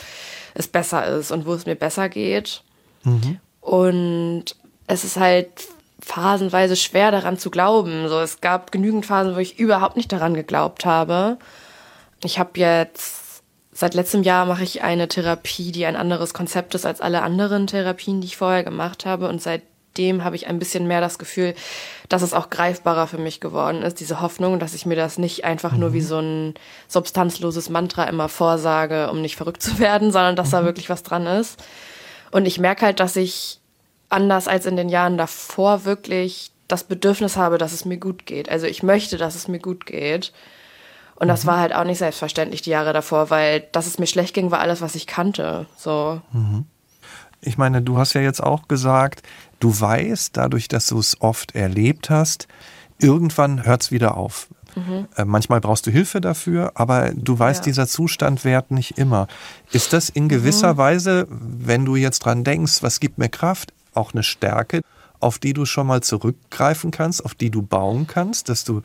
es 0.55 0.67
besser 0.67 1.07
ist 1.07 1.31
und 1.31 1.45
wo 1.45 1.53
es 1.53 1.67
mir 1.67 1.75
besser 1.75 2.09
geht. 2.09 2.63
Mhm. 3.05 3.39
Und 3.61 4.45
es 4.87 5.05
ist 5.05 5.19
halt 5.19 5.49
phasenweise 6.01 6.77
schwer 6.77 7.11
daran 7.11 7.39
zu 7.39 7.51
glauben. 7.51 8.09
So, 8.09 8.19
es 8.19 8.41
gab 8.41 8.73
genügend 8.73 9.07
Phasen, 9.07 9.35
wo 9.37 9.39
ich 9.39 9.59
überhaupt 9.59 9.97
nicht 9.97 10.11
daran 10.11 10.35
geglaubt 10.35 10.85
habe. 10.85 11.39
Ich 12.25 12.39
habe 12.39 12.59
jetzt 12.59 13.22
Seit 13.75 13.95
letztem 13.95 14.23
Jahr 14.23 14.45
mache 14.45 14.65
ich 14.65 14.83
eine 14.83 15.09
Therapie, 15.09 15.73
die 15.73 15.87
ein 15.87 15.97
anderes 15.97 16.35
Konzept 16.35 16.75
ist 16.75 16.85
als 16.85 17.01
alle 17.01 17.23
anderen 17.23 17.67
Therapien, 17.67 18.21
die 18.21 18.27
ich 18.27 18.37
vorher 18.37 18.65
gemacht 18.65 19.07
habe. 19.07 19.29
Und 19.29 19.41
seitdem 19.41 20.25
habe 20.25 20.37
ich 20.37 20.47
ein 20.47 20.59
bisschen 20.59 20.87
mehr 20.87 21.01
das 21.01 21.19
Gefühl, 21.19 21.55
dass 22.11 22.21
es 22.21 22.35
auch 22.35 22.51
greifbarer 22.51 23.07
für 23.07 23.17
mich 23.17 23.41
geworden 23.41 23.83
ist, 23.83 23.99
diese 23.99 24.21
Hoffnung, 24.21 24.59
dass 24.59 24.75
ich 24.75 24.85
mir 24.85 24.97
das 24.97 25.17
nicht 25.17 25.45
einfach 25.45 25.73
mhm. 25.73 25.81
nur 25.81 25.93
wie 25.95 26.03
so 26.03 26.19
ein 26.19 26.55
substanzloses 26.87 27.71
Mantra 27.71 28.05
immer 28.05 28.29
vorsage, 28.29 29.11
um 29.11 29.23
nicht 29.23 29.37
verrückt 29.37 29.63
zu 29.63 29.79
werden, 29.79 30.13
sondern 30.13 30.37
dass 30.37 30.49
mhm. 30.49 30.53
da 30.53 30.65
wirklich 30.65 30.91
was 30.91 31.03
dran 31.03 31.27
ist. 31.27 31.59
Und 32.31 32.45
ich 32.45 32.59
merke 32.59 32.85
halt, 32.85 33.01
dass 33.01 33.17
ich 33.17 33.59
anders 34.11 34.49
als 34.49 34.67
in 34.67 34.77
den 34.77 34.91
Jahren 34.91 35.17
davor 35.17 35.87
wirklich 35.87 36.51
das 36.69 36.85
Bedürfnis 36.85 37.37
habe, 37.37 37.57
dass 37.57 37.73
es 37.73 37.87
mir 37.87 37.97
gut 37.97 38.27
geht. 38.27 38.51
Also 38.51 38.67
ich 38.67 38.83
möchte, 38.83 39.17
dass 39.17 39.35
es 39.35 39.49
mir 39.49 39.59
gut 39.59 39.87
geht. 39.87 40.33
Und 41.23 41.29
das 41.29 41.45
mhm. 41.45 41.49
war 41.51 41.61
halt 41.61 41.73
auch 41.73 41.85
nicht 41.85 41.99
selbstverständlich 41.99 42.63
die 42.63 42.71
Jahre 42.71 42.93
davor, 42.93 43.31
weil 43.31 43.61
dass 43.71 43.87
es 43.87 44.01
mir 44.01 44.09
schlecht 44.09 44.35
ging, 44.35 44.51
war 44.51 44.59
alles, 44.59 44.83
was 44.83 44.97
ich 44.97 45.07
kannte. 45.07 45.67
So. 45.77 46.21
Mhm. 46.33 46.65
Ich 47.41 47.57
meine, 47.57 47.81
du 47.81 47.97
hast 47.97 48.15
ja 48.15 48.21
jetzt 48.21 48.43
auch 48.43 48.67
gesagt, 48.67 49.23
du 49.61 49.69
weißt, 49.81 50.37
dadurch, 50.37 50.67
dass 50.67 50.89
du 50.89 50.99
es 50.99 51.21
oft 51.21 51.55
erlebt 51.55 52.11
hast, 52.11 52.49
irgendwann 52.99 53.65
hört 53.65 53.83
es 53.83 53.93
wieder 53.93 54.17
auf. 54.17 54.49
Mhm. 54.75 55.07
Äh, 55.15 55.25
manchmal 55.25 55.61
brauchst 55.61 55.87
du 55.87 55.93
Hilfe 55.93 56.21
dafür, 56.21 56.73
aber 56.75 57.13
du 57.15 57.39
weißt, 57.39 57.61
ja. 57.61 57.65
dieser 57.67 57.87
Zustand 57.87 58.45
währt 58.45 58.73
nicht 58.73 58.99
immer. 58.99 59.29
Ist 59.71 59.93
das 59.93 60.09
in 60.09 60.29
gewisser 60.29 60.75
mhm. 60.75 60.79
Weise, 60.79 61.29
wenn 61.31 61.85
du 61.85 61.95
jetzt 61.95 62.19
dran 62.25 62.43
denkst, 62.43 62.83
was 62.83 62.99
gibt 62.99 63.19
mir 63.19 63.29
Kraft, 63.29 63.73
auch 63.95 64.13
eine 64.13 64.25
Stärke, 64.25 64.81
auf 65.21 65.39
die 65.39 65.53
du 65.53 65.67
schon 65.67 65.87
mal 65.87 66.03
zurückgreifen 66.03 66.91
kannst, 66.91 67.25
auf 67.25 67.37
die 67.37 67.51
du 67.51 67.63
bauen 67.63 68.09
kannst, 68.09 68.49
dass 68.49 68.65
du 68.65 68.83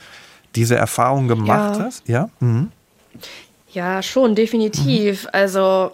diese 0.57 0.75
Erfahrung 0.75 1.27
gemacht 1.27 1.77
ja. 1.77 1.85
hast? 1.85 2.07
Ja. 2.07 2.29
Mhm. 2.39 2.71
Ja, 3.71 4.01
schon, 4.01 4.35
definitiv. 4.35 5.23
Mhm. 5.23 5.29
Also 5.33 5.91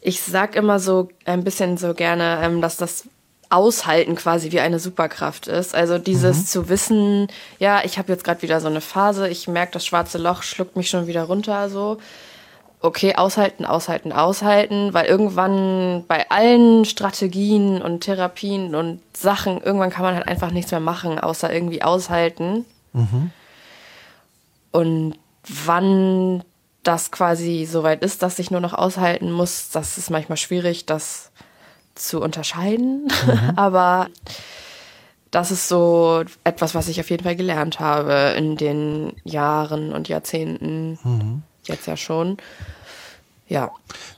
ich 0.00 0.20
sag 0.20 0.54
immer 0.54 0.78
so 0.78 1.08
ein 1.24 1.44
bisschen 1.44 1.76
so 1.76 1.94
gerne, 1.94 2.40
ähm, 2.42 2.60
dass 2.60 2.76
das 2.76 3.04
Aushalten 3.50 4.14
quasi 4.14 4.52
wie 4.52 4.60
eine 4.60 4.78
Superkraft 4.78 5.48
ist. 5.48 5.74
Also 5.74 5.98
dieses 5.98 6.38
mhm. 6.38 6.44
zu 6.44 6.68
wissen, 6.68 7.28
ja, 7.58 7.80
ich 7.84 7.98
habe 7.98 8.12
jetzt 8.12 8.24
gerade 8.24 8.42
wieder 8.42 8.60
so 8.60 8.68
eine 8.68 8.82
Phase, 8.82 9.28
ich 9.28 9.48
merke, 9.48 9.72
das 9.72 9.86
schwarze 9.86 10.18
Loch 10.18 10.42
schluckt 10.42 10.76
mich 10.76 10.90
schon 10.90 11.06
wieder 11.06 11.24
runter, 11.24 11.70
so. 11.70 11.98
Okay, 12.80 13.16
aushalten, 13.16 13.64
aushalten, 13.64 14.12
aushalten, 14.12 14.94
weil 14.94 15.06
irgendwann 15.06 16.04
bei 16.06 16.30
allen 16.30 16.84
Strategien 16.84 17.82
und 17.82 18.02
Therapien 18.02 18.76
und 18.76 19.00
Sachen, 19.16 19.60
irgendwann 19.60 19.90
kann 19.90 20.04
man 20.04 20.14
halt 20.14 20.28
einfach 20.28 20.52
nichts 20.52 20.70
mehr 20.70 20.78
machen, 20.78 21.18
außer 21.18 21.52
irgendwie 21.52 21.82
aushalten. 21.82 22.64
Mhm. 22.92 23.32
Und 24.70 25.18
wann 25.64 26.44
das 26.82 27.10
quasi 27.10 27.66
so 27.70 27.82
weit 27.82 28.02
ist, 28.02 28.22
dass 28.22 28.38
ich 28.38 28.50
nur 28.50 28.60
noch 28.60 28.74
aushalten 28.74 29.32
muss, 29.32 29.70
das 29.70 29.98
ist 29.98 30.10
manchmal 30.10 30.38
schwierig, 30.38 30.86
das 30.86 31.30
zu 31.94 32.20
unterscheiden. 32.20 33.08
Mhm. 33.26 33.52
Aber 33.56 34.08
das 35.30 35.50
ist 35.50 35.68
so 35.68 36.24
etwas, 36.44 36.74
was 36.74 36.88
ich 36.88 37.00
auf 37.00 37.10
jeden 37.10 37.24
Fall 37.24 37.36
gelernt 37.36 37.80
habe 37.80 38.34
in 38.36 38.56
den 38.56 39.12
Jahren 39.24 39.92
und 39.92 40.08
Jahrzehnten. 40.08 40.98
Mhm. 41.02 41.42
Jetzt 41.64 41.86
ja 41.86 41.96
schon. 41.96 42.38
Ja. 43.48 43.70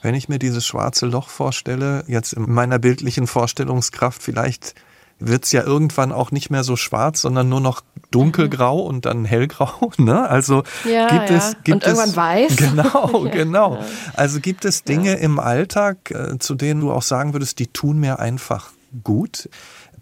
Wenn 0.03 0.15
ich 0.15 0.29
mir 0.29 0.39
dieses 0.39 0.67
schwarze 0.67 1.07
Loch 1.07 1.29
vorstelle, 1.29 2.05
jetzt 2.07 2.33
in 2.33 2.51
meiner 2.53 2.79
bildlichen 2.79 3.27
Vorstellungskraft, 3.27 4.23
vielleicht 4.23 4.75
wird 5.21 5.45
es 5.45 5.53
ja 5.53 5.63
irgendwann 5.63 6.13
auch 6.13 6.33
nicht 6.33 6.51
mehr 6.51 6.65
so 6.65 6.77
schwarz, 6.77 7.21
sondern 7.21 7.49
nur 7.49 7.61
noch 7.61 7.83
dunkelgrau 8.11 8.81
und 8.81 9.07
dann 9.07 9.25
hellgrau. 9.25 9.93
Ne? 9.99 10.29
Also 10.29 10.63
ja, 10.85 11.09
gibt 11.09 11.31
ja. 11.31 11.37
es 11.37 11.57
gibt 11.63 11.75
und 11.75 11.85
irgendwann 11.85 12.09
es, 12.09 12.17
weiß. 12.17 12.57
Genau, 12.57 13.27
genau. 13.31 13.79
Also 14.15 14.41
gibt 14.41 14.65
es 14.65 14.83
Dinge 14.83 15.15
im 15.15 15.39
Alltag, 15.39 16.11
äh, 16.11 16.39
zu 16.39 16.55
denen 16.55 16.81
du 16.81 16.91
auch 16.91 17.03
sagen 17.03 17.35
würdest, 17.35 17.59
die 17.59 17.67
tun 17.67 17.99
mir 17.99 18.19
einfach 18.19 18.71
gut 19.05 19.49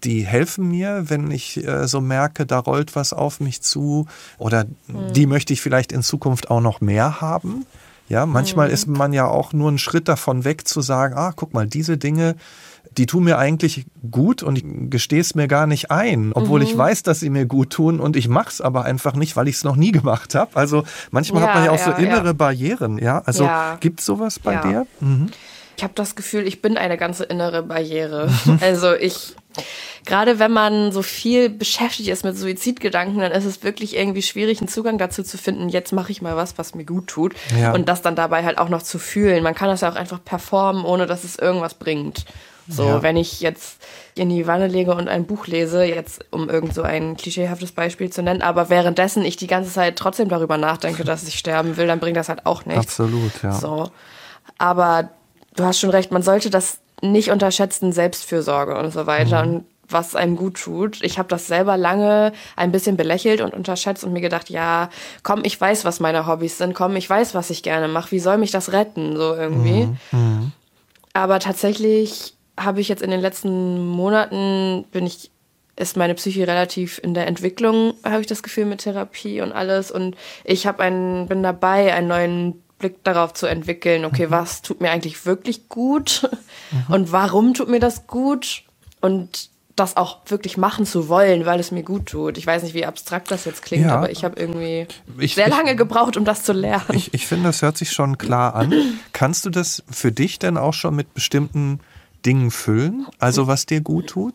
die 0.04 0.24
helfen 0.24 0.68
mir, 0.68 1.10
wenn 1.10 1.30
ich 1.30 1.66
äh, 1.66 1.88
so 1.88 2.00
merke, 2.00 2.46
da 2.46 2.58
rollt 2.58 2.94
was 2.94 3.12
auf 3.12 3.40
mich 3.40 3.62
zu 3.62 4.06
oder 4.38 4.64
mhm. 4.86 5.12
die 5.12 5.26
möchte 5.26 5.52
ich 5.52 5.60
vielleicht 5.60 5.92
in 5.92 6.02
Zukunft 6.02 6.50
auch 6.50 6.60
noch 6.60 6.80
mehr 6.80 7.20
haben. 7.20 7.66
Ja, 8.08 8.24
manchmal 8.24 8.68
mhm. 8.68 8.74
ist 8.74 8.86
man 8.86 9.12
ja 9.12 9.26
auch 9.26 9.52
nur 9.52 9.68
einen 9.68 9.78
Schritt 9.78 10.08
davon 10.08 10.44
weg 10.44 10.66
zu 10.66 10.80
sagen, 10.80 11.14
ah, 11.14 11.32
guck 11.34 11.52
mal, 11.52 11.66
diese 11.66 11.98
Dinge, 11.98 12.36
die 12.98 13.06
tun 13.06 13.24
mir 13.24 13.38
eigentlich 13.38 13.86
gut 14.10 14.42
und 14.42 14.58
ich 14.58 14.64
gestehe 14.90 15.20
es 15.20 15.34
mir 15.34 15.48
gar 15.48 15.66
nicht 15.66 15.90
ein, 15.90 16.32
obwohl 16.34 16.60
mhm. 16.60 16.66
ich 16.66 16.76
weiß, 16.76 17.04
dass 17.04 17.20
sie 17.20 17.30
mir 17.30 17.46
gut 17.46 17.70
tun 17.70 18.00
und 18.00 18.16
ich 18.16 18.28
mache 18.28 18.50
es 18.50 18.60
aber 18.60 18.84
einfach 18.84 19.14
nicht, 19.14 19.36
weil 19.36 19.48
ich 19.48 19.56
es 19.56 19.64
noch 19.64 19.76
nie 19.76 19.92
gemacht 19.92 20.34
habe. 20.34 20.56
Also 20.56 20.84
manchmal 21.10 21.42
ja, 21.42 21.48
hat 21.48 21.54
man 21.54 21.64
ja 21.64 21.70
auch 21.70 21.78
ja, 21.78 21.84
so 21.84 21.92
innere 21.92 22.26
ja. 22.26 22.32
Barrieren. 22.32 22.98
Ja, 22.98 23.22
also 23.24 23.44
ja. 23.44 23.76
gibt 23.80 24.00
sowas 24.00 24.38
bei 24.38 24.56
dir? 24.56 24.86
Mhm. 25.00 25.30
Ich 25.76 25.84
habe 25.84 25.94
das 25.94 26.16
Gefühl, 26.16 26.44
ich 26.46 26.60
bin 26.60 26.76
eine 26.76 26.96
ganze 26.96 27.22
innere 27.22 27.62
Barriere. 27.62 28.28
also 28.60 28.94
ich 28.94 29.36
gerade 30.04 30.38
wenn 30.38 30.52
man 30.52 30.92
so 30.92 31.02
viel 31.02 31.50
beschäftigt 31.50 32.08
ist 32.08 32.24
mit 32.24 32.36
Suizidgedanken, 32.36 33.20
dann 33.20 33.32
ist 33.32 33.44
es 33.44 33.62
wirklich 33.62 33.96
irgendwie 33.96 34.22
schwierig, 34.22 34.58
einen 34.58 34.68
Zugang 34.68 34.98
dazu 34.98 35.22
zu 35.22 35.38
finden, 35.38 35.68
jetzt 35.68 35.92
mache 35.92 36.12
ich 36.12 36.22
mal 36.22 36.36
was, 36.36 36.58
was 36.58 36.74
mir 36.74 36.84
gut 36.84 37.08
tut. 37.08 37.34
Ja. 37.58 37.72
Und 37.72 37.88
das 37.88 38.02
dann 38.02 38.16
dabei 38.16 38.44
halt 38.44 38.58
auch 38.58 38.68
noch 38.68 38.82
zu 38.82 38.98
fühlen. 38.98 39.42
Man 39.42 39.54
kann 39.54 39.68
das 39.68 39.82
ja 39.82 39.90
auch 39.90 39.96
einfach 39.96 40.22
performen, 40.24 40.84
ohne 40.84 41.06
dass 41.06 41.24
es 41.24 41.36
irgendwas 41.36 41.74
bringt. 41.74 42.24
So, 42.68 42.84
ja. 42.84 43.02
wenn 43.02 43.16
ich 43.16 43.40
jetzt 43.40 43.82
in 44.14 44.28
die 44.28 44.46
Wanne 44.46 44.66
lege 44.66 44.94
und 44.94 45.08
ein 45.08 45.24
Buch 45.26 45.46
lese, 45.46 45.84
jetzt 45.84 46.24
um 46.30 46.50
irgend 46.50 46.74
so 46.74 46.82
ein 46.82 47.16
klischeehaftes 47.16 47.72
Beispiel 47.72 48.10
zu 48.10 48.22
nennen, 48.22 48.42
aber 48.42 48.68
währenddessen 48.68 49.24
ich 49.24 49.36
die 49.36 49.46
ganze 49.46 49.72
Zeit 49.72 49.96
trotzdem 49.96 50.28
darüber 50.28 50.58
nachdenke, 50.58 51.04
dass 51.04 51.26
ich 51.26 51.38
sterben 51.38 51.76
will, 51.76 51.86
dann 51.86 52.00
bringt 52.00 52.16
das 52.16 52.28
halt 52.28 52.44
auch 52.46 52.66
nichts. 52.66 53.00
Absolut, 53.00 53.42
ja. 53.42 53.52
So. 53.52 53.90
Aber 54.58 55.10
du 55.56 55.64
hast 55.64 55.80
schon 55.80 55.90
recht, 55.90 56.12
man 56.12 56.22
sollte 56.22 56.50
das 56.50 56.80
nicht 57.00 57.30
unterschätzen, 57.30 57.92
Selbstfürsorge 57.92 58.76
und 58.76 58.92
so 58.92 59.06
weiter. 59.06 59.44
Mhm. 59.44 59.54
Und 59.54 59.64
was 59.90 60.14
einem 60.14 60.36
gut 60.36 60.56
tut. 60.56 61.02
Ich 61.02 61.18
habe 61.18 61.28
das 61.28 61.46
selber 61.46 61.76
lange 61.76 62.32
ein 62.56 62.72
bisschen 62.72 62.96
belächelt 62.96 63.40
und 63.40 63.54
unterschätzt 63.54 64.04
und 64.04 64.12
mir 64.12 64.20
gedacht, 64.20 64.50
ja, 64.50 64.90
komm, 65.22 65.40
ich 65.44 65.58
weiß, 65.58 65.84
was 65.84 65.98
meine 65.98 66.26
Hobbys 66.26 66.58
sind, 66.58 66.74
komm, 66.74 66.96
ich 66.96 67.08
weiß, 67.08 67.34
was 67.34 67.50
ich 67.50 67.62
gerne 67.62 67.88
mache, 67.88 68.10
wie 68.10 68.20
soll 68.20 68.38
mich 68.38 68.50
das 68.50 68.72
retten, 68.72 69.16
so 69.16 69.34
irgendwie. 69.34 69.86
Mhm. 69.86 69.98
Mhm. 70.12 70.52
Aber 71.14 71.40
tatsächlich 71.40 72.34
habe 72.58 72.80
ich 72.80 72.88
jetzt 72.88 73.02
in 73.02 73.10
den 73.10 73.20
letzten 73.20 73.86
Monaten, 73.86 74.84
bin 74.90 75.06
ich, 75.06 75.30
ist 75.76 75.96
meine 75.96 76.14
Psyche 76.14 76.46
relativ 76.46 77.00
in 77.02 77.14
der 77.14 77.26
Entwicklung, 77.26 77.94
habe 78.04 78.20
ich 78.20 78.26
das 78.26 78.42
Gefühl, 78.42 78.64
mit 78.64 78.80
Therapie 78.80 79.40
und 79.40 79.52
alles. 79.52 79.90
Und 79.90 80.16
ich 80.44 80.66
habe 80.66 80.82
einen, 80.82 81.28
bin 81.28 81.42
dabei, 81.42 81.94
einen 81.94 82.08
neuen 82.08 82.62
Blick 82.78 83.02
darauf 83.04 83.34
zu 83.34 83.46
entwickeln, 83.46 84.04
okay, 84.04 84.26
mhm. 84.26 84.30
was 84.30 84.62
tut 84.62 84.80
mir 84.80 84.90
eigentlich 84.90 85.26
wirklich 85.26 85.68
gut 85.68 86.28
mhm. 86.70 86.94
und 86.94 87.12
warum 87.12 87.54
tut 87.54 87.68
mir 87.68 87.80
das 87.80 88.06
gut 88.06 88.62
und 89.00 89.50
das 89.78 89.96
auch 89.96 90.18
wirklich 90.26 90.56
machen 90.56 90.86
zu 90.86 91.08
wollen, 91.08 91.46
weil 91.46 91.60
es 91.60 91.70
mir 91.70 91.82
gut 91.82 92.06
tut. 92.06 92.36
Ich 92.36 92.46
weiß 92.46 92.62
nicht, 92.62 92.74
wie 92.74 92.84
abstrakt 92.84 93.30
das 93.30 93.44
jetzt 93.44 93.62
klingt, 93.62 93.86
ja. 93.86 93.96
aber 93.96 94.10
ich 94.10 94.24
habe 94.24 94.38
irgendwie 94.38 94.86
ich, 95.18 95.34
sehr 95.34 95.48
lange 95.48 95.76
gebraucht, 95.76 96.16
um 96.16 96.24
das 96.24 96.42
zu 96.42 96.52
lernen. 96.52 96.84
Ich, 96.94 97.14
ich 97.14 97.26
finde, 97.26 97.44
das 97.44 97.62
hört 97.62 97.78
sich 97.78 97.92
schon 97.92 98.18
klar 98.18 98.54
an. 98.54 98.72
Kannst 99.12 99.46
du 99.46 99.50
das 99.50 99.84
für 99.90 100.10
dich 100.10 100.38
denn 100.38 100.56
auch 100.56 100.74
schon 100.74 100.96
mit 100.96 101.14
bestimmten 101.14 101.80
Dingen 102.24 102.50
füllen? 102.50 103.06
Also 103.18 103.46
was 103.46 103.66
dir 103.66 103.80
gut 103.80 104.08
tut? 104.08 104.34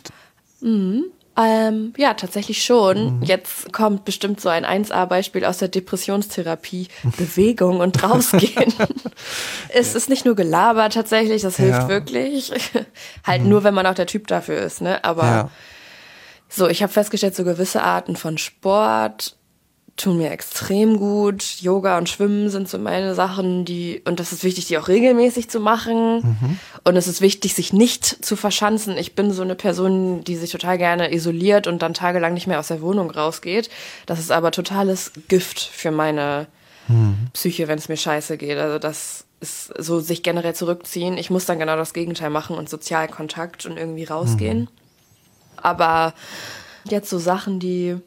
Mhm. 0.61 1.05
Ähm, 1.35 1.93
ja, 1.97 2.13
tatsächlich 2.13 2.63
schon. 2.63 3.17
Mhm. 3.17 3.23
Jetzt 3.23 3.73
kommt 3.73 4.05
bestimmt 4.05 4.39
so 4.39 4.49
ein 4.49 4.65
1A-Beispiel 4.65 5.45
aus 5.45 5.57
der 5.57 5.67
Depressionstherapie. 5.67 6.89
Bewegung 7.17 7.79
und 7.79 8.03
rausgehen. 8.03 8.73
es 9.69 9.95
ist 9.95 10.09
nicht 10.09 10.25
nur 10.25 10.35
Gelaber 10.35 10.89
tatsächlich, 10.89 11.41
das 11.41 11.57
hilft 11.57 11.81
ja. 11.83 11.89
wirklich. 11.89 12.51
halt 13.23 13.43
mhm. 13.43 13.49
nur, 13.49 13.63
wenn 13.63 13.73
man 13.73 13.87
auch 13.87 13.95
der 13.95 14.05
Typ 14.05 14.27
dafür 14.27 14.57
ist, 14.57 14.81
ne? 14.81 15.03
Aber 15.03 15.23
ja. 15.23 15.49
so, 16.49 16.67
ich 16.67 16.83
habe 16.83 16.93
festgestellt, 16.93 17.35
so 17.35 17.43
gewisse 17.43 17.81
Arten 17.81 18.15
von 18.15 18.37
Sport 18.37 19.35
tun 19.95 20.17
mir 20.17 20.31
extrem 20.31 20.97
gut. 20.97 21.43
Yoga 21.61 21.97
und 21.97 22.09
Schwimmen 22.09 22.49
sind 22.49 22.67
so 22.67 22.79
meine 22.79 23.13
Sachen, 23.13 23.63
die, 23.63 24.01
und 24.05 24.19
das 24.19 24.31
ist 24.33 24.43
wichtig, 24.43 24.65
die 24.67 24.77
auch 24.77 24.87
regelmäßig 24.87 25.49
zu 25.49 25.59
machen. 25.59 26.15
Mhm. 26.15 26.59
Und 26.83 26.97
es 26.97 27.07
ist 27.07 27.21
wichtig, 27.21 27.53
sich 27.53 27.73
nicht 27.73 28.25
zu 28.25 28.35
verschanzen. 28.35 28.97
Ich 28.97 29.13
bin 29.13 29.31
so 29.31 29.43
eine 29.43 29.55
Person, 29.55 30.23
die 30.23 30.35
sich 30.35 30.51
total 30.51 30.77
gerne 30.77 31.13
isoliert 31.13 31.67
und 31.67 31.81
dann 31.81 31.93
tagelang 31.93 32.33
nicht 32.33 32.47
mehr 32.47 32.59
aus 32.59 32.69
der 32.69 32.81
Wohnung 32.81 33.11
rausgeht. 33.11 33.69
Das 34.05 34.19
ist 34.19 34.31
aber 34.31 34.51
totales 34.51 35.11
Gift 35.27 35.59
für 35.59 35.91
meine 35.91 36.47
mhm. 36.87 37.27
Psyche, 37.33 37.67
wenn 37.67 37.77
es 37.77 37.87
mir 37.87 37.97
scheiße 37.97 38.37
geht. 38.37 38.57
Also 38.57 38.79
das 38.79 39.25
ist 39.41 39.73
so 39.77 39.99
sich 39.99 40.23
generell 40.23 40.55
zurückziehen. 40.55 41.17
Ich 41.17 41.29
muss 41.29 41.45
dann 41.45 41.59
genau 41.59 41.75
das 41.75 41.93
Gegenteil 41.93 42.31
machen 42.31 42.57
und 42.57 42.67
Sozialkontakt 42.67 43.67
und 43.67 43.77
irgendwie 43.77 44.05
rausgehen. 44.05 44.61
Mhm. 44.61 44.67
Aber 45.57 46.13
jetzt 46.89 47.09
so 47.09 47.19
Sachen, 47.19 47.59
die 47.59 47.97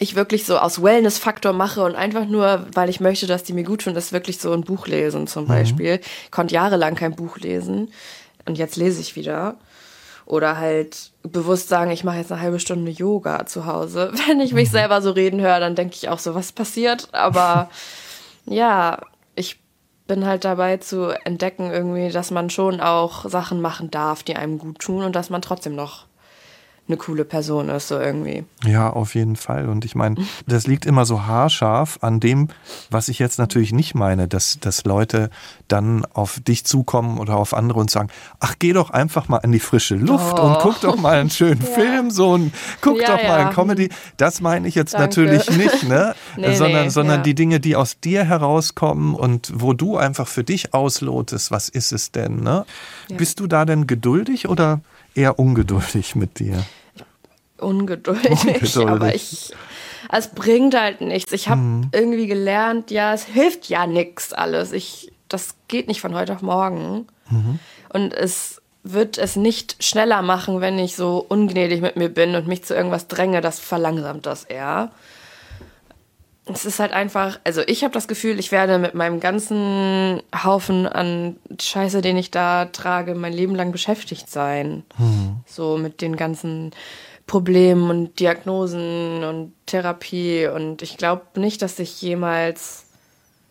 ich 0.00 0.16
wirklich 0.16 0.46
so 0.46 0.58
aus 0.58 0.82
Wellness-Faktor 0.82 1.52
mache 1.52 1.84
und 1.84 1.94
einfach 1.94 2.24
nur, 2.24 2.66
weil 2.72 2.88
ich 2.88 3.00
möchte, 3.00 3.26
dass 3.26 3.44
die 3.44 3.52
mir 3.52 3.64
gut 3.64 3.82
tun, 3.82 3.94
ist 3.94 4.14
wirklich 4.14 4.38
so 4.38 4.50
ein 4.50 4.62
Buch 4.62 4.86
lesen 4.86 5.26
zum 5.26 5.44
mhm. 5.44 5.48
Beispiel. 5.48 5.96
Mhm. 5.96 6.02
Ich 6.24 6.30
konnte 6.30 6.54
jahrelang 6.54 6.94
kein 6.94 7.14
Buch 7.14 7.36
lesen 7.36 7.92
und 8.46 8.56
jetzt 8.56 8.76
lese 8.76 9.02
ich 9.02 9.14
wieder. 9.14 9.56
Oder 10.24 10.56
halt 10.56 11.10
bewusst 11.22 11.68
sagen, 11.68 11.90
ich 11.90 12.02
mache 12.02 12.16
jetzt 12.16 12.32
eine 12.32 12.40
halbe 12.40 12.60
Stunde 12.60 12.90
Yoga 12.90 13.44
zu 13.44 13.66
Hause. 13.66 14.10
Wenn 14.26 14.40
ich 14.40 14.54
mich 14.54 14.68
mhm. 14.68 14.72
selber 14.72 15.02
so 15.02 15.10
reden 15.10 15.40
höre, 15.40 15.60
dann 15.60 15.74
denke 15.74 15.96
ich 15.96 16.08
auch 16.08 16.18
so, 16.18 16.34
was 16.34 16.52
passiert? 16.52 17.08
Aber 17.12 17.68
ja, 18.46 19.00
ich 19.34 19.60
bin 20.06 20.24
halt 20.24 20.46
dabei 20.46 20.78
zu 20.78 21.10
entdecken 21.26 21.70
irgendwie, 21.70 22.08
dass 22.08 22.30
man 22.30 22.48
schon 22.48 22.80
auch 22.80 23.28
Sachen 23.28 23.60
machen 23.60 23.90
darf, 23.90 24.22
die 24.22 24.34
einem 24.34 24.58
gut 24.58 24.78
tun 24.78 25.04
und 25.04 25.14
dass 25.14 25.28
man 25.28 25.42
trotzdem 25.42 25.74
noch 25.74 26.06
eine 26.90 26.96
coole 26.96 27.24
Person 27.24 27.68
ist, 27.68 27.88
so 27.88 27.98
irgendwie. 27.98 28.44
Ja, 28.64 28.90
auf 28.90 29.14
jeden 29.14 29.36
Fall. 29.36 29.68
Und 29.68 29.84
ich 29.84 29.94
meine, 29.94 30.16
das 30.46 30.66
liegt 30.66 30.84
immer 30.84 31.04
so 31.04 31.24
haarscharf 31.26 31.98
an 32.02 32.20
dem, 32.20 32.48
was 32.90 33.08
ich 33.08 33.18
jetzt 33.18 33.38
natürlich 33.38 33.72
nicht 33.72 33.94
meine, 33.94 34.28
dass, 34.28 34.58
dass 34.60 34.84
Leute 34.84 35.30
dann 35.68 36.04
auf 36.04 36.40
dich 36.40 36.64
zukommen 36.64 37.18
oder 37.18 37.36
auf 37.36 37.54
andere 37.54 37.78
und 37.78 37.90
sagen, 37.90 38.08
ach, 38.40 38.56
geh 38.58 38.72
doch 38.72 38.90
einfach 38.90 39.28
mal 39.28 39.38
in 39.38 39.52
die 39.52 39.60
frische 39.60 39.94
Luft 39.94 40.38
oh. 40.38 40.42
und 40.42 40.58
guck 40.60 40.80
doch 40.80 40.96
mal 40.96 41.20
einen 41.20 41.30
schönen 41.30 41.60
ja. 41.64 41.66
Film, 41.66 42.10
so 42.10 42.36
ein, 42.36 42.52
guck 42.80 43.00
ja, 43.00 43.06
doch 43.06 43.22
mal 43.22 43.40
ja. 43.40 43.48
ein 43.48 43.54
Comedy. 43.54 43.88
Das 44.16 44.40
meine 44.40 44.66
ich 44.66 44.74
jetzt 44.74 44.94
Danke. 44.94 45.06
natürlich 45.06 45.50
nicht, 45.56 45.88
ne? 45.88 46.14
nee, 46.36 46.54
sondern, 46.54 46.84
nee, 46.84 46.90
sondern 46.90 47.22
die 47.22 47.34
Dinge, 47.34 47.60
die 47.60 47.76
aus 47.76 48.00
dir 48.00 48.24
herauskommen 48.24 49.14
und 49.14 49.52
wo 49.54 49.72
du 49.72 49.96
einfach 49.96 50.26
für 50.26 50.44
dich 50.44 50.74
auslotest, 50.74 51.50
was 51.50 51.68
ist 51.68 51.92
es 51.92 52.10
denn, 52.10 52.40
ne? 52.40 52.66
Bist 53.08 53.40
du 53.40 53.46
da 53.46 53.64
denn 53.64 53.86
geduldig 53.86 54.48
oder 54.48 54.80
eher 55.14 55.38
ungeduldig 55.38 56.14
mit 56.16 56.38
dir? 56.38 56.64
Ungeduldig, 57.60 58.30
ungeduldig. 58.30 58.88
aber 58.88 59.14
ich, 59.14 59.52
es 60.12 60.28
bringt 60.28 60.74
halt 60.74 61.00
nichts. 61.00 61.32
Ich 61.32 61.48
habe 61.48 61.60
mhm. 61.60 61.90
irgendwie 61.92 62.26
gelernt, 62.26 62.90
ja, 62.90 63.14
es 63.14 63.24
hilft 63.24 63.68
ja 63.68 63.86
nichts 63.86 64.32
alles. 64.32 64.72
Ich, 64.72 65.12
das 65.28 65.54
geht 65.68 65.88
nicht 65.88 66.00
von 66.00 66.14
heute 66.14 66.34
auf 66.34 66.42
morgen. 66.42 67.06
Mhm. 67.30 67.58
Und 67.92 68.14
es 68.14 68.60
wird 68.82 69.18
es 69.18 69.36
nicht 69.36 69.82
schneller 69.84 70.22
machen, 70.22 70.60
wenn 70.60 70.78
ich 70.78 70.96
so 70.96 71.24
ungnädig 71.28 71.82
mit 71.82 71.96
mir 71.96 72.08
bin 72.08 72.34
und 72.34 72.46
mich 72.46 72.64
zu 72.64 72.74
irgendwas 72.74 73.08
dränge. 73.08 73.40
Das 73.40 73.60
verlangsamt 73.60 74.26
das 74.26 74.44
eher. 74.44 74.90
Es 76.46 76.64
ist 76.64 76.80
halt 76.80 76.92
einfach, 76.92 77.38
also 77.44 77.60
ich 77.66 77.84
habe 77.84 77.94
das 77.94 78.08
Gefühl, 78.08 78.40
ich 78.40 78.50
werde 78.50 78.78
mit 78.78 78.94
meinem 78.94 79.20
ganzen 79.20 80.20
Haufen 80.42 80.88
an 80.88 81.36
Scheiße, 81.60 82.00
den 82.00 82.16
ich 82.16 82.30
da 82.30 82.64
trage, 82.64 83.14
mein 83.14 83.32
Leben 83.32 83.54
lang 83.54 83.70
beschäftigt 83.70 84.28
sein. 84.28 84.82
Mhm. 84.98 85.36
So 85.46 85.76
mit 85.76 86.00
den 86.00 86.16
ganzen 86.16 86.72
Problemen 87.30 87.90
und 87.90 88.18
Diagnosen 88.18 89.22
und 89.22 89.52
Therapie. 89.66 90.48
Und 90.48 90.82
ich 90.82 90.96
glaube 90.96 91.22
nicht, 91.36 91.62
dass 91.62 91.78
ich 91.78 92.02
jemals, 92.02 92.86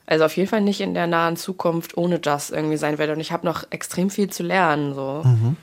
also 0.05 0.25
auf 0.25 0.35
jeden 0.35 0.49
Fall 0.49 0.59
nicht 0.59 0.81
in 0.81 0.93
der 0.93 1.07
nahen 1.07 1.37
Zukunft 1.37 1.95
ohne 1.95 2.19
das 2.19 2.49
irgendwie 2.49 2.75
sein 2.75 2.97
werde. 2.97 3.13
Und 3.13 3.21
ich 3.21 3.31
habe 3.31 3.45
noch 3.45 3.63
extrem 3.69 4.09
viel 4.09 4.29
zu 4.29 4.43
lernen. 4.43 4.95
So. 4.95 5.21
Mhm. 5.23 5.55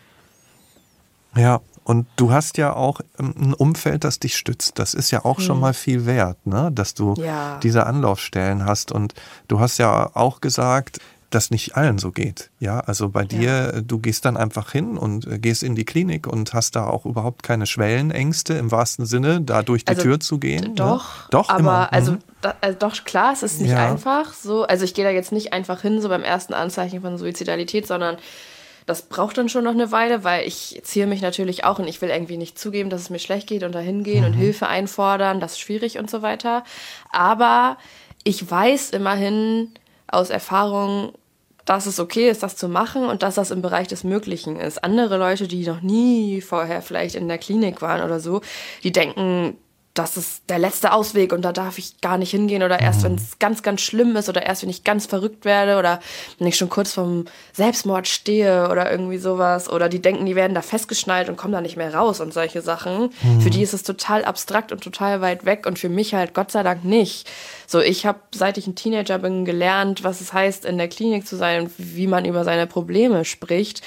Ja, 1.37 1.61
und 1.85 2.07
du 2.17 2.33
hast 2.33 2.57
ja 2.57 2.75
auch 2.75 3.03
ähm, 3.19 3.35
ein 3.39 3.53
Umfeld, 3.53 4.03
das 4.03 4.19
dich 4.19 4.39
stützt. 4.39 4.79
Das 4.79 4.95
ist 4.95 5.11
ja 5.11 5.27
auch 5.27 5.37
hm. 5.37 5.45
schon 5.45 5.61
mal 5.61 5.75
viel 5.75 6.07
wert, 6.07 6.47
ne? 6.47 6.71
dass 6.73 6.95
du 6.95 7.13
ja. 7.19 7.59
diese 7.63 7.85
Anlaufstellen 7.85 8.65
hast. 8.65 8.93
Und 8.93 9.13
du 9.47 9.61
hast 9.61 9.77
ja 9.77 10.11
auch 10.15 10.41
gesagt, 10.41 11.01
das 11.37 11.51
nicht 11.51 11.77
allen 11.77 11.99
so 11.99 12.11
geht. 12.11 12.51
Ja, 12.59 12.81
also 12.81 13.11
bei 13.11 13.25
dir, 13.25 13.73
ja. 13.75 13.81
du 13.83 13.99
gehst 13.99 14.25
dann 14.25 14.37
einfach 14.37 14.73
hin 14.73 14.97
und 14.97 15.27
äh, 15.27 15.39
gehst 15.39 15.63
in 15.63 15.75
die 15.75 15.85
Klinik 15.85 16.27
und 16.27 16.55
hast 16.55 16.75
da 16.77 16.87
auch 16.87 17.05
überhaupt 17.05 17.43
keine 17.43 17.67
Schwellenängste 17.67 18.55
im 18.55 18.73
wahrsten 18.73 19.05
Sinne, 19.05 19.43
da 19.43 19.63
durch 19.63 19.85
die 19.85 19.91
also, 19.91 20.03
Tür 20.03 20.19
zu 20.19 20.39
gehen. 20.39 20.75
Doch, 20.75 21.05
ja? 21.05 21.29
doch, 21.31 21.49
aber 21.51 21.61
immer. 21.61 21.93
also, 21.93 22.13
mhm. 22.13 22.19
da, 22.41 22.55
also 22.63 22.79
doch 22.79 23.05
klar, 23.05 23.35
es 23.35 23.43
ist 23.43 23.61
nicht 23.61 23.73
ja. 23.73 23.91
einfach 23.91 24.33
so. 24.33 24.65
Also 24.65 24.85
ich 24.85 24.95
gehe 24.95 25.05
da 25.05 25.11
jetzt 25.11 25.31
nicht 25.31 25.53
einfach 25.53 25.83
hin, 25.83 26.01
so 26.01 26.09
beim 26.09 26.23
ersten 26.23 26.55
Anzeichen 26.55 27.03
von 27.03 27.19
Suizidalität, 27.19 27.87
sondern 27.87 28.17
das 28.87 29.03
braucht 29.03 29.37
dann 29.37 29.51
schon 29.51 29.65
noch 29.65 29.73
eine 29.73 29.93
Weile, 29.93 30.25
weil 30.25 30.47
ich 30.47 30.81
ziehe 30.85 31.07
mich 31.07 31.21
natürlich 31.21 31.65
auch 31.65 31.79
und 31.79 31.87
ich 31.87 32.01
will 32.01 32.09
irgendwie 32.09 32.39
nicht 32.39 32.59
zugeben, 32.59 32.89
dass 32.89 33.03
es 33.03 33.11
mir 33.11 33.19
schlecht 33.19 33.47
geht 33.47 33.63
und 33.63 33.75
da 33.75 33.81
hingehen 33.81 34.21
mhm. 34.21 34.27
und 34.27 34.33
Hilfe 34.33 34.69
einfordern, 34.69 35.41
das 35.41 35.53
ist 35.53 35.61
schwierig 35.61 35.99
und 35.99 36.09
so 36.09 36.23
weiter. 36.23 36.65
Aber 37.13 37.77
ich 38.25 38.51
weiß 38.51 38.91
immerhin, 38.91 39.73
aus 40.09 40.31
Erfahrung, 40.31 41.13
dass 41.67 41.85
es 41.87 42.01
okay 42.01 42.31
ist, 42.31 42.43
das 42.43 42.57
zu 42.57 42.69
machen 42.69 43.05
und 43.05 43.23
dass 43.23 43.35
das 43.35 43.51
im 43.51 43.61
Bereich 43.61 43.89
des 43.89 44.05
Möglichen 44.05 44.57
ist. 44.57 44.83
Andere 44.83 45.19
Leute, 45.19 45.49
die 45.49 45.67
noch 45.67 45.83
nie 45.83 46.41
vorher 46.41 46.81
vielleicht 46.81 47.17
in 47.17 47.29
der 47.29 47.39
Klinik 47.39 47.83
waren 47.83 48.03
oder 48.03 48.21
so, 48.21 48.41
die 48.83 48.93
denken, 48.93 49.59
das 49.99 50.17
ist 50.17 50.43
der 50.51 50.59
letzte 50.59 50.93
Ausweg 50.93 51.33
und 51.33 51.43
da 51.43 51.53
darf 51.53 51.79
ich 51.79 52.01
gar 52.01 52.19
nicht 52.19 52.31
hingehen 52.31 52.63
oder 52.63 52.81
erst, 52.81 53.01
mhm. 53.01 53.05
wenn 53.05 53.15
es 53.15 53.39
ganz, 53.39 53.63
ganz 53.63 53.81
schlimm 53.81 54.15
ist 54.15 54.29
oder 54.29 54.45
erst, 54.45 54.63
wenn 54.63 54.69
ich 54.69 54.85
ganz 54.85 55.07
verrückt 55.07 55.45
werde 55.45 55.79
oder 55.79 56.01
wenn 56.39 56.47
ich 56.47 56.57
schon 56.57 56.69
kurz 56.69 56.93
vorm 56.93 57.25
Selbstmord 57.55 58.07
stehe 58.07 58.69
oder 58.71 58.91
irgendwie 58.91 59.17
sowas 59.17 59.71
oder 59.71 59.89
die 59.89 60.03
denken, 60.03 60.27
die 60.27 60.37
werden 60.37 60.55
da 60.55 60.63
festgeschnallt 60.63 61.29
und 61.29 61.37
kommen 61.37 61.55
da 61.55 61.61
nicht 61.61 61.77
mehr 61.77 61.95
raus 61.95 62.21
und 62.21 62.35
solche 62.35 62.61
Sachen. 62.61 63.11
Mhm. 63.23 63.41
Für 63.41 63.51
die 63.51 63.63
ist 63.63 63.73
es 63.73 63.83
total 63.83 64.25
abstrakt 64.25 64.71
und 64.71 64.83
total 64.83 65.23
weit 65.23 65.47
weg 65.47 65.67
und 65.67 65.79
für 65.79 65.89
mich 65.89 66.15
halt 66.15 66.35
Gott 66.35 66.51
sei 66.51 66.63
Dank 66.63 66.85
nicht. 66.85 67.29
So, 67.67 67.81
ich 67.81 68.05
habe, 68.05 68.21
seit 68.35 68.59
ich 68.59 68.67
ein 68.67 68.77
Teenager 68.77 69.19
bin, 69.19 69.45
gelernt, 69.45 70.05
was 70.05 70.21
es 70.21 70.33
heißt, 70.33 70.67
in 70.67 70.77
der 70.77 70.89
Klinik 70.89 71.27
zu 71.27 71.37
sein 71.37 71.63
und 71.63 71.73
wie 71.79 72.07
man 72.07 72.27
über 72.27 72.45
seine 72.45 72.67
Probleme 72.67 73.25
spricht. 73.25 73.83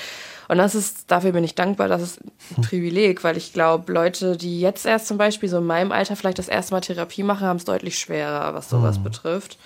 Und 0.50 0.58
das 0.58 0.74
ist, 0.74 1.12
dafür 1.12 1.32
bin 1.32 1.44
ich 1.44 1.54
dankbar, 1.54 1.88
das 1.88 2.02
ist 2.02 2.20
ein 2.58 2.64
Privileg, 2.64 3.24
weil 3.24 3.38
ich 3.38 3.54
glaube, 3.54 3.94
Leute, 3.94 4.36
die 4.36 4.60
jetzt 4.60 4.84
erst 4.84 5.06
zum 5.06 5.20
Beispiel 5.20 5.48
so 5.48 5.60
in 5.60 5.66
meinem 5.68 5.92
Alter 5.92 6.16
vielleicht 6.16 6.40
das 6.40 6.48
erste 6.48 6.74
Mal 6.74 6.82
Therapie 6.82 7.22
machen, 7.22 7.46
haben 7.46 7.58
es 7.58 7.66
deutlich 7.66 8.00
schwerer, 8.00 8.56
was 8.56 8.68
sowas 8.68 8.98
mhm. 8.98 9.04
betrifft. 9.04 9.60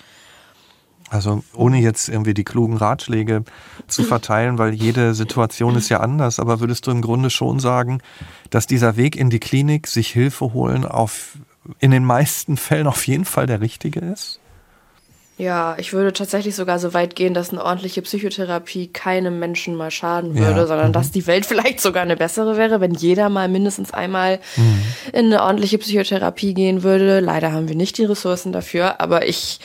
Also 1.08 1.42
ohne 1.54 1.78
jetzt 1.78 2.10
irgendwie 2.10 2.34
die 2.34 2.44
klugen 2.44 2.76
Ratschläge 2.76 3.44
zu 3.86 4.02
verteilen, 4.04 4.58
weil 4.58 4.74
jede 4.74 5.14
Situation 5.14 5.74
ist 5.74 5.88
ja 5.88 6.00
anders, 6.00 6.38
aber 6.38 6.60
würdest 6.60 6.86
du 6.86 6.90
im 6.90 7.00
Grunde 7.00 7.30
schon 7.30 7.60
sagen, 7.60 8.02
dass 8.50 8.66
dieser 8.66 8.98
Weg 8.98 9.16
in 9.16 9.30
die 9.30 9.40
Klinik, 9.40 9.86
sich 9.86 10.10
Hilfe 10.10 10.52
holen, 10.52 10.84
auf 10.84 11.38
in 11.78 11.92
den 11.92 12.04
meisten 12.04 12.58
Fällen 12.58 12.86
auf 12.86 13.06
jeden 13.06 13.24
Fall 13.24 13.46
der 13.46 13.62
richtige 13.62 14.00
ist? 14.00 14.38
Ja, 15.36 15.74
ich 15.78 15.92
würde 15.92 16.12
tatsächlich 16.12 16.54
sogar 16.54 16.78
so 16.78 16.94
weit 16.94 17.16
gehen, 17.16 17.34
dass 17.34 17.50
eine 17.50 17.64
ordentliche 17.64 18.02
Psychotherapie 18.02 18.86
keinem 18.88 19.40
Menschen 19.40 19.74
mal 19.74 19.90
schaden 19.90 20.38
würde, 20.38 20.60
ja. 20.60 20.66
sondern 20.66 20.88
mhm. 20.88 20.92
dass 20.92 21.10
die 21.10 21.26
Welt 21.26 21.44
vielleicht 21.46 21.80
sogar 21.80 22.02
eine 22.02 22.16
bessere 22.16 22.56
wäre, 22.56 22.80
wenn 22.80 22.94
jeder 22.94 23.28
mal 23.28 23.48
mindestens 23.48 23.92
einmal 23.92 24.38
mhm. 24.56 24.82
in 25.12 25.26
eine 25.26 25.42
ordentliche 25.42 25.78
Psychotherapie 25.78 26.54
gehen 26.54 26.84
würde. 26.84 27.18
Leider 27.18 27.50
haben 27.52 27.68
wir 27.68 27.74
nicht 27.74 27.98
die 27.98 28.04
Ressourcen 28.04 28.52
dafür, 28.52 29.00
aber 29.00 29.26
ich 29.26 29.58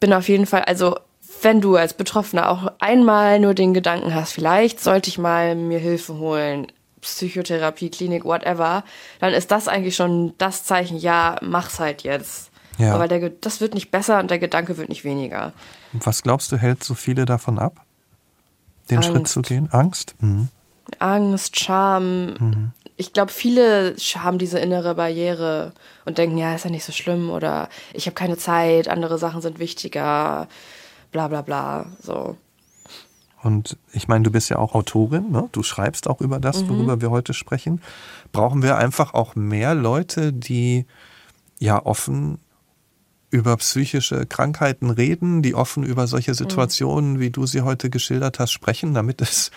bin 0.00 0.12
auf 0.12 0.28
jeden 0.28 0.46
Fall, 0.46 0.62
also 0.62 0.96
wenn 1.42 1.60
du 1.60 1.76
als 1.76 1.94
Betroffener 1.94 2.50
auch 2.50 2.72
einmal 2.80 3.38
nur 3.38 3.54
den 3.54 3.74
Gedanken 3.74 4.12
hast, 4.14 4.32
vielleicht 4.32 4.80
sollte 4.80 5.08
ich 5.10 5.18
mal 5.18 5.54
mir 5.54 5.78
Hilfe 5.78 6.18
holen, 6.18 6.66
Psychotherapie, 7.00 7.90
Klinik, 7.90 8.24
whatever, 8.24 8.82
dann 9.20 9.32
ist 9.32 9.52
das 9.52 9.68
eigentlich 9.68 9.94
schon 9.94 10.34
das 10.38 10.64
Zeichen, 10.64 10.98
ja, 10.98 11.36
mach's 11.40 11.78
halt 11.78 12.02
jetzt. 12.02 12.50
Ja. 12.78 12.94
Aber 12.94 13.08
der, 13.08 13.30
das 13.30 13.60
wird 13.60 13.74
nicht 13.74 13.90
besser 13.90 14.20
und 14.20 14.30
der 14.30 14.38
Gedanke 14.38 14.76
wird 14.78 14.88
nicht 14.88 15.04
weniger. 15.04 15.52
Was 15.92 16.22
glaubst 16.22 16.52
du, 16.52 16.56
hält 16.56 16.84
so 16.84 16.94
viele 16.94 17.24
davon 17.24 17.58
ab, 17.58 17.84
den 18.90 18.98
Angst. 18.98 19.10
Schritt 19.10 19.28
zu 19.28 19.42
gehen? 19.42 19.68
Angst? 19.72 20.14
Mhm. 20.20 20.48
Angst, 20.98 21.58
Scham. 21.58 22.34
Mhm. 22.34 22.72
Ich 22.96 23.12
glaube, 23.12 23.30
viele 23.30 23.94
haben 24.16 24.38
diese 24.38 24.58
innere 24.58 24.94
Barriere 24.94 25.72
und 26.04 26.18
denken, 26.18 26.38
ja, 26.38 26.54
ist 26.54 26.64
ja 26.64 26.70
nicht 26.70 26.84
so 26.84 26.92
schlimm 26.92 27.30
oder 27.30 27.68
ich 27.92 28.06
habe 28.06 28.14
keine 28.14 28.36
Zeit, 28.36 28.88
andere 28.88 29.18
Sachen 29.18 29.40
sind 29.40 29.58
wichtiger, 29.58 30.48
bla 31.12 31.28
bla 31.28 31.42
bla. 31.42 31.86
So. 32.00 32.36
Und 33.42 33.76
ich 33.92 34.08
meine, 34.08 34.24
du 34.24 34.30
bist 34.30 34.48
ja 34.50 34.58
auch 34.58 34.74
Autorin, 34.74 35.30
ne? 35.30 35.48
du 35.52 35.62
schreibst 35.62 36.08
auch 36.08 36.20
über 36.20 36.40
das, 36.40 36.62
mhm. 36.62 36.70
worüber 36.70 37.00
wir 37.00 37.10
heute 37.10 37.34
sprechen. 37.34 37.80
Brauchen 38.32 38.62
wir 38.62 38.76
einfach 38.76 39.14
auch 39.14 39.36
mehr 39.36 39.74
Leute, 39.74 40.32
die 40.32 40.86
ja 41.60 41.84
offen 41.84 42.38
über 43.30 43.56
psychische 43.56 44.26
Krankheiten 44.26 44.90
reden, 44.90 45.42
die 45.42 45.54
offen 45.54 45.84
über 45.84 46.06
solche 46.06 46.32
mhm. 46.32 46.36
Situationen, 46.36 47.12
mhm. 47.14 47.20
wie 47.20 47.30
du 47.30 47.46
sie 47.46 47.62
heute 47.62 47.90
geschildert 47.90 48.38
hast, 48.38 48.52
sprechen, 48.52 48.94
damit 48.94 49.20
es 49.20 49.50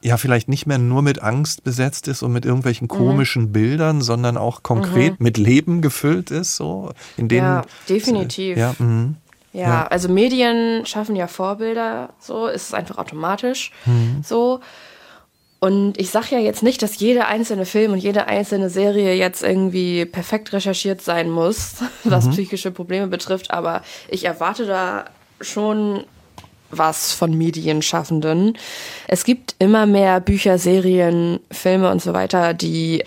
ja 0.00 0.16
vielleicht 0.16 0.48
nicht 0.48 0.66
mehr 0.66 0.78
nur 0.78 1.02
mit 1.02 1.22
Angst 1.22 1.64
besetzt 1.64 2.08
ist 2.08 2.22
und 2.22 2.32
mit 2.32 2.44
irgendwelchen 2.44 2.84
mhm. 2.84 2.96
komischen 2.96 3.42
mhm. 3.44 3.52
Bildern, 3.52 4.00
sondern 4.00 4.36
auch 4.36 4.62
konkret 4.62 5.18
mhm. 5.18 5.24
mit 5.24 5.38
Leben 5.38 5.82
gefüllt 5.82 6.30
ist, 6.30 6.56
so 6.56 6.92
in 7.16 7.28
denen 7.28 7.46
ja 7.46 7.62
definitiv 7.88 8.56
ja, 8.56 8.74
mh. 8.78 9.14
ja, 9.52 9.60
ja, 9.60 9.86
also 9.88 10.08
Medien 10.08 10.86
schaffen 10.86 11.16
ja 11.16 11.26
Vorbilder, 11.26 12.10
so 12.20 12.46
ist 12.46 12.68
es 12.68 12.74
einfach 12.74 12.98
automatisch, 12.98 13.72
mhm. 13.86 14.22
so 14.24 14.60
und 15.60 15.98
ich 15.98 16.10
sage 16.10 16.28
ja 16.32 16.38
jetzt 16.38 16.62
nicht, 16.62 16.82
dass 16.82 16.98
jeder 16.98 17.26
einzelne 17.26 17.66
Film 17.66 17.92
und 17.92 17.98
jede 17.98 18.26
einzelne 18.26 18.70
Serie 18.70 19.14
jetzt 19.14 19.42
irgendwie 19.42 20.04
perfekt 20.04 20.52
recherchiert 20.52 21.02
sein 21.02 21.30
muss, 21.30 21.76
was 22.04 22.26
mhm. 22.26 22.30
psychische 22.30 22.70
Probleme 22.70 23.08
betrifft, 23.08 23.50
aber 23.50 23.82
ich 24.08 24.24
erwarte 24.24 24.66
da 24.66 25.06
schon 25.40 26.04
was 26.70 27.12
von 27.12 27.36
Medienschaffenden. 27.36 28.56
Es 29.06 29.24
gibt 29.24 29.56
immer 29.58 29.86
mehr 29.86 30.20
Bücher, 30.20 30.58
Serien, 30.58 31.40
Filme 31.50 31.90
und 31.90 32.02
so 32.02 32.12
weiter, 32.12 32.52
die 32.54 33.04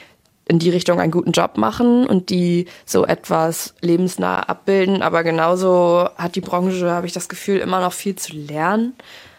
in 0.47 0.59
die 0.59 0.71
Richtung 0.71 0.99
einen 0.99 1.11
guten 1.11 1.31
Job 1.31 1.57
machen 1.57 2.05
und 2.07 2.29
die 2.29 2.65
so 2.85 3.05
etwas 3.05 3.75
lebensnah 3.81 4.41
abbilden. 4.41 5.01
Aber 5.01 5.23
genauso 5.23 6.09
hat 6.17 6.35
die 6.35 6.41
Branche, 6.41 6.89
habe 6.91 7.07
ich 7.07 7.13
das 7.13 7.29
Gefühl, 7.29 7.59
immer 7.59 7.79
noch 7.79 7.93
viel 7.93 8.15
zu 8.15 8.33
lernen. 8.33 8.93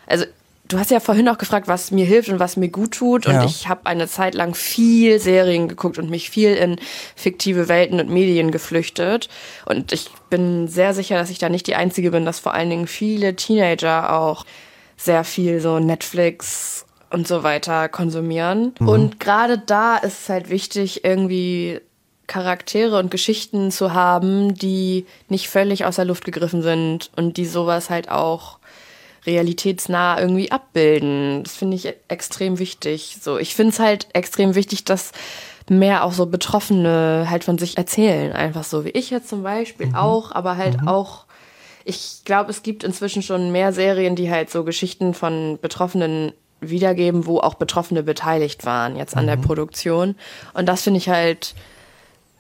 Also 0.07 0.25
du 0.73 0.79
hast 0.79 0.91
ja 0.91 1.01
vorhin 1.01 1.29
auch 1.29 1.39
gefragt, 1.39 1.69
was 1.69 1.91
mir 1.91 2.05
hilft 2.05 2.29
und 2.29 2.39
was 2.39 2.57
mir 2.57 2.69
gut 2.69 2.93
tut. 2.93 3.27
Und 3.27 3.35
ja. 3.35 3.45
ich 3.45 3.69
habe 3.69 3.87
eine 3.87 4.09
Zeit 4.09 4.35
lang 4.35 4.55
viel 4.55 5.19
Serien 5.19 5.69
geguckt 5.69 5.99
und 5.99 6.11
mich 6.11 6.31
viel 6.31 6.55
in 6.55 6.77
fiktive 7.15 7.69
Welten 7.69 8.01
und 8.01 8.11
Medien 8.11 8.51
geflüchtet. 8.51 9.29
Und 9.67 9.93
ich 9.93 10.11
bin 10.31 10.69
sehr 10.69 10.95
sicher, 10.95 11.17
dass 11.17 11.31
ich 11.31 11.39
da 11.39 11.49
nicht 11.49 11.67
die 11.67 11.75
Einzige 11.75 12.11
bin, 12.11 12.25
dass 12.25 12.39
vor 12.39 12.55
allen 12.55 12.71
Dingen 12.71 12.87
viele 12.87 13.37
Teenager 13.37 14.19
auch 14.19 14.45
sehr 14.97 15.25
viel 15.25 15.61
so 15.61 15.79
Netflix 15.79 16.87
und 17.11 17.29
so 17.29 17.43
weiter 17.43 17.89
konsumieren. 17.89 18.75
Mhm. 18.81 18.89
Und 18.89 19.21
gerade 19.21 19.59
da 19.59 19.97
ist 19.97 20.23
es 20.23 20.29
halt 20.29 20.49
wichtig, 20.49 21.05
irgendwie 21.05 21.81
Charaktere 22.27 22.99
und 22.99 23.11
Geschichten 23.11 23.71
zu 23.71 23.93
haben, 23.93 24.55
die 24.55 25.07
nicht 25.29 25.49
völlig 25.49 25.85
aus 25.85 25.97
der 25.97 26.07
Luft 26.07 26.25
gegriffen 26.25 26.63
sind 26.63 27.11
und 27.17 27.37
die 27.37 27.45
sowas 27.45 27.91
halt 27.91 28.11
auch 28.11 28.59
realitätsnah 29.27 30.21
irgendwie 30.21 30.51
abbilden. 30.51 31.45
Das 31.45 31.55
finde 31.55 31.77
ich 31.77 31.93
extrem 32.09 32.59
wichtig. 32.59 33.19
So, 33.21 33.39
ich 33.39 33.55
finde 33.55 33.73
es 33.73 33.79
halt 33.79 34.09
extrem 34.13 34.55
wichtig, 34.55 34.85
dass 34.85 35.13
mehr 35.69 36.05
auch 36.05 36.13
so 36.13 36.27
Betroffene 36.27 37.27
halt 37.29 37.45
von 37.45 37.59
sich 37.59 37.79
erzählen. 37.79 38.33
Einfach 38.33 38.65
so 38.65 38.85
wie 38.85 38.91
ich 38.91 39.11
jetzt 39.11 39.29
zum 39.29 39.43
Beispiel 39.43 39.87
mhm. 39.87 39.95
auch, 39.95 40.33
aber 40.33 40.57
halt 40.57 40.83
mhm. 40.83 40.89
auch, 40.89 41.25
ich 41.85 42.23
glaube, 42.25 42.51
es 42.51 42.63
gibt 42.63 42.85
inzwischen 42.85 43.23
schon 43.23 43.53
mehr 43.53 43.73
Serien, 43.73 44.17
die 44.17 44.31
halt 44.31 44.51
so 44.51 44.65
Geschichten 44.65 45.15
von 45.15 45.59
Betroffenen 45.61 46.33
wiedergeben, 46.61 47.27
wo 47.27 47.39
auch 47.39 47.55
Betroffene 47.55 48.03
beteiligt 48.03 48.65
waren 48.65 48.97
jetzt 48.97 49.17
an 49.17 49.25
mhm. 49.25 49.29
der 49.29 49.37
Produktion. 49.37 50.15
Und 50.55 50.67
das 50.67 50.83
finde 50.83 50.99
ich 50.99 51.09
halt, 51.09 51.55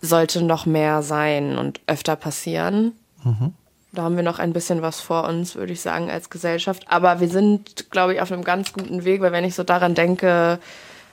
sollte 0.00 0.42
noch 0.42 0.66
mehr 0.66 1.02
sein 1.02 1.58
und 1.58 1.80
öfter 1.86 2.16
passieren. 2.16 2.92
Mhm. 3.24 3.54
Da 3.92 4.02
haben 4.02 4.16
wir 4.16 4.22
noch 4.22 4.38
ein 4.38 4.54
bisschen 4.54 4.80
was 4.80 5.00
vor 5.00 5.28
uns, 5.28 5.54
würde 5.54 5.74
ich 5.74 5.82
sagen, 5.82 6.10
als 6.10 6.30
Gesellschaft. 6.30 6.84
Aber 6.88 7.20
wir 7.20 7.28
sind, 7.28 7.90
glaube 7.90 8.14
ich, 8.14 8.20
auf 8.22 8.32
einem 8.32 8.42
ganz 8.42 8.72
guten 8.72 9.04
Weg, 9.04 9.20
weil 9.20 9.32
wenn 9.32 9.44
ich 9.44 9.54
so 9.54 9.64
daran 9.64 9.94
denke, 9.94 10.58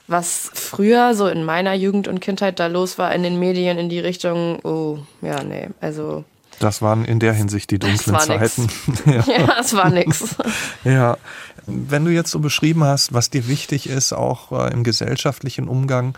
was 0.07 0.49
früher 0.53 1.13
so 1.13 1.27
in 1.27 1.43
meiner 1.43 1.73
Jugend 1.73 2.07
und 2.07 2.19
Kindheit 2.19 2.59
da 2.59 2.67
los 2.67 2.97
war 2.97 3.13
in 3.13 3.21
den 3.21 3.37
Medien 3.37 3.77
in 3.77 3.89
die 3.89 3.99
Richtung, 3.99 4.59
oh, 4.63 4.99
ja, 5.21 5.43
nee, 5.43 5.69
also. 5.81 6.23
Das 6.59 6.81
waren 6.81 7.05
in 7.05 7.19
der 7.19 7.33
Hinsicht 7.33 7.69
die 7.69 7.79
dunklen 7.79 8.17
Zeiten. 8.19 8.67
ja. 9.05 9.23
ja, 9.27 9.55
es 9.59 9.75
war 9.75 9.89
nix. 9.89 10.35
ja. 10.83 11.17
Wenn 11.67 12.05
du 12.05 12.11
jetzt 12.11 12.31
so 12.31 12.39
beschrieben 12.39 12.83
hast, 12.83 13.13
was 13.13 13.29
dir 13.29 13.47
wichtig 13.47 13.87
ist, 13.87 14.11
auch 14.11 14.51
äh, 14.51 14.73
im 14.73 14.83
gesellschaftlichen 14.83 15.67
Umgang, 15.67 16.17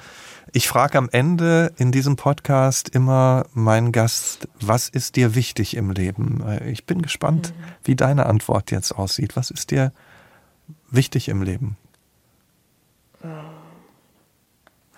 ich 0.53 0.67
frage 0.67 0.97
am 0.97 1.09
Ende 1.11 1.71
in 1.77 1.91
diesem 1.91 2.15
Podcast 2.15 2.89
immer 2.89 3.45
meinen 3.53 3.91
Gast, 3.91 4.47
was 4.59 4.89
ist 4.89 5.15
dir 5.15 5.35
wichtig 5.35 5.77
im 5.77 5.91
Leben? 5.91 6.43
Ich 6.65 6.85
bin 6.85 7.01
gespannt, 7.01 7.53
mhm. 7.55 7.63
wie 7.83 7.95
deine 7.95 8.25
Antwort 8.25 8.71
jetzt 8.71 8.91
aussieht. 8.91 9.35
Was 9.35 9.51
ist 9.51 9.71
dir 9.71 9.91
wichtig 10.89 11.29
im 11.29 11.41
Leben? 11.41 11.77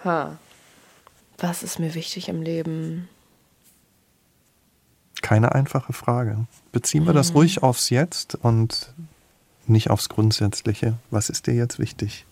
Ha. 0.03 0.37
Was 1.37 1.63
ist 1.63 1.79
mir 1.79 1.93
wichtig 1.93 2.29
im 2.29 2.41
Leben? 2.41 3.09
Keine 5.21 5.53
einfache 5.53 5.93
Frage. 5.93 6.47
Beziehen 6.71 7.05
wir 7.05 7.13
das 7.13 7.29
mhm. 7.29 7.37
ruhig 7.37 7.63
aufs 7.63 7.89
Jetzt 7.89 8.35
und 8.35 8.93
nicht 9.67 9.89
aufs 9.89 10.09
Grundsätzliche. 10.09 10.97
Was 11.11 11.29
ist 11.29 11.47
dir 11.47 11.53
jetzt 11.53 11.79
wichtig? 11.79 12.25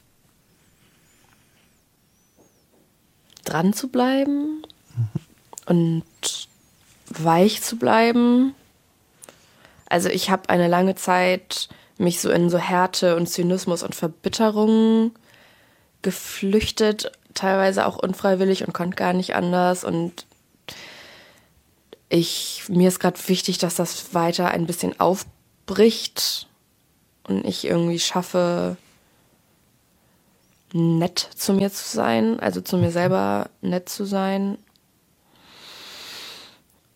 Dran 3.45 3.73
zu 3.73 3.89
bleiben 3.89 4.61
mhm. 4.95 5.07
und 5.65 6.47
weich 7.09 7.61
zu 7.61 7.77
bleiben. 7.77 8.55
Also 9.89 10.09
ich 10.09 10.29
habe 10.29 10.49
eine 10.49 10.67
lange 10.67 10.95
Zeit 10.95 11.69
mich 11.97 12.19
so 12.19 12.31
in 12.31 12.49
so 12.49 12.57
Härte 12.57 13.15
und 13.15 13.27
Zynismus 13.27 13.83
und 13.83 13.95
Verbitterung 13.95 15.11
geflüchtet, 16.01 17.11
teilweise 17.33 17.85
auch 17.85 17.97
unfreiwillig 17.97 18.65
und 18.65 18.73
konnte 18.73 18.95
gar 18.95 19.13
nicht 19.13 19.35
anders. 19.35 19.83
Und 19.83 20.25
ich, 22.09 22.63
mir 22.67 22.87
ist 22.87 22.99
gerade 22.99 23.19
wichtig, 23.27 23.59
dass 23.59 23.75
das 23.75 24.13
weiter 24.13 24.49
ein 24.49 24.65
bisschen 24.65 24.99
aufbricht 24.99 26.47
und 27.27 27.45
ich 27.45 27.65
irgendwie 27.65 27.99
schaffe, 27.99 28.77
nett 30.74 31.19
zu 31.36 31.53
mir 31.53 31.72
zu 31.72 31.84
sein, 31.95 32.39
also 32.39 32.61
zu 32.61 32.78
mir 32.78 32.88
mhm. 32.88 32.93
selber 32.93 33.49
nett 33.61 33.89
zu 33.89 34.05
sein. 34.05 34.57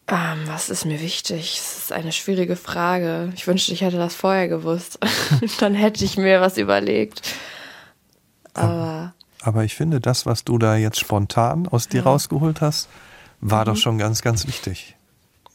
Ähm, 0.07 0.43
was 0.45 0.69
ist 0.69 0.85
mir 0.85 1.01
wichtig? 1.01 1.55
Das 1.55 1.77
ist 1.77 1.91
eine 1.91 2.11
schwierige 2.11 2.55
Frage. 2.55 3.31
Ich 3.35 3.47
wünschte, 3.47 3.73
ich 3.73 3.81
hätte 3.81 3.97
das 3.97 4.13
vorher 4.13 4.47
gewusst. 4.47 4.99
Dann 5.59 5.73
hätte 5.73 6.05
ich 6.05 6.17
mir 6.17 6.41
was 6.41 6.57
überlegt. 6.57 7.21
Aber, 8.53 9.13
aber 9.41 9.63
ich 9.63 9.75
finde, 9.75 9.99
das, 9.99 10.25
was 10.25 10.43
du 10.43 10.57
da 10.57 10.75
jetzt 10.75 10.99
spontan 10.99 11.67
aus 11.67 11.87
dir 11.87 12.01
ja. 12.01 12.03
rausgeholt 12.03 12.61
hast, 12.61 12.87
war 13.41 13.61
mhm. 13.61 13.65
doch 13.65 13.77
schon 13.77 13.97
ganz, 13.97 14.21
ganz 14.21 14.47
wichtig. 14.47 14.95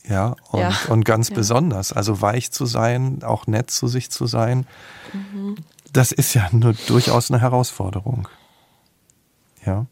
Ja, 0.09 0.35
und, 0.51 0.61
ja. 0.61 0.73
und 0.89 1.05
ganz 1.05 1.29
ja. 1.29 1.37
besonders. 1.37 1.93
Also 1.93 2.21
weich 2.21 2.51
zu 2.51 2.67
sein, 2.67 3.23
auch 3.23 3.47
nett 3.47 3.71
zu 3.71 3.87
sich 3.87 4.11
zu 4.11 4.27
sein. 4.27 4.67
Mhm. 5.13 5.57
Das 5.93 6.13
ist 6.13 6.35
ja 6.35 6.49
nur 6.53 6.75
durchaus 6.87 7.31
eine 7.31 7.41
Herausforderung. 7.41 8.29
Ja. 9.65 9.87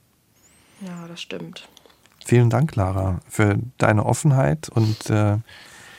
Ja, 0.80 1.08
das 1.08 1.20
stimmt. 1.20 1.68
Vielen 2.24 2.50
Dank, 2.50 2.76
Lara, 2.76 3.20
für 3.28 3.58
deine 3.78 4.06
Offenheit. 4.06 4.68
Und 4.68 5.10
äh, 5.10 5.38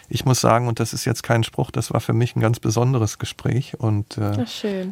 ich 0.07 0.25
muss 0.25 0.39
sagen, 0.39 0.67
und 0.67 0.79
das 0.79 0.93
ist 0.93 1.05
jetzt 1.05 1.23
kein 1.23 1.43
Spruch, 1.43 1.71
das 1.71 1.91
war 1.91 2.01
für 2.01 2.13
mich 2.13 2.35
ein 2.35 2.39
ganz 2.39 2.59
besonderes 2.59 3.17
Gespräch. 3.17 3.79
Und 3.79 4.17
äh, 4.17 4.45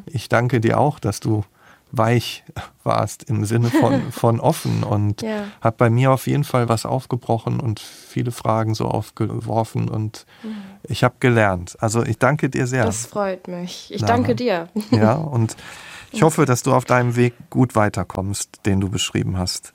ich 0.07 0.29
danke 0.29 0.59
dir 0.59 0.79
auch, 0.79 0.99
dass 0.99 1.19
du 1.19 1.43
weich 1.91 2.43
warst 2.83 3.23
im 3.23 3.45
Sinne 3.45 3.69
von, 3.69 4.01
von 4.11 4.39
offen 4.39 4.83
und 4.83 5.21
ja. 5.21 5.45
hat 5.61 5.77
bei 5.77 5.89
mir 5.89 6.11
auf 6.11 6.27
jeden 6.27 6.43
Fall 6.43 6.69
was 6.69 6.85
aufgebrochen 6.85 7.59
und 7.59 7.79
viele 7.79 8.31
Fragen 8.31 8.73
so 8.73 8.85
aufgeworfen 8.85 9.89
und 9.89 10.25
mhm. 10.43 10.55
ich 10.83 11.03
habe 11.03 11.15
gelernt. 11.19 11.77
Also 11.79 12.03
ich 12.03 12.17
danke 12.17 12.49
dir 12.49 12.67
sehr. 12.67 12.85
Das 12.85 13.05
freut 13.05 13.47
mich. 13.47 13.91
Ich 13.93 14.01
Lara. 14.01 14.13
danke 14.13 14.35
dir. 14.35 14.69
Ja, 14.91 15.13
und 15.13 15.55
ich 16.11 16.21
hoffe, 16.23 16.45
dass 16.45 16.63
du 16.63 16.73
auf 16.73 16.85
deinem 16.85 17.15
Weg 17.15 17.33
gut 17.49 17.75
weiterkommst, 17.75 18.65
den 18.65 18.79
du 18.79 18.89
beschrieben 18.89 19.37
hast. 19.37 19.73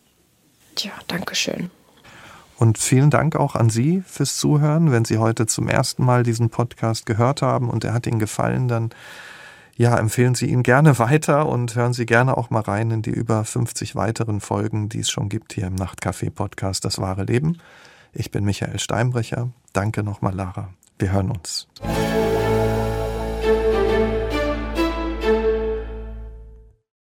Tja, 0.74 0.92
danke 1.06 1.34
schön. 1.34 1.70
Und 2.58 2.78
vielen 2.78 3.10
Dank 3.10 3.34
auch 3.34 3.56
an 3.56 3.70
Sie 3.70 4.04
fürs 4.06 4.36
Zuhören. 4.36 4.92
Wenn 4.92 5.04
Sie 5.04 5.18
heute 5.18 5.46
zum 5.46 5.68
ersten 5.68 6.04
Mal 6.04 6.22
diesen 6.22 6.48
Podcast 6.48 7.06
gehört 7.06 7.42
haben 7.42 7.68
und 7.68 7.82
er 7.82 7.92
hat 7.92 8.06
Ihnen 8.06 8.20
gefallen, 8.20 8.68
dann 8.68 8.90
ja, 9.76 9.96
empfehlen 9.98 10.34
Sie 10.34 10.46
ihn 10.46 10.62
gerne 10.62 10.98
weiter 10.98 11.46
und 11.48 11.74
hören 11.74 11.92
Sie 11.92 12.06
gerne 12.06 12.36
auch 12.36 12.50
mal 12.50 12.60
rein 12.60 12.90
in 12.90 13.02
die 13.02 13.10
über 13.10 13.44
50 13.44 13.94
weiteren 13.94 14.40
Folgen, 14.40 14.88
die 14.88 15.00
es 15.00 15.10
schon 15.10 15.28
gibt 15.28 15.52
hier 15.52 15.66
im 15.66 15.74
Nachtcafé-Podcast 15.74 16.84
Das 16.84 16.98
wahre 16.98 17.24
Leben. 17.24 17.58
Ich 18.12 18.30
bin 18.30 18.44
Michael 18.44 18.78
Steinbrecher. 18.78 19.50
Danke 19.72 20.02
nochmal, 20.02 20.34
Lara. 20.34 20.70
Wir 20.98 21.12
hören 21.12 21.30
uns. 21.30 21.66